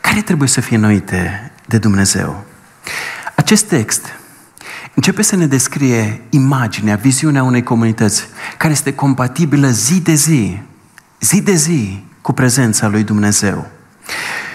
Care 0.00 0.22
trebuie 0.22 0.48
să 0.48 0.60
fie 0.60 0.76
înnoite 0.76 1.52
de 1.66 1.78
Dumnezeu? 1.78 2.46
Acest 3.38 3.64
text 3.64 4.06
începe 4.94 5.22
să 5.22 5.36
ne 5.36 5.46
descrie 5.46 6.22
imaginea, 6.30 6.96
viziunea 6.96 7.42
unei 7.42 7.62
comunități 7.62 8.28
care 8.56 8.72
este 8.72 8.94
compatibilă 8.94 9.68
zi 9.68 10.00
de 10.00 10.14
zi, 10.14 10.60
zi 11.20 11.42
de 11.42 11.54
zi 11.54 12.04
cu 12.20 12.32
prezența 12.32 12.88
lui 12.88 13.02
Dumnezeu. 13.02 13.66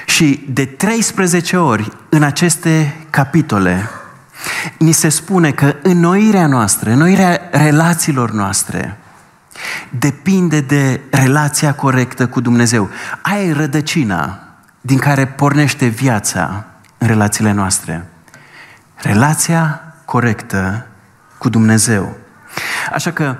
Și 0.05 0.45
de 0.49 0.65
13 0.65 1.57
ori 1.57 1.91
în 2.09 2.23
aceste 2.23 2.95
capitole 3.09 3.89
ni 4.77 4.91
se 4.91 5.09
spune 5.09 5.51
că 5.51 5.75
înnoirea 5.81 6.47
noastră, 6.47 6.91
înnoirea 6.91 7.41
relațiilor 7.51 8.31
noastre, 8.31 8.97
depinde 9.99 10.61
de 10.61 11.01
relația 11.09 11.73
corectă 11.73 12.27
cu 12.27 12.41
Dumnezeu. 12.41 12.89
Aia 13.21 13.43
e 13.43 13.53
rădăcina 13.53 14.39
din 14.81 14.97
care 14.97 15.27
pornește 15.27 15.85
viața 15.85 16.65
în 16.97 17.07
relațiile 17.07 17.51
noastre. 17.51 18.07
Relația 19.03 19.81
corectă 20.05 20.85
cu 21.37 21.49
Dumnezeu. 21.49 22.17
Așa 22.93 23.11
că 23.11 23.35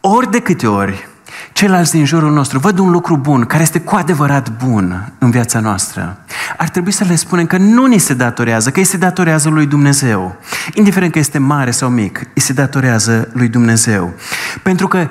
ori 0.00 0.30
de 0.30 0.40
câte 0.40 0.66
ori 0.66 1.08
ceilalți 1.52 1.90
din 1.90 2.04
jurul 2.04 2.32
nostru 2.32 2.58
văd 2.58 2.78
un 2.78 2.90
lucru 2.90 3.16
bun, 3.16 3.44
care 3.44 3.62
este 3.62 3.80
cu 3.80 3.94
adevărat 3.94 4.64
bun 4.64 5.12
în 5.18 5.30
viața 5.30 5.60
noastră, 5.60 6.18
ar 6.56 6.68
trebui 6.68 6.92
să 6.92 7.04
le 7.04 7.14
spunem 7.14 7.46
că 7.46 7.56
nu 7.56 7.86
ni 7.86 7.98
se 7.98 8.14
datorează, 8.14 8.70
că 8.70 8.78
îi 8.78 8.84
se 8.84 8.96
datorează 8.96 9.48
lui 9.48 9.66
Dumnezeu. 9.66 10.36
Indiferent 10.74 11.12
că 11.12 11.18
este 11.18 11.38
mare 11.38 11.70
sau 11.70 11.88
mic, 11.88 12.18
îi 12.34 12.42
se 12.42 12.52
datorează 12.52 13.28
lui 13.32 13.48
Dumnezeu. 13.48 14.12
Pentru 14.62 14.88
că 14.88 15.08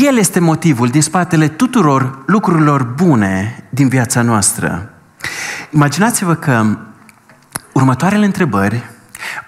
El 0.00 0.16
este 0.16 0.40
motivul 0.40 0.88
din 0.88 1.02
spatele 1.02 1.48
tuturor 1.48 2.18
lucrurilor 2.26 2.82
bune 2.82 3.64
din 3.70 3.88
viața 3.88 4.22
noastră. 4.22 4.90
Imaginați-vă 5.70 6.34
că 6.34 6.78
următoarele 7.72 8.24
întrebări 8.24 8.96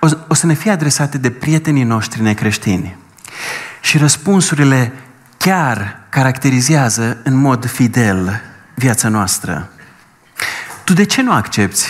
o, 0.00 0.08
o 0.28 0.34
să 0.34 0.46
ne 0.46 0.54
fie 0.54 0.70
adresate 0.70 1.18
de 1.18 1.30
prietenii 1.30 1.82
noștri 1.82 2.22
necreștini. 2.22 2.96
Și 3.80 3.98
răspunsurile 3.98 4.92
chiar 5.36 6.00
caracterizează 6.08 7.18
în 7.22 7.34
mod 7.34 7.70
fidel 7.70 8.40
viața 8.74 9.08
noastră. 9.08 9.70
Tu 10.84 10.92
de 10.92 11.04
ce 11.04 11.22
nu 11.22 11.32
accepti 11.32 11.84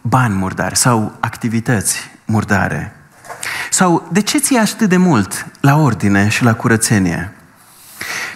bani 0.00 0.34
murdari 0.34 0.76
sau 0.76 1.16
activități 1.20 2.10
murdare? 2.24 2.96
Sau 3.70 4.08
de 4.12 4.20
ce 4.20 4.38
ți 4.38 4.56
atât 4.56 4.88
de 4.88 4.96
mult 4.96 5.46
la 5.60 5.76
ordine 5.76 6.28
și 6.28 6.44
la 6.44 6.54
curățenie? 6.54 7.32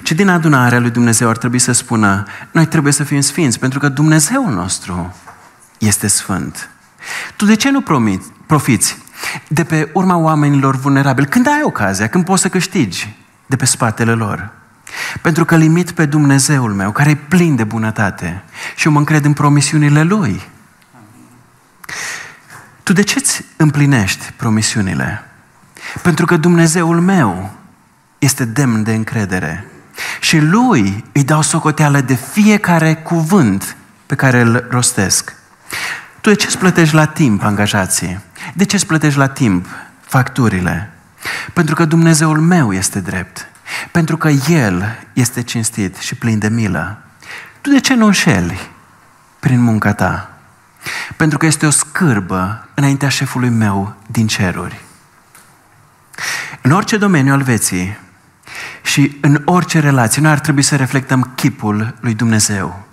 ci 0.02 0.12
din 0.12 0.28
adunarea 0.28 0.78
lui 0.78 0.90
Dumnezeu 0.90 1.28
ar 1.28 1.36
trebui 1.36 1.59
să 1.59 1.72
spună, 1.72 2.26
noi 2.50 2.66
trebuie 2.66 2.92
să 2.92 3.04
fim 3.04 3.20
sfinți, 3.20 3.59
pentru 3.59 3.78
că 3.78 3.88
Dumnezeul 3.88 4.52
nostru 4.52 5.14
este 5.78 6.07
sfânt. 6.07 6.68
Tu 7.36 7.44
de 7.44 7.54
ce 7.54 7.70
nu 7.70 7.80
profiți 8.47 8.99
de 9.49 9.64
pe 9.64 9.90
urma 9.92 10.16
oamenilor 10.16 10.76
vulnerabili? 10.76 11.26
Când 11.26 11.47
ai 11.47 11.61
ocazia, 11.62 12.09
când 12.09 12.24
poți 12.24 12.42
să 12.42 12.49
câștigi 12.49 13.16
de 13.47 13.57
pe 13.57 13.64
spatele 13.64 14.12
lor? 14.12 14.53
Pentru 15.22 15.44
că 15.44 15.57
limit 15.57 15.90
pe 15.90 16.07
Dumnezeul 16.07 16.72
meu, 16.72 16.92
care 16.92 17.11
e 17.11 17.14
plin 17.14 17.57
de 17.57 17.64
bunătate 17.64 18.42
și 18.76 18.86
eu 18.86 18.92
mă 18.92 18.99
încred 18.99 19.24
în 19.24 19.32
promisiunile 19.32 20.03
Lui. 20.03 20.42
Tu 22.82 22.92
de 22.92 23.03
ce 23.03 23.18
îți 23.18 23.44
împlinești 23.57 24.32
promisiunile? 24.36 25.24
Pentru 26.03 26.26
că 26.26 26.36
Dumnezeul 26.36 27.01
meu 27.01 27.53
este 28.18 28.44
demn 28.44 28.82
de 28.82 28.94
încredere. 28.94 29.66
Și 30.20 30.38
Lui 30.38 31.05
îi 31.12 31.24
dau 31.24 31.42
socoteală 31.42 32.01
de 32.01 32.14
fiecare 32.14 32.94
cuvânt 32.94 33.76
pe 34.07 34.14
care 34.14 34.40
îl 34.40 34.66
rostesc. 34.70 35.34
Tu 36.27 36.33
de 36.33 36.39
ce 36.39 36.47
îți 36.47 36.59
plătești 36.59 36.95
la 36.95 37.07
timp 37.07 37.43
angajații? 37.43 38.20
De 38.55 38.64
ce 38.64 38.77
îți 38.77 38.87
plătești 38.87 39.18
la 39.18 39.29
timp 39.29 39.66
facturile? 40.01 40.91
Pentru 41.53 41.74
că 41.74 41.85
Dumnezeul 41.85 42.41
meu 42.41 42.72
este 42.72 43.01
drept. 43.01 43.49
Pentru 43.91 44.16
că 44.16 44.29
El 44.29 44.99
este 45.12 45.43
cinstit 45.43 45.97
și 45.97 46.14
plin 46.14 46.39
de 46.39 46.49
milă. 46.49 46.99
Tu 47.61 47.70
de 47.70 47.81
ce 47.81 47.95
nu 47.95 48.07
înșeli 48.07 48.70
prin 49.41 49.61
munca 49.61 49.93
ta? 49.93 50.31
Pentru 51.16 51.39
că 51.39 51.47
este 51.47 51.66
o 51.66 51.70
scârbă 51.70 52.68
înaintea 52.74 53.09
șefului 53.09 53.49
meu 53.49 53.95
din 54.07 54.27
ceruri. 54.27 54.81
În 56.62 56.70
orice 56.70 56.97
domeniu 56.97 57.33
al 57.33 57.43
vieții 57.43 57.99
și 58.83 59.16
în 59.20 59.43
orice 59.45 59.81
relație, 59.81 60.22
noi 60.22 60.31
ar 60.31 60.41
trebui 60.41 60.62
să 60.62 60.77
reflectăm 60.77 61.33
chipul 61.35 61.95
lui 62.01 62.14
Dumnezeu. 62.14 62.85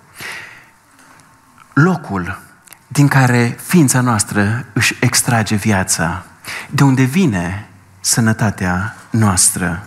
Locul 1.72 2.42
din 2.94 3.08
care 3.08 3.58
ființa 3.66 4.00
noastră 4.00 4.64
își 4.72 4.96
extrage 5.00 5.54
viața, 5.54 6.24
de 6.70 6.84
unde 6.84 7.02
vine 7.02 7.68
sănătatea 8.00 8.96
noastră. 9.10 9.82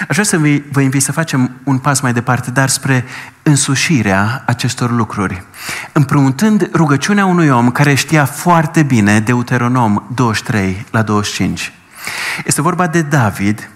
Aș 0.00 0.06
vrea 0.08 0.24
să 0.24 0.38
vă 0.70 0.80
invit 0.80 1.02
să 1.02 1.12
facem 1.12 1.50
un 1.64 1.78
pas 1.78 2.00
mai 2.00 2.12
departe, 2.12 2.50
dar 2.50 2.68
spre 2.68 3.04
însușirea 3.42 4.42
acestor 4.46 4.90
lucruri. 4.90 5.44
Împrumuntând 5.92 6.70
rugăciunea 6.72 7.26
unui 7.26 7.48
om 7.48 7.70
care 7.70 7.94
știa 7.94 8.24
foarte 8.24 8.82
bine 8.82 9.20
Deuteronom 9.20 10.02
23 10.14 10.86
la 10.90 11.02
25. 11.02 11.72
Este 12.44 12.62
vorba 12.62 12.86
de 12.86 13.02
David, 13.02 13.70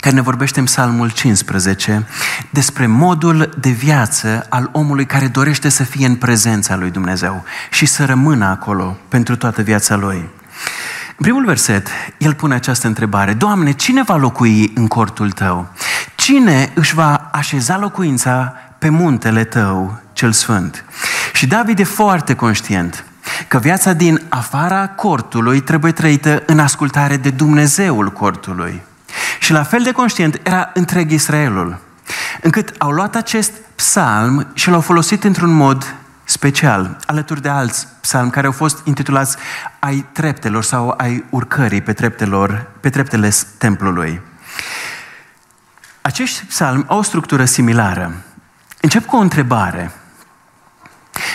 care 0.00 0.14
ne 0.14 0.20
vorbește 0.20 0.58
în 0.58 0.64
Psalmul 0.64 1.10
15 1.10 2.06
despre 2.50 2.86
modul 2.86 3.54
de 3.58 3.70
viață 3.70 4.46
al 4.48 4.68
omului 4.72 5.06
care 5.06 5.26
dorește 5.26 5.68
să 5.68 5.84
fie 5.84 6.06
în 6.06 6.16
prezența 6.16 6.76
lui 6.76 6.90
Dumnezeu 6.90 7.44
și 7.70 7.86
să 7.86 8.04
rămână 8.04 8.44
acolo 8.44 8.96
pentru 9.08 9.36
toată 9.36 9.62
viața 9.62 9.96
lui. 9.96 10.28
În 11.18 11.24
primul 11.24 11.44
verset, 11.44 11.88
el 12.18 12.34
pune 12.34 12.54
această 12.54 12.86
întrebare. 12.86 13.32
Doamne, 13.32 13.72
cine 13.72 14.02
va 14.02 14.16
locui 14.16 14.72
în 14.74 14.86
cortul 14.86 15.30
tău? 15.30 15.68
Cine 16.14 16.72
își 16.74 16.94
va 16.94 17.28
așeza 17.32 17.78
locuința 17.78 18.54
pe 18.78 18.88
muntele 18.88 19.44
tău 19.44 20.00
cel 20.12 20.32
sfânt? 20.32 20.84
Și 21.32 21.46
David 21.46 21.78
e 21.78 21.84
foarte 21.84 22.34
conștient 22.34 23.04
că 23.48 23.58
viața 23.58 23.92
din 23.92 24.22
afara 24.28 24.88
cortului 24.88 25.60
trebuie 25.60 25.92
trăită 25.92 26.42
în 26.46 26.58
ascultare 26.58 27.16
de 27.16 27.30
Dumnezeul 27.30 28.12
cortului. 28.12 28.82
Și 29.38 29.52
la 29.52 29.62
fel 29.62 29.82
de 29.82 29.92
conștient 29.92 30.40
era 30.42 30.70
întreg 30.74 31.10
Israelul, 31.10 31.78
încât 32.40 32.74
au 32.78 32.90
luat 32.90 33.16
acest 33.16 33.52
psalm 33.74 34.46
și 34.54 34.70
l-au 34.70 34.80
folosit 34.80 35.24
într-un 35.24 35.52
mod 35.52 35.94
special, 36.24 36.96
alături 37.06 37.42
de 37.42 37.48
alți 37.48 37.88
psalmi 38.00 38.30
care 38.30 38.46
au 38.46 38.52
fost 38.52 38.86
intitulați 38.86 39.36
ai 39.78 40.06
treptelor 40.12 40.62
sau 40.62 40.94
ai 40.96 41.24
urcării 41.30 41.80
pe, 41.80 41.92
treptelor, 41.92 42.70
pe 42.80 42.90
treptele 42.90 43.32
templului. 43.58 44.20
Acești 46.00 46.44
psalmi 46.44 46.84
au 46.86 46.98
o 46.98 47.02
structură 47.02 47.44
similară. 47.44 48.12
Încep 48.80 49.06
cu 49.06 49.16
o 49.16 49.20
întrebare 49.20 49.92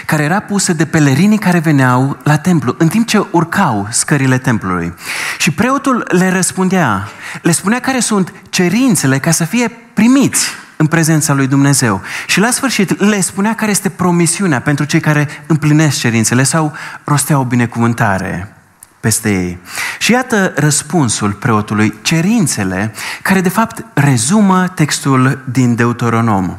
care 0.05 0.23
era 0.23 0.39
pusă 0.39 0.73
de 0.73 0.85
pelerinii 0.85 1.37
care 1.37 1.59
veneau 1.59 2.17
la 2.23 2.37
templu, 2.37 2.75
în 2.77 2.87
timp 2.87 3.07
ce 3.07 3.25
urcau 3.31 3.87
scările 3.91 4.37
templului. 4.37 4.93
Și 5.37 5.51
preotul 5.51 6.07
le 6.11 6.29
răspundea, 6.29 7.07
le 7.41 7.51
spunea 7.51 7.79
care 7.79 7.99
sunt 7.99 8.33
cerințele 8.49 9.19
ca 9.19 9.31
să 9.31 9.43
fie 9.43 9.71
primiți 9.93 10.49
în 10.75 10.87
prezența 10.87 11.33
lui 11.33 11.47
Dumnezeu. 11.47 12.01
Și 12.27 12.39
la 12.39 12.51
sfârșit 12.51 12.99
le 12.99 13.21
spunea 13.21 13.55
care 13.55 13.71
este 13.71 13.89
promisiunea 13.89 14.61
pentru 14.61 14.85
cei 14.85 14.99
care 14.99 15.27
împlinesc 15.47 15.99
cerințele 15.99 16.43
sau 16.43 16.73
rostea 17.03 17.39
o 17.39 17.43
binecuvântare 17.43 18.55
peste 18.99 19.29
ei. 19.29 19.57
Și 19.99 20.11
iată 20.11 20.53
răspunsul 20.55 21.31
preotului, 21.31 21.93
cerințele 22.01 22.93
care 23.21 23.41
de 23.41 23.49
fapt 23.49 23.85
rezumă 23.93 24.67
textul 24.67 25.43
din 25.51 25.75
Deuteronom. 25.75 26.57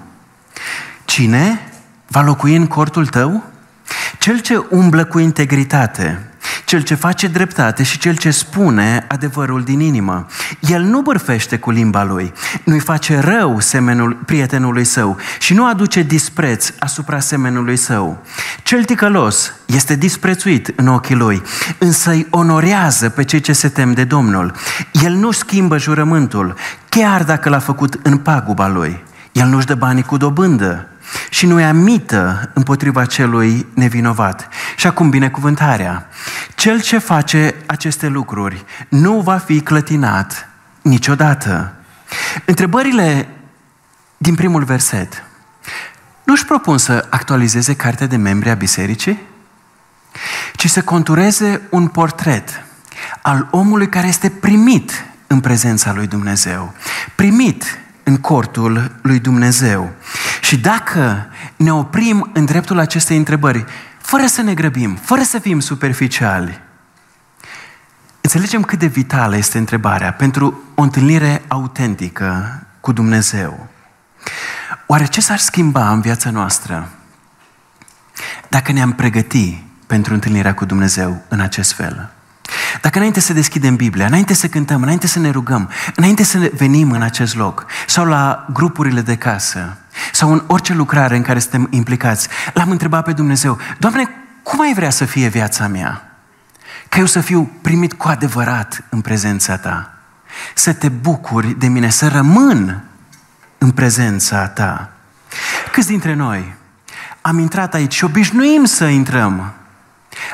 Cine 1.05 1.72
va 2.13 2.23
locui 2.23 2.57
în 2.57 2.67
cortul 2.67 3.07
tău? 3.07 3.45
Cel 4.19 4.41
ce 4.41 4.67
umblă 4.71 5.05
cu 5.05 5.19
integritate, 5.19 6.31
cel 6.65 6.83
ce 6.83 6.95
face 6.95 7.27
dreptate 7.27 7.83
și 7.83 7.99
cel 7.99 8.17
ce 8.17 8.31
spune 8.31 9.05
adevărul 9.09 9.63
din 9.63 9.81
inimă. 9.81 10.27
El 10.61 10.83
nu 10.83 11.01
bârfește 11.01 11.59
cu 11.59 11.71
limba 11.71 12.05
lui, 12.05 12.33
nu-i 12.65 12.81
face 12.81 13.19
rău 13.19 13.61
semenul 13.61 14.13
prietenului 14.27 14.85
său 14.85 15.17
și 15.39 15.55
nu 15.55 15.67
aduce 15.67 16.03
dispreț 16.03 16.73
asupra 16.79 17.21
semenului 17.21 17.77
său. 17.77 18.23
Cel 18.63 18.85
ticălos 18.85 19.53
este 19.67 19.97
disprețuit 19.97 20.73
în 20.77 20.87
ochii 20.87 21.15
lui, 21.15 21.43
însă 21.79 22.11
îi 22.11 22.27
onorează 22.31 23.09
pe 23.09 23.25
cei 23.25 23.41
ce 23.41 23.53
se 23.53 23.69
tem 23.69 23.93
de 23.93 24.05
Domnul. 24.05 24.53
El 24.93 25.13
nu 25.13 25.31
schimbă 25.31 25.79
jurământul, 25.79 26.55
chiar 26.89 27.25
dacă 27.25 27.49
l-a 27.49 27.59
făcut 27.59 27.99
în 28.03 28.17
paguba 28.17 28.69
lui. 28.69 29.05
El 29.33 29.47
nu-și 29.47 29.67
dă 29.67 29.75
banii 29.75 30.03
cu 30.03 30.17
dobândă, 30.17 30.87
și 31.31 31.47
nu 31.47 31.61
ia 31.61 31.73
mită 31.73 32.51
împotriva 32.55 33.05
celui 33.05 33.67
nevinovat. 33.75 34.49
Și 34.77 34.87
acum 34.87 35.11
binecuvântarea. 35.11 36.09
Cel 36.55 36.81
ce 36.81 36.99
face 36.99 37.55
aceste 37.67 38.07
lucruri 38.07 38.65
nu 38.89 39.21
va 39.21 39.39
fi 39.39 39.61
clătinat 39.61 40.49
niciodată. 40.83 41.73
Întrebările 42.45 43.29
din 44.17 44.35
primul 44.35 44.65
verset 44.65 45.25
nu 46.25 46.33
își 46.33 46.45
propun 46.45 46.79
să 46.79 47.07
actualizeze 47.11 47.77
cartea 47.77 48.07
de 48.07 48.17
membri 48.17 48.51
a 48.51 48.55
bisericii, 48.55 49.21
ci 50.57 50.71
să 50.71 50.83
contureze 50.83 51.61
un 51.71 51.89
portret 51.89 52.65
al 53.23 53.49
omului 53.51 53.89
care 53.89 54.07
este 54.07 54.29
primit 54.29 55.05
în 55.27 55.41
prezența 55.41 55.93
lui 55.93 56.07
Dumnezeu. 56.07 56.75
Primit 57.15 57.65
în 58.03 58.17
cortul 58.17 58.97
lui 59.03 59.19
Dumnezeu. 59.19 59.93
Și 60.53 60.59
dacă 60.59 61.27
ne 61.57 61.73
oprim 61.73 62.31
în 62.33 62.45
dreptul 62.45 62.79
acestei 62.79 63.17
întrebări, 63.17 63.65
fără 63.99 64.27
să 64.27 64.43
ne 64.43 64.55
grăbim, 64.55 64.95
fără 64.95 65.23
să 65.23 65.39
fim 65.39 65.61
superficiali, 65.61 66.61
înțelegem 68.21 68.63
cât 68.63 68.79
de 68.79 68.87
vitală 68.87 69.37
este 69.37 69.59
întrebarea 69.59 70.13
pentru 70.13 70.63
o 70.75 70.83
întâlnire 70.83 71.43
autentică 71.49 72.63
cu 72.81 72.93
Dumnezeu. 72.93 73.69
Oare 74.87 75.07
ce 75.07 75.21
s-ar 75.21 75.39
schimba 75.39 75.91
în 75.91 76.01
viața 76.01 76.31
noastră 76.31 76.89
dacă 78.49 78.73
ne-am 78.73 78.93
pregăti 78.93 79.65
pentru 79.87 80.15
întâlnirea 80.15 80.55
cu 80.55 80.65
Dumnezeu 80.65 81.23
în 81.29 81.41
acest 81.41 81.73
fel? 81.73 82.11
Dacă 82.81 82.99
înainte 82.99 83.21
să 83.21 83.33
deschidem 83.33 83.77
Biblia, 83.77 84.07
înainte 84.07 84.35
să 84.35 84.49
cântăm, 84.49 84.83
înainte 84.83 85.07
să 85.07 85.19
ne 85.19 85.31
rugăm, 85.31 85.71
înainte 85.97 86.23
să 86.23 86.51
venim 86.55 86.91
în 86.91 87.03
acest 87.03 87.35
loc, 87.37 87.67
sau 87.87 88.05
la 88.05 88.47
grupurile 88.53 89.01
de 89.01 89.17
casă, 89.17 89.77
sau 90.23 90.33
în 90.33 90.43
orice 90.47 90.73
lucrare 90.75 91.17
în 91.17 91.23
care 91.23 91.39
suntem 91.39 91.67
implicați, 91.71 92.29
l-am 92.53 92.71
întrebat 92.71 93.05
pe 93.05 93.13
Dumnezeu, 93.13 93.59
Doamne, 93.79 94.09
cum 94.43 94.61
ai 94.61 94.73
vrea 94.75 94.91
să 94.91 95.05
fie 95.05 95.29
viața 95.29 95.67
mea? 95.67 96.17
Ca 96.89 96.99
eu 96.99 97.07
să 97.07 97.21
fiu 97.21 97.51
primit 97.61 97.93
cu 97.93 98.09
adevărat 98.09 98.85
în 98.89 99.01
prezența 99.01 99.57
Ta. 99.57 99.93
Să 100.55 100.73
te 100.73 100.89
bucuri 100.89 101.59
de 101.59 101.67
mine, 101.67 101.91
să 101.91 102.09
rămân 102.09 102.85
în 103.59 103.71
prezența 103.71 104.49
Ta. 104.49 104.91
Câți 105.73 105.87
dintre 105.87 106.15
noi 106.15 106.55
am 107.21 107.39
intrat 107.39 107.75
aici 107.75 107.95
și 107.95 108.05
obișnuim 108.05 108.65
să 108.65 108.85
intrăm 108.85 109.53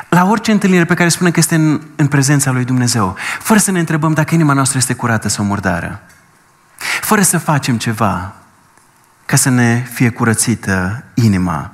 la 0.09 0.25
orice 0.25 0.51
întâlnire 0.51 0.85
pe 0.85 0.93
care 0.93 1.09
spunem 1.09 1.31
că 1.31 1.39
este 1.39 1.55
în, 1.55 1.81
în 1.95 2.07
prezența 2.07 2.51
lui 2.51 2.63
Dumnezeu, 2.63 3.15
fără 3.39 3.59
să 3.59 3.71
ne 3.71 3.79
întrebăm 3.79 4.13
dacă 4.13 4.33
inima 4.33 4.53
noastră 4.53 4.77
este 4.77 4.93
curată 4.93 5.27
sau 5.27 5.45
murdară, 5.45 6.01
fără 7.01 7.21
să 7.21 7.37
facem 7.37 7.77
ceva 7.77 8.33
ca 9.29 9.35
să 9.35 9.49
ne 9.49 9.87
fie 9.93 10.09
curățită 10.09 11.03
inima. 11.13 11.71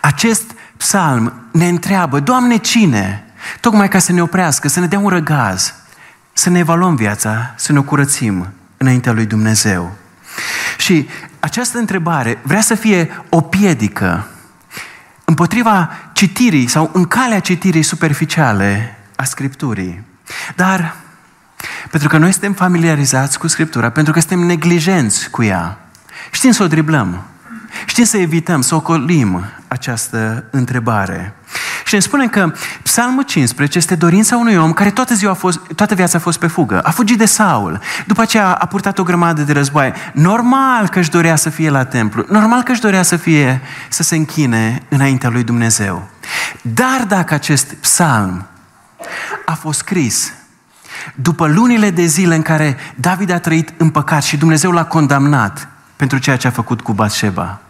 Acest 0.00 0.42
psalm 0.76 1.32
ne 1.52 1.68
întreabă, 1.68 2.20
Doamne, 2.20 2.56
cine? 2.56 3.24
Tocmai 3.60 3.88
ca 3.88 3.98
să 3.98 4.12
ne 4.12 4.22
oprească, 4.22 4.68
să 4.68 4.80
ne 4.80 4.86
dea 4.86 4.98
un 4.98 5.08
răgaz, 5.08 5.74
să 6.32 6.50
ne 6.50 6.58
evaluăm 6.58 6.94
viața, 6.94 7.54
să 7.56 7.72
ne 7.72 7.78
o 7.78 7.82
curățim 7.82 8.48
înaintea 8.76 9.12
lui 9.12 9.26
Dumnezeu. 9.26 9.96
Și 10.78 10.84
Și 10.84 11.08
această 11.40 11.78
întrebare 11.78 12.38
vrea 12.42 12.60
să 12.60 12.74
fie 12.74 13.10
o 13.28 13.40
piedică 13.40 14.26
împotriva 15.24 15.90
citirii 16.12 16.66
sau 16.66 16.90
în 16.92 17.04
calea 17.04 17.40
citirii 17.40 17.82
superficiale 17.82 18.98
a 19.16 19.24
Scripturii. 19.24 20.02
Dar 20.56 20.96
pentru 21.90 22.08
că 22.08 22.18
noi 22.18 22.32
suntem 22.32 22.52
familiarizați 22.52 23.38
cu 23.38 23.46
Scriptura, 23.46 23.90
pentru 23.90 24.12
că 24.12 24.18
suntem 24.20 24.38
neglijenți 24.38 25.30
cu 25.30 25.42
ea, 25.42 25.78
știm 26.30 26.50
să 26.50 26.62
o 26.62 26.66
driblăm, 26.66 27.22
știm 27.86 28.04
să 28.04 28.16
evităm, 28.16 28.60
să 28.60 28.74
ocolim 28.74 29.44
această 29.68 30.44
întrebare. 30.50 31.34
Și 31.84 31.94
ne 31.94 32.00
spune 32.00 32.28
că 32.28 32.52
Psalmul 32.82 33.22
15 33.22 33.78
este 33.78 33.94
dorința 33.94 34.36
unui 34.36 34.56
om 34.56 34.72
care 34.72 34.90
toată, 34.90 35.14
ziua 35.14 35.30
a 35.30 35.34
fost, 35.34 35.60
toată 35.74 35.94
viața 35.94 36.18
a 36.18 36.20
fost 36.20 36.38
pe 36.38 36.46
fugă. 36.46 36.80
A 36.80 36.90
fugit 36.90 37.18
de 37.18 37.24
Saul. 37.24 37.80
După 38.06 38.20
aceea 38.20 38.52
a 38.52 38.66
purtat 38.66 38.98
o 38.98 39.02
grămadă 39.02 39.42
de 39.42 39.52
războaie. 39.52 39.92
Normal 40.12 40.88
că 40.88 40.98
își 40.98 41.10
dorea 41.10 41.36
să 41.36 41.50
fie 41.50 41.70
la 41.70 41.84
templu. 41.84 42.24
Normal 42.28 42.62
că 42.62 42.72
își 42.72 42.80
dorea 42.80 43.02
să 43.02 43.16
fie, 43.16 43.60
să 43.88 44.02
se 44.02 44.16
închine 44.16 44.82
înaintea 44.88 45.28
lui 45.28 45.42
Dumnezeu. 45.42 46.08
Dar 46.62 47.04
dacă 47.08 47.34
acest 47.34 47.74
psalm 47.74 48.46
a 49.44 49.54
fost 49.54 49.78
scris 49.78 50.32
după 51.14 51.46
lunile 51.46 51.90
de 51.90 52.04
zile 52.04 52.34
în 52.34 52.42
care 52.42 52.76
David 52.94 53.30
a 53.30 53.38
trăit 53.38 53.72
în 53.76 53.90
păcat 53.90 54.22
și 54.22 54.36
Dumnezeu 54.36 54.70
l-a 54.70 54.84
condamnat 54.84 55.68
pentru 56.00 56.18
ceea 56.18 56.36
ce 56.36 56.46
a 56.46 56.50
făcut 56.50 56.80
cu 56.80 56.92
Batșeba, 56.92 57.60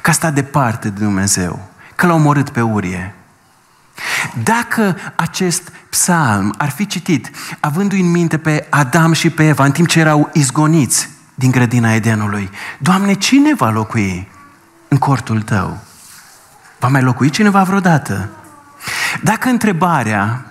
că 0.00 0.10
a 0.10 0.12
stat 0.12 0.34
departe 0.34 0.88
de 0.88 1.04
Dumnezeu, 1.04 1.68
că 1.94 2.06
l-a 2.06 2.14
omorât 2.14 2.50
pe 2.50 2.60
Urie. 2.60 3.14
Dacă 4.42 4.96
acest 5.16 5.72
psalm 5.90 6.54
ar 6.58 6.68
fi 6.68 6.86
citit 6.86 7.30
avându-i 7.60 8.00
în 8.00 8.10
minte 8.10 8.38
pe 8.38 8.66
Adam 8.70 9.12
și 9.12 9.30
pe 9.30 9.46
Eva 9.46 9.64
în 9.64 9.72
timp 9.72 9.88
ce 9.88 9.98
erau 9.98 10.30
izgoniți 10.32 11.08
din 11.34 11.50
grădina 11.50 11.92
Edenului, 11.92 12.50
Doamne, 12.78 13.12
cine 13.14 13.54
va 13.54 13.70
locui 13.70 14.28
în 14.88 14.98
cortul 14.98 15.42
Tău? 15.42 15.78
Va 16.78 16.88
mai 16.88 17.02
locui 17.02 17.30
cineva 17.30 17.62
vreodată? 17.62 18.28
Dacă 19.22 19.48
întrebarea 19.48 20.44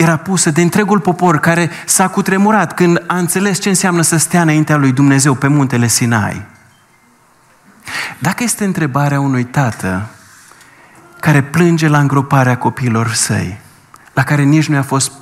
era 0.00 0.16
pusă 0.16 0.50
de 0.50 0.62
întregul 0.62 1.00
popor 1.00 1.38
care 1.38 1.70
s-a 1.86 2.08
cutremurat 2.08 2.74
când 2.74 3.02
a 3.06 3.16
înțeles 3.16 3.58
ce 3.58 3.68
înseamnă 3.68 4.02
să 4.02 4.16
stea 4.16 4.42
înaintea 4.42 4.76
lui 4.76 4.92
Dumnezeu 4.92 5.34
pe 5.34 5.46
muntele 5.46 5.86
Sinai. 5.86 6.46
Dacă 8.18 8.42
este 8.42 8.64
întrebarea 8.64 9.20
unui 9.20 9.44
tată 9.44 10.08
care 11.20 11.42
plânge 11.42 11.88
la 11.88 11.98
îngroparea 11.98 12.58
copiilor 12.58 13.12
săi, 13.12 13.60
la 14.12 14.24
care 14.24 14.42
nici 14.42 14.68
nu 14.68 14.74
i-a 14.74 14.82
fost 14.82 15.12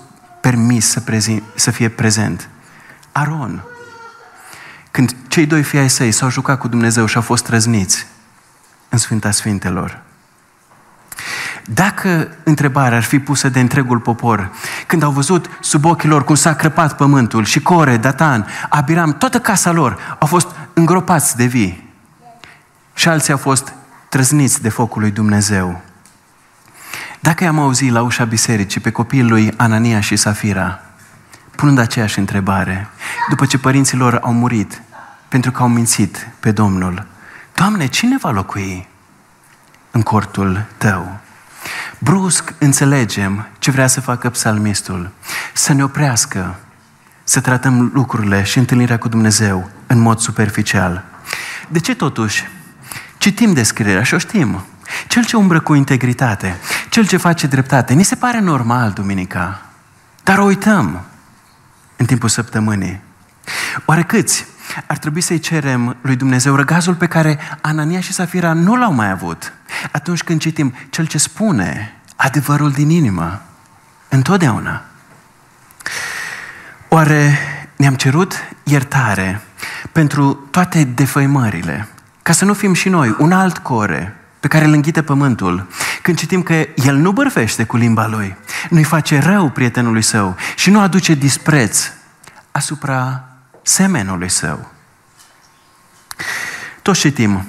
permis 0.40 0.90
să, 0.90 1.00
prezi, 1.00 1.42
să 1.54 1.70
fie 1.70 1.88
prezent, 1.88 2.48
Aron, 3.12 3.64
când 4.90 5.16
cei 5.28 5.46
doi 5.46 5.62
fii 5.62 5.78
ai 5.78 5.90
săi 5.90 6.12
s-au 6.12 6.30
jucat 6.30 6.58
cu 6.58 6.68
Dumnezeu 6.68 7.06
și 7.06 7.16
au 7.16 7.22
fost 7.22 7.44
trăzniți 7.44 8.06
în 8.88 8.98
Sfânta 8.98 9.30
Sfintelor, 9.30 10.02
dacă 11.74 12.28
întrebarea 12.42 12.96
ar 12.96 13.02
fi 13.02 13.18
pusă 13.18 13.48
de 13.48 13.60
întregul 13.60 13.98
popor, 13.98 14.50
când 14.86 15.02
au 15.02 15.10
văzut 15.10 15.50
sub 15.60 15.84
ochii 15.84 16.08
lor 16.08 16.24
cum 16.24 16.34
s-a 16.34 16.54
crăpat 16.54 16.96
pământul 16.96 17.44
și 17.44 17.60
Core, 17.60 17.96
Datan, 17.96 18.46
Abiram, 18.68 19.12
toată 19.12 19.40
casa 19.40 19.70
lor 19.70 20.16
au 20.18 20.26
fost 20.26 20.48
îngropați 20.72 21.36
de 21.36 21.44
vii 21.44 21.92
și 22.94 23.08
alții 23.08 23.32
au 23.32 23.38
fost 23.38 23.72
trăzniți 24.08 24.62
de 24.62 24.68
focul 24.68 25.00
lui 25.00 25.10
Dumnezeu. 25.10 25.80
Dacă 27.20 27.44
i-am 27.44 27.58
auzit 27.58 27.92
la 27.92 28.02
ușa 28.02 28.24
bisericii 28.24 28.80
pe 28.80 28.90
copiii 28.90 29.22
lui 29.22 29.52
Anania 29.56 30.00
și 30.00 30.16
Safira, 30.16 30.80
punând 31.56 31.78
aceeași 31.78 32.18
întrebare, 32.18 32.88
după 33.28 33.46
ce 33.46 33.58
părinții 33.58 33.98
lor 33.98 34.18
au 34.22 34.32
murit 34.32 34.82
pentru 35.28 35.50
că 35.50 35.62
au 35.62 35.68
mințit 35.68 36.28
pe 36.40 36.50
Domnul, 36.50 37.06
Doamne, 37.54 37.86
cine 37.86 38.16
va 38.20 38.30
locui 38.30 38.88
în 39.90 40.02
cortul 40.02 40.64
Tău? 40.76 41.20
Brusc 41.98 42.54
înțelegem 42.58 43.46
ce 43.58 43.70
vrea 43.70 43.86
să 43.86 44.00
facă 44.00 44.30
psalmistul. 44.30 45.10
Să 45.52 45.72
ne 45.72 45.84
oprească, 45.84 46.56
să 47.24 47.40
tratăm 47.40 47.90
lucrurile 47.94 48.42
și 48.42 48.58
întâlnirea 48.58 48.98
cu 48.98 49.08
Dumnezeu 49.08 49.70
în 49.86 49.98
mod 49.98 50.18
superficial. 50.18 51.04
De 51.68 51.78
ce 51.78 51.94
totuși? 51.94 52.48
Citim 53.18 53.52
descrierea 53.52 54.02
și 54.02 54.14
o 54.14 54.18
știm. 54.18 54.64
Cel 55.06 55.24
ce 55.24 55.36
umbră 55.36 55.60
cu 55.60 55.74
integritate, 55.74 56.56
cel 56.88 57.06
ce 57.06 57.16
face 57.16 57.46
dreptate, 57.46 57.94
ni 57.94 58.02
se 58.02 58.14
pare 58.14 58.40
normal 58.40 58.90
duminica, 58.90 59.62
dar 60.22 60.38
o 60.38 60.44
uităm 60.44 61.04
în 61.96 62.06
timpul 62.06 62.28
săptămânii. 62.28 63.00
Oare 63.84 64.02
câți 64.02 64.46
ar 64.86 64.98
trebui 64.98 65.20
să-i 65.20 65.38
cerem 65.38 65.96
lui 66.00 66.16
Dumnezeu 66.16 66.54
răgazul 66.54 66.94
pe 66.94 67.06
care 67.06 67.38
Anania 67.60 68.00
și 68.00 68.12
Safira 68.12 68.52
nu 68.52 68.76
l-au 68.76 68.92
mai 68.92 69.10
avut 69.10 69.52
atunci 69.92 70.22
când 70.22 70.40
citim 70.40 70.74
cel 70.90 71.06
ce 71.06 71.18
spune 71.18 71.92
adevărul 72.16 72.70
din 72.70 72.90
inimă, 72.90 73.42
întotdeauna. 74.08 74.82
Oare 76.88 77.38
ne-am 77.76 77.94
cerut 77.94 78.34
iertare 78.62 79.40
pentru 79.92 80.34
toate 80.50 80.84
defăimările, 80.84 81.88
ca 82.22 82.32
să 82.32 82.44
nu 82.44 82.54
fim 82.54 82.72
și 82.72 82.88
noi 82.88 83.14
un 83.18 83.32
alt 83.32 83.58
core 83.58 84.16
pe 84.40 84.48
care 84.48 84.64
îl 84.64 84.72
înghite 84.72 85.02
pământul, 85.02 85.68
când 86.02 86.18
citim 86.18 86.42
că 86.42 86.54
el 86.74 86.96
nu 86.96 87.12
bărfește 87.12 87.64
cu 87.64 87.76
limba 87.76 88.06
lui, 88.06 88.36
nu-i 88.70 88.84
face 88.84 89.18
rău 89.18 89.50
prietenului 89.50 90.02
său 90.02 90.36
și 90.56 90.70
nu 90.70 90.80
aduce 90.80 91.14
dispreț 91.14 91.90
asupra 92.50 93.24
semenului 93.62 94.28
său. 94.28 94.70
Toți 96.82 97.00
citim, 97.00 97.46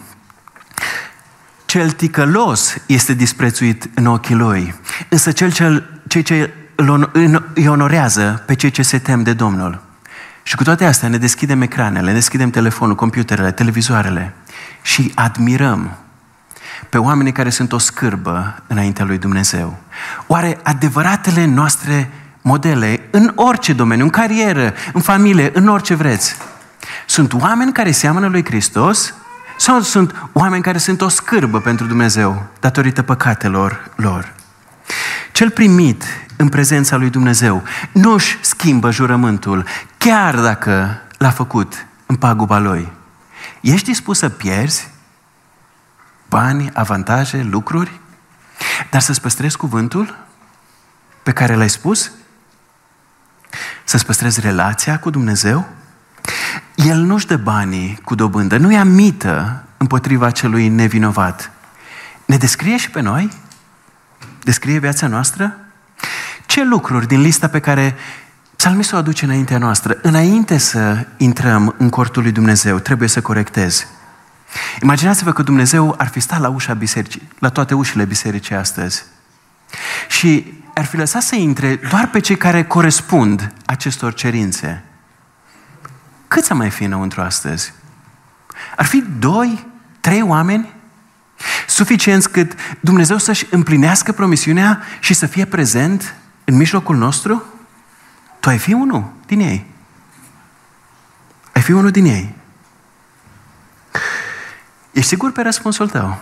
cel 1.69 1.91
ticălos 1.91 2.75
este 2.85 3.13
disprețuit 3.13 3.89
în 3.93 4.05
ochii 4.05 4.35
lui, 4.35 4.75
însă 5.09 5.31
cel 5.31 5.51
ce, 5.51 5.83
cei 6.07 6.21
ce 6.21 6.53
îi 7.53 7.67
onorează 7.67 8.43
pe 8.45 8.53
cei 8.53 8.69
ce 8.69 8.81
se 8.81 8.99
tem 8.99 9.23
de 9.23 9.33
Domnul. 9.33 9.81
Și 10.43 10.55
cu 10.55 10.63
toate 10.63 10.85
astea 10.85 11.07
ne 11.07 11.17
deschidem 11.17 11.61
ecranele, 11.61 12.07
ne 12.07 12.13
deschidem 12.13 12.49
telefonul, 12.49 12.95
computerele, 12.95 13.51
televizoarele 13.51 14.33
și 14.81 15.11
admirăm 15.15 15.97
pe 16.89 16.97
oamenii 16.97 17.31
care 17.31 17.49
sunt 17.49 17.71
o 17.71 17.77
scârbă 17.77 18.63
înaintea 18.67 19.05
lui 19.05 19.17
Dumnezeu. 19.17 19.77
Oare 20.27 20.59
adevăratele 20.63 21.45
noastre 21.45 22.11
modele 22.41 22.99
în 23.11 23.31
orice 23.35 23.73
domeniu, 23.73 24.03
în 24.03 24.09
carieră, 24.09 24.73
în 24.93 25.01
familie, 25.01 25.51
în 25.53 25.67
orice 25.67 25.93
vreți, 25.93 26.35
sunt 27.05 27.33
oameni 27.33 27.73
care 27.73 27.91
seamănă 27.91 28.27
lui 28.27 28.45
Hristos 28.45 29.13
sau 29.59 29.81
sunt 29.81 30.29
oameni 30.33 30.63
care 30.63 30.77
sunt 30.77 31.01
o 31.01 31.07
scârbă 31.07 31.59
pentru 31.61 31.85
Dumnezeu 31.85 32.45
datorită 32.59 33.03
păcatelor 33.03 33.91
lor? 33.95 34.33
Cel 35.31 35.49
primit 35.49 36.03
în 36.35 36.49
prezența 36.49 36.95
lui 36.95 37.09
Dumnezeu 37.09 37.63
nu 37.91 38.13
își 38.13 38.37
schimbă 38.41 38.91
jurământul, 38.91 39.65
chiar 39.97 40.39
dacă 40.39 41.01
l-a 41.17 41.29
făcut 41.29 41.85
în 42.05 42.15
paguba 42.15 42.59
lui. 42.59 42.91
Ești 43.61 43.85
dispus 43.85 44.17
să 44.17 44.29
pierzi 44.29 44.89
bani, 46.29 46.69
avantaje, 46.73 47.47
lucruri, 47.49 47.99
dar 48.91 49.01
să-ți 49.01 49.21
păstrezi 49.21 49.57
cuvântul 49.57 50.17
pe 51.23 51.31
care 51.31 51.55
l-ai 51.55 51.69
spus? 51.69 52.11
Să-ți 53.83 54.05
păstrezi 54.05 54.39
relația 54.39 54.99
cu 54.99 55.09
Dumnezeu? 55.09 55.67
El 56.85 56.97
nu-și 56.97 57.27
dă 57.27 57.37
banii 57.37 57.99
cu 58.03 58.15
dobândă, 58.15 58.57
nu 58.57 58.71
ia 58.71 58.83
mită 58.83 59.63
împotriva 59.77 60.31
celui 60.31 60.67
nevinovat. 60.67 61.51
Ne 62.25 62.37
descrie 62.37 62.77
și 62.77 62.89
pe 62.89 63.01
noi? 63.01 63.29
Descrie 64.43 64.79
viața 64.79 65.07
noastră? 65.07 65.57
Ce 66.45 66.63
lucruri 66.63 67.07
din 67.07 67.21
lista 67.21 67.47
pe 67.47 67.59
care 67.59 67.95
psalmistul 68.55 68.97
o 68.97 68.99
aduce 68.99 69.25
înaintea 69.25 69.57
noastră, 69.57 69.97
înainte 70.01 70.57
să 70.57 71.05
intrăm 71.17 71.75
în 71.77 71.89
cortul 71.89 72.21
lui 72.21 72.31
Dumnezeu, 72.31 72.79
trebuie 72.79 73.09
să 73.09 73.21
corectezi? 73.21 73.87
Imaginați-vă 74.81 75.31
că 75.31 75.41
Dumnezeu 75.41 75.95
ar 75.97 76.07
fi 76.07 76.19
stat 76.19 76.39
la 76.39 76.49
ușa 76.49 76.73
bisericii, 76.73 77.27
la 77.39 77.49
toate 77.49 77.73
ușile 77.73 78.05
bisericii 78.05 78.55
astăzi. 78.55 79.03
Și 80.09 80.53
ar 80.73 80.85
fi 80.85 80.97
lăsat 80.97 81.21
să 81.21 81.35
intre 81.35 81.75
doar 81.89 82.09
pe 82.09 82.19
cei 82.19 82.37
care 82.37 82.63
corespund 82.63 83.53
acestor 83.65 84.13
cerințe. 84.13 84.83
Câți 86.29 86.51
am 86.51 86.57
mai 86.57 86.69
fi 86.69 86.83
înăuntru 86.83 87.21
astăzi? 87.21 87.73
Ar 88.75 88.85
fi 88.85 89.03
doi, 89.19 89.67
trei 89.99 90.21
oameni 90.21 90.73
suficienți 91.67 92.29
cât 92.29 92.53
Dumnezeu 92.79 93.17
să-și 93.17 93.45
împlinească 93.49 94.11
promisiunea 94.11 94.83
și 94.99 95.13
să 95.13 95.25
fie 95.25 95.45
prezent 95.45 96.15
în 96.43 96.55
mijlocul 96.55 96.95
nostru? 96.95 97.43
Tu 98.39 98.49
ai 98.49 98.57
fi 98.57 98.73
unul 98.73 99.11
din 99.25 99.39
ei. 99.39 99.65
Ai 101.53 101.61
fi 101.61 101.71
unul 101.71 101.91
din 101.91 102.05
ei. 102.05 102.35
Ești 104.91 105.09
sigur 105.09 105.31
pe 105.31 105.41
răspunsul 105.41 105.89
tău? 105.89 106.21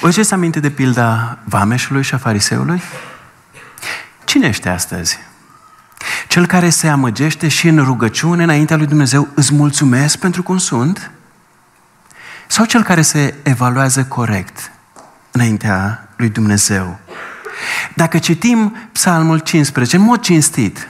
Vă 0.00 0.10
ce 0.10 0.28
aminte 0.30 0.60
de 0.60 0.70
pilda 0.70 1.38
vameșului 1.44 2.02
și 2.02 2.14
a 2.14 2.18
fariseului? 2.18 2.82
Cine 4.24 4.46
ești 4.46 4.68
astăzi? 4.68 5.18
Cel 6.28 6.46
care 6.46 6.68
se 6.68 6.88
amăgește 6.88 7.48
și 7.48 7.68
în 7.68 7.84
rugăciune 7.84 8.42
înaintea 8.42 8.76
lui 8.76 8.86
Dumnezeu 8.86 9.28
îți 9.34 9.54
mulțumesc 9.54 10.18
pentru 10.18 10.42
cum 10.42 10.58
sunt? 10.58 11.10
Sau 12.46 12.64
cel 12.64 12.82
care 12.82 13.02
se 13.02 13.34
evaluează 13.42 14.04
corect 14.04 14.70
înaintea 15.30 16.08
lui 16.16 16.28
Dumnezeu? 16.28 16.98
Dacă 17.94 18.18
citim 18.18 18.76
Psalmul 18.92 19.38
15 19.38 19.96
în 19.96 20.02
mod 20.02 20.20
cinstit, 20.20 20.88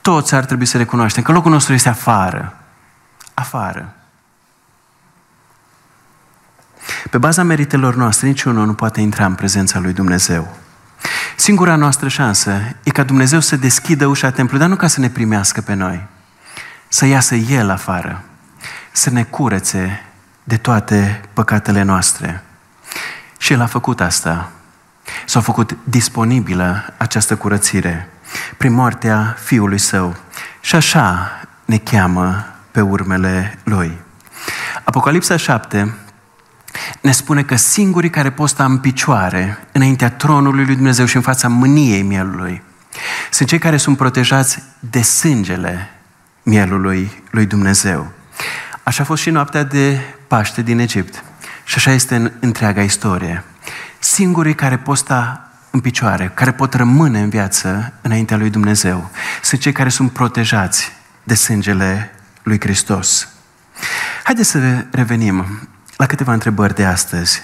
toți 0.00 0.34
ar 0.34 0.44
trebui 0.44 0.66
să 0.66 0.76
recunoaștem 0.76 1.22
că 1.22 1.32
locul 1.32 1.50
nostru 1.50 1.72
este 1.72 1.88
afară. 1.88 2.56
Afară. 3.34 3.94
Pe 7.10 7.18
baza 7.18 7.42
meritelor 7.42 7.94
noastre, 7.94 8.26
niciunul 8.26 8.66
nu 8.66 8.74
poate 8.74 9.00
intra 9.00 9.26
în 9.26 9.34
prezența 9.34 9.78
lui 9.78 9.92
Dumnezeu. 9.92 10.56
Singura 11.38 11.76
noastră 11.76 12.08
șansă 12.08 12.60
e 12.82 12.90
ca 12.90 13.02
Dumnezeu 13.02 13.40
să 13.40 13.56
deschidă 13.56 14.06
ușa 14.06 14.30
templului, 14.30 14.60
dar 14.60 14.68
nu 14.68 14.76
ca 14.76 14.86
să 14.86 15.00
ne 15.00 15.08
primească 15.08 15.60
pe 15.60 15.74
noi, 15.74 16.06
să 16.88 17.06
iasă 17.06 17.34
El 17.34 17.70
afară, 17.70 18.22
să 18.92 19.10
ne 19.10 19.22
curețe 19.22 20.04
de 20.44 20.56
toate 20.56 21.20
păcatele 21.32 21.82
noastre. 21.82 22.42
Și 23.38 23.52
El 23.52 23.60
a 23.60 23.66
făcut 23.66 24.00
asta. 24.00 24.50
S-a 25.26 25.40
făcut 25.40 25.76
disponibilă 25.84 26.94
această 26.96 27.36
curățire 27.36 28.08
prin 28.56 28.72
moartea 28.72 29.36
Fiului 29.44 29.78
Său. 29.78 30.16
Și 30.60 30.74
așa 30.74 31.30
ne 31.64 31.78
cheamă 31.78 32.44
pe 32.70 32.80
urmele 32.80 33.58
Lui. 33.64 33.98
Apocalipsa 34.84 35.36
7 35.36 35.94
ne 37.00 37.10
spune 37.10 37.42
că 37.42 37.56
singurii 37.56 38.10
care 38.10 38.30
pot 38.30 38.48
sta 38.48 38.64
în 38.64 38.78
picioare 38.78 39.58
înaintea 39.72 40.10
tronului 40.10 40.64
lui 40.64 40.74
Dumnezeu 40.74 41.04
și 41.04 41.16
în 41.16 41.22
fața 41.22 41.48
mâniei 41.48 42.02
mielului 42.02 42.62
sunt 43.30 43.48
cei 43.48 43.58
care 43.58 43.76
sunt 43.76 43.96
protejați 43.96 44.62
de 44.78 45.02
sângele 45.02 45.90
mielului 46.42 47.22
lui 47.30 47.46
Dumnezeu. 47.46 48.12
Așa 48.82 49.02
a 49.02 49.06
fost 49.06 49.22
și 49.22 49.30
noaptea 49.30 49.62
de 49.62 50.00
Paște 50.26 50.62
din 50.62 50.78
Egipt. 50.78 51.24
Și 51.64 51.74
așa 51.76 51.90
este 51.90 52.14
în 52.14 52.32
întreaga 52.40 52.82
istorie. 52.82 53.44
Singurii 53.98 54.54
care 54.54 54.78
pot 54.78 54.96
sta 54.96 55.50
în 55.70 55.80
picioare, 55.80 56.30
care 56.34 56.52
pot 56.52 56.74
rămâne 56.74 57.20
în 57.20 57.28
viață 57.28 57.92
înaintea 58.00 58.36
lui 58.36 58.50
Dumnezeu, 58.50 59.10
sunt 59.42 59.60
cei 59.60 59.72
care 59.72 59.88
sunt 59.88 60.12
protejați 60.12 60.92
de 61.22 61.34
sângele 61.34 62.14
lui 62.42 62.60
Hristos. 62.60 63.28
Haideți 64.22 64.50
să 64.50 64.84
revenim 64.90 65.68
la 65.96 66.06
câteva 66.06 66.32
întrebări 66.32 66.74
de 66.74 66.84
astăzi. 66.84 67.42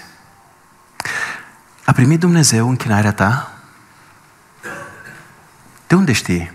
A 1.84 1.92
primit 1.92 2.20
Dumnezeu 2.20 2.68
închinarea 2.68 3.12
ta? 3.12 3.52
De 5.86 5.94
unde 5.94 6.12
știi? 6.12 6.50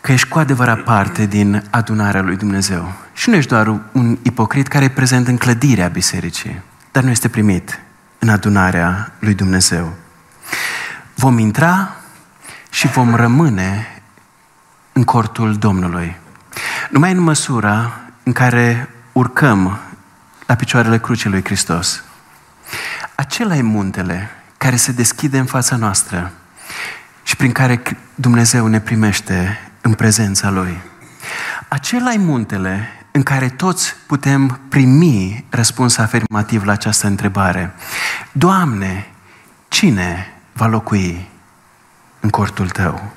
Că 0.00 0.12
ești 0.12 0.28
cu 0.28 0.38
adevărat 0.38 0.82
parte 0.82 1.26
din 1.26 1.64
adunarea 1.70 2.20
lui 2.20 2.36
Dumnezeu. 2.36 2.92
Și 3.12 3.28
nu 3.28 3.34
ești 3.34 3.50
doar 3.50 3.80
un 3.92 4.18
ipocrit 4.22 4.68
care 4.68 4.84
e 4.84 4.88
prezent 4.90 5.26
în 5.26 5.36
clădirea 5.36 5.88
bisericii, 5.88 6.60
dar 6.90 7.02
nu 7.02 7.10
este 7.10 7.28
primit 7.28 7.80
în 8.18 8.28
adunarea 8.28 9.12
lui 9.18 9.34
Dumnezeu. 9.34 9.92
Vom 11.14 11.38
intra 11.38 11.96
și 12.70 12.86
vom 12.86 13.14
rămâne 13.14 14.02
în 14.92 15.04
cortul 15.04 15.56
Domnului. 15.56 16.16
Numai 16.90 17.12
în 17.12 17.18
măsura 17.18 18.00
în 18.22 18.32
care 18.32 18.91
urcăm 19.12 19.78
la 20.46 20.54
picioarele 20.54 20.98
crucii 20.98 21.30
lui 21.30 21.44
Hristos. 21.44 22.02
Acela 23.14 23.56
e 23.56 23.62
muntele 23.62 24.30
care 24.58 24.76
se 24.76 24.92
deschide 24.92 25.38
în 25.38 25.44
fața 25.44 25.76
noastră 25.76 26.32
și 27.22 27.36
prin 27.36 27.52
care 27.52 27.82
Dumnezeu 28.14 28.66
ne 28.66 28.80
primește 28.80 29.58
în 29.80 29.94
prezența 29.94 30.50
Lui. 30.50 30.80
Acela 31.68 32.12
e 32.12 32.18
muntele 32.18 32.88
în 33.10 33.22
care 33.22 33.48
toți 33.48 33.94
putem 34.06 34.60
primi 34.68 35.44
răspuns 35.50 35.98
afirmativ 35.98 36.64
la 36.64 36.72
această 36.72 37.06
întrebare. 37.06 37.74
Doamne, 38.32 39.10
cine 39.68 40.26
va 40.52 40.66
locui 40.66 41.28
în 42.20 42.30
cortul 42.30 42.70
Tău? 42.70 43.12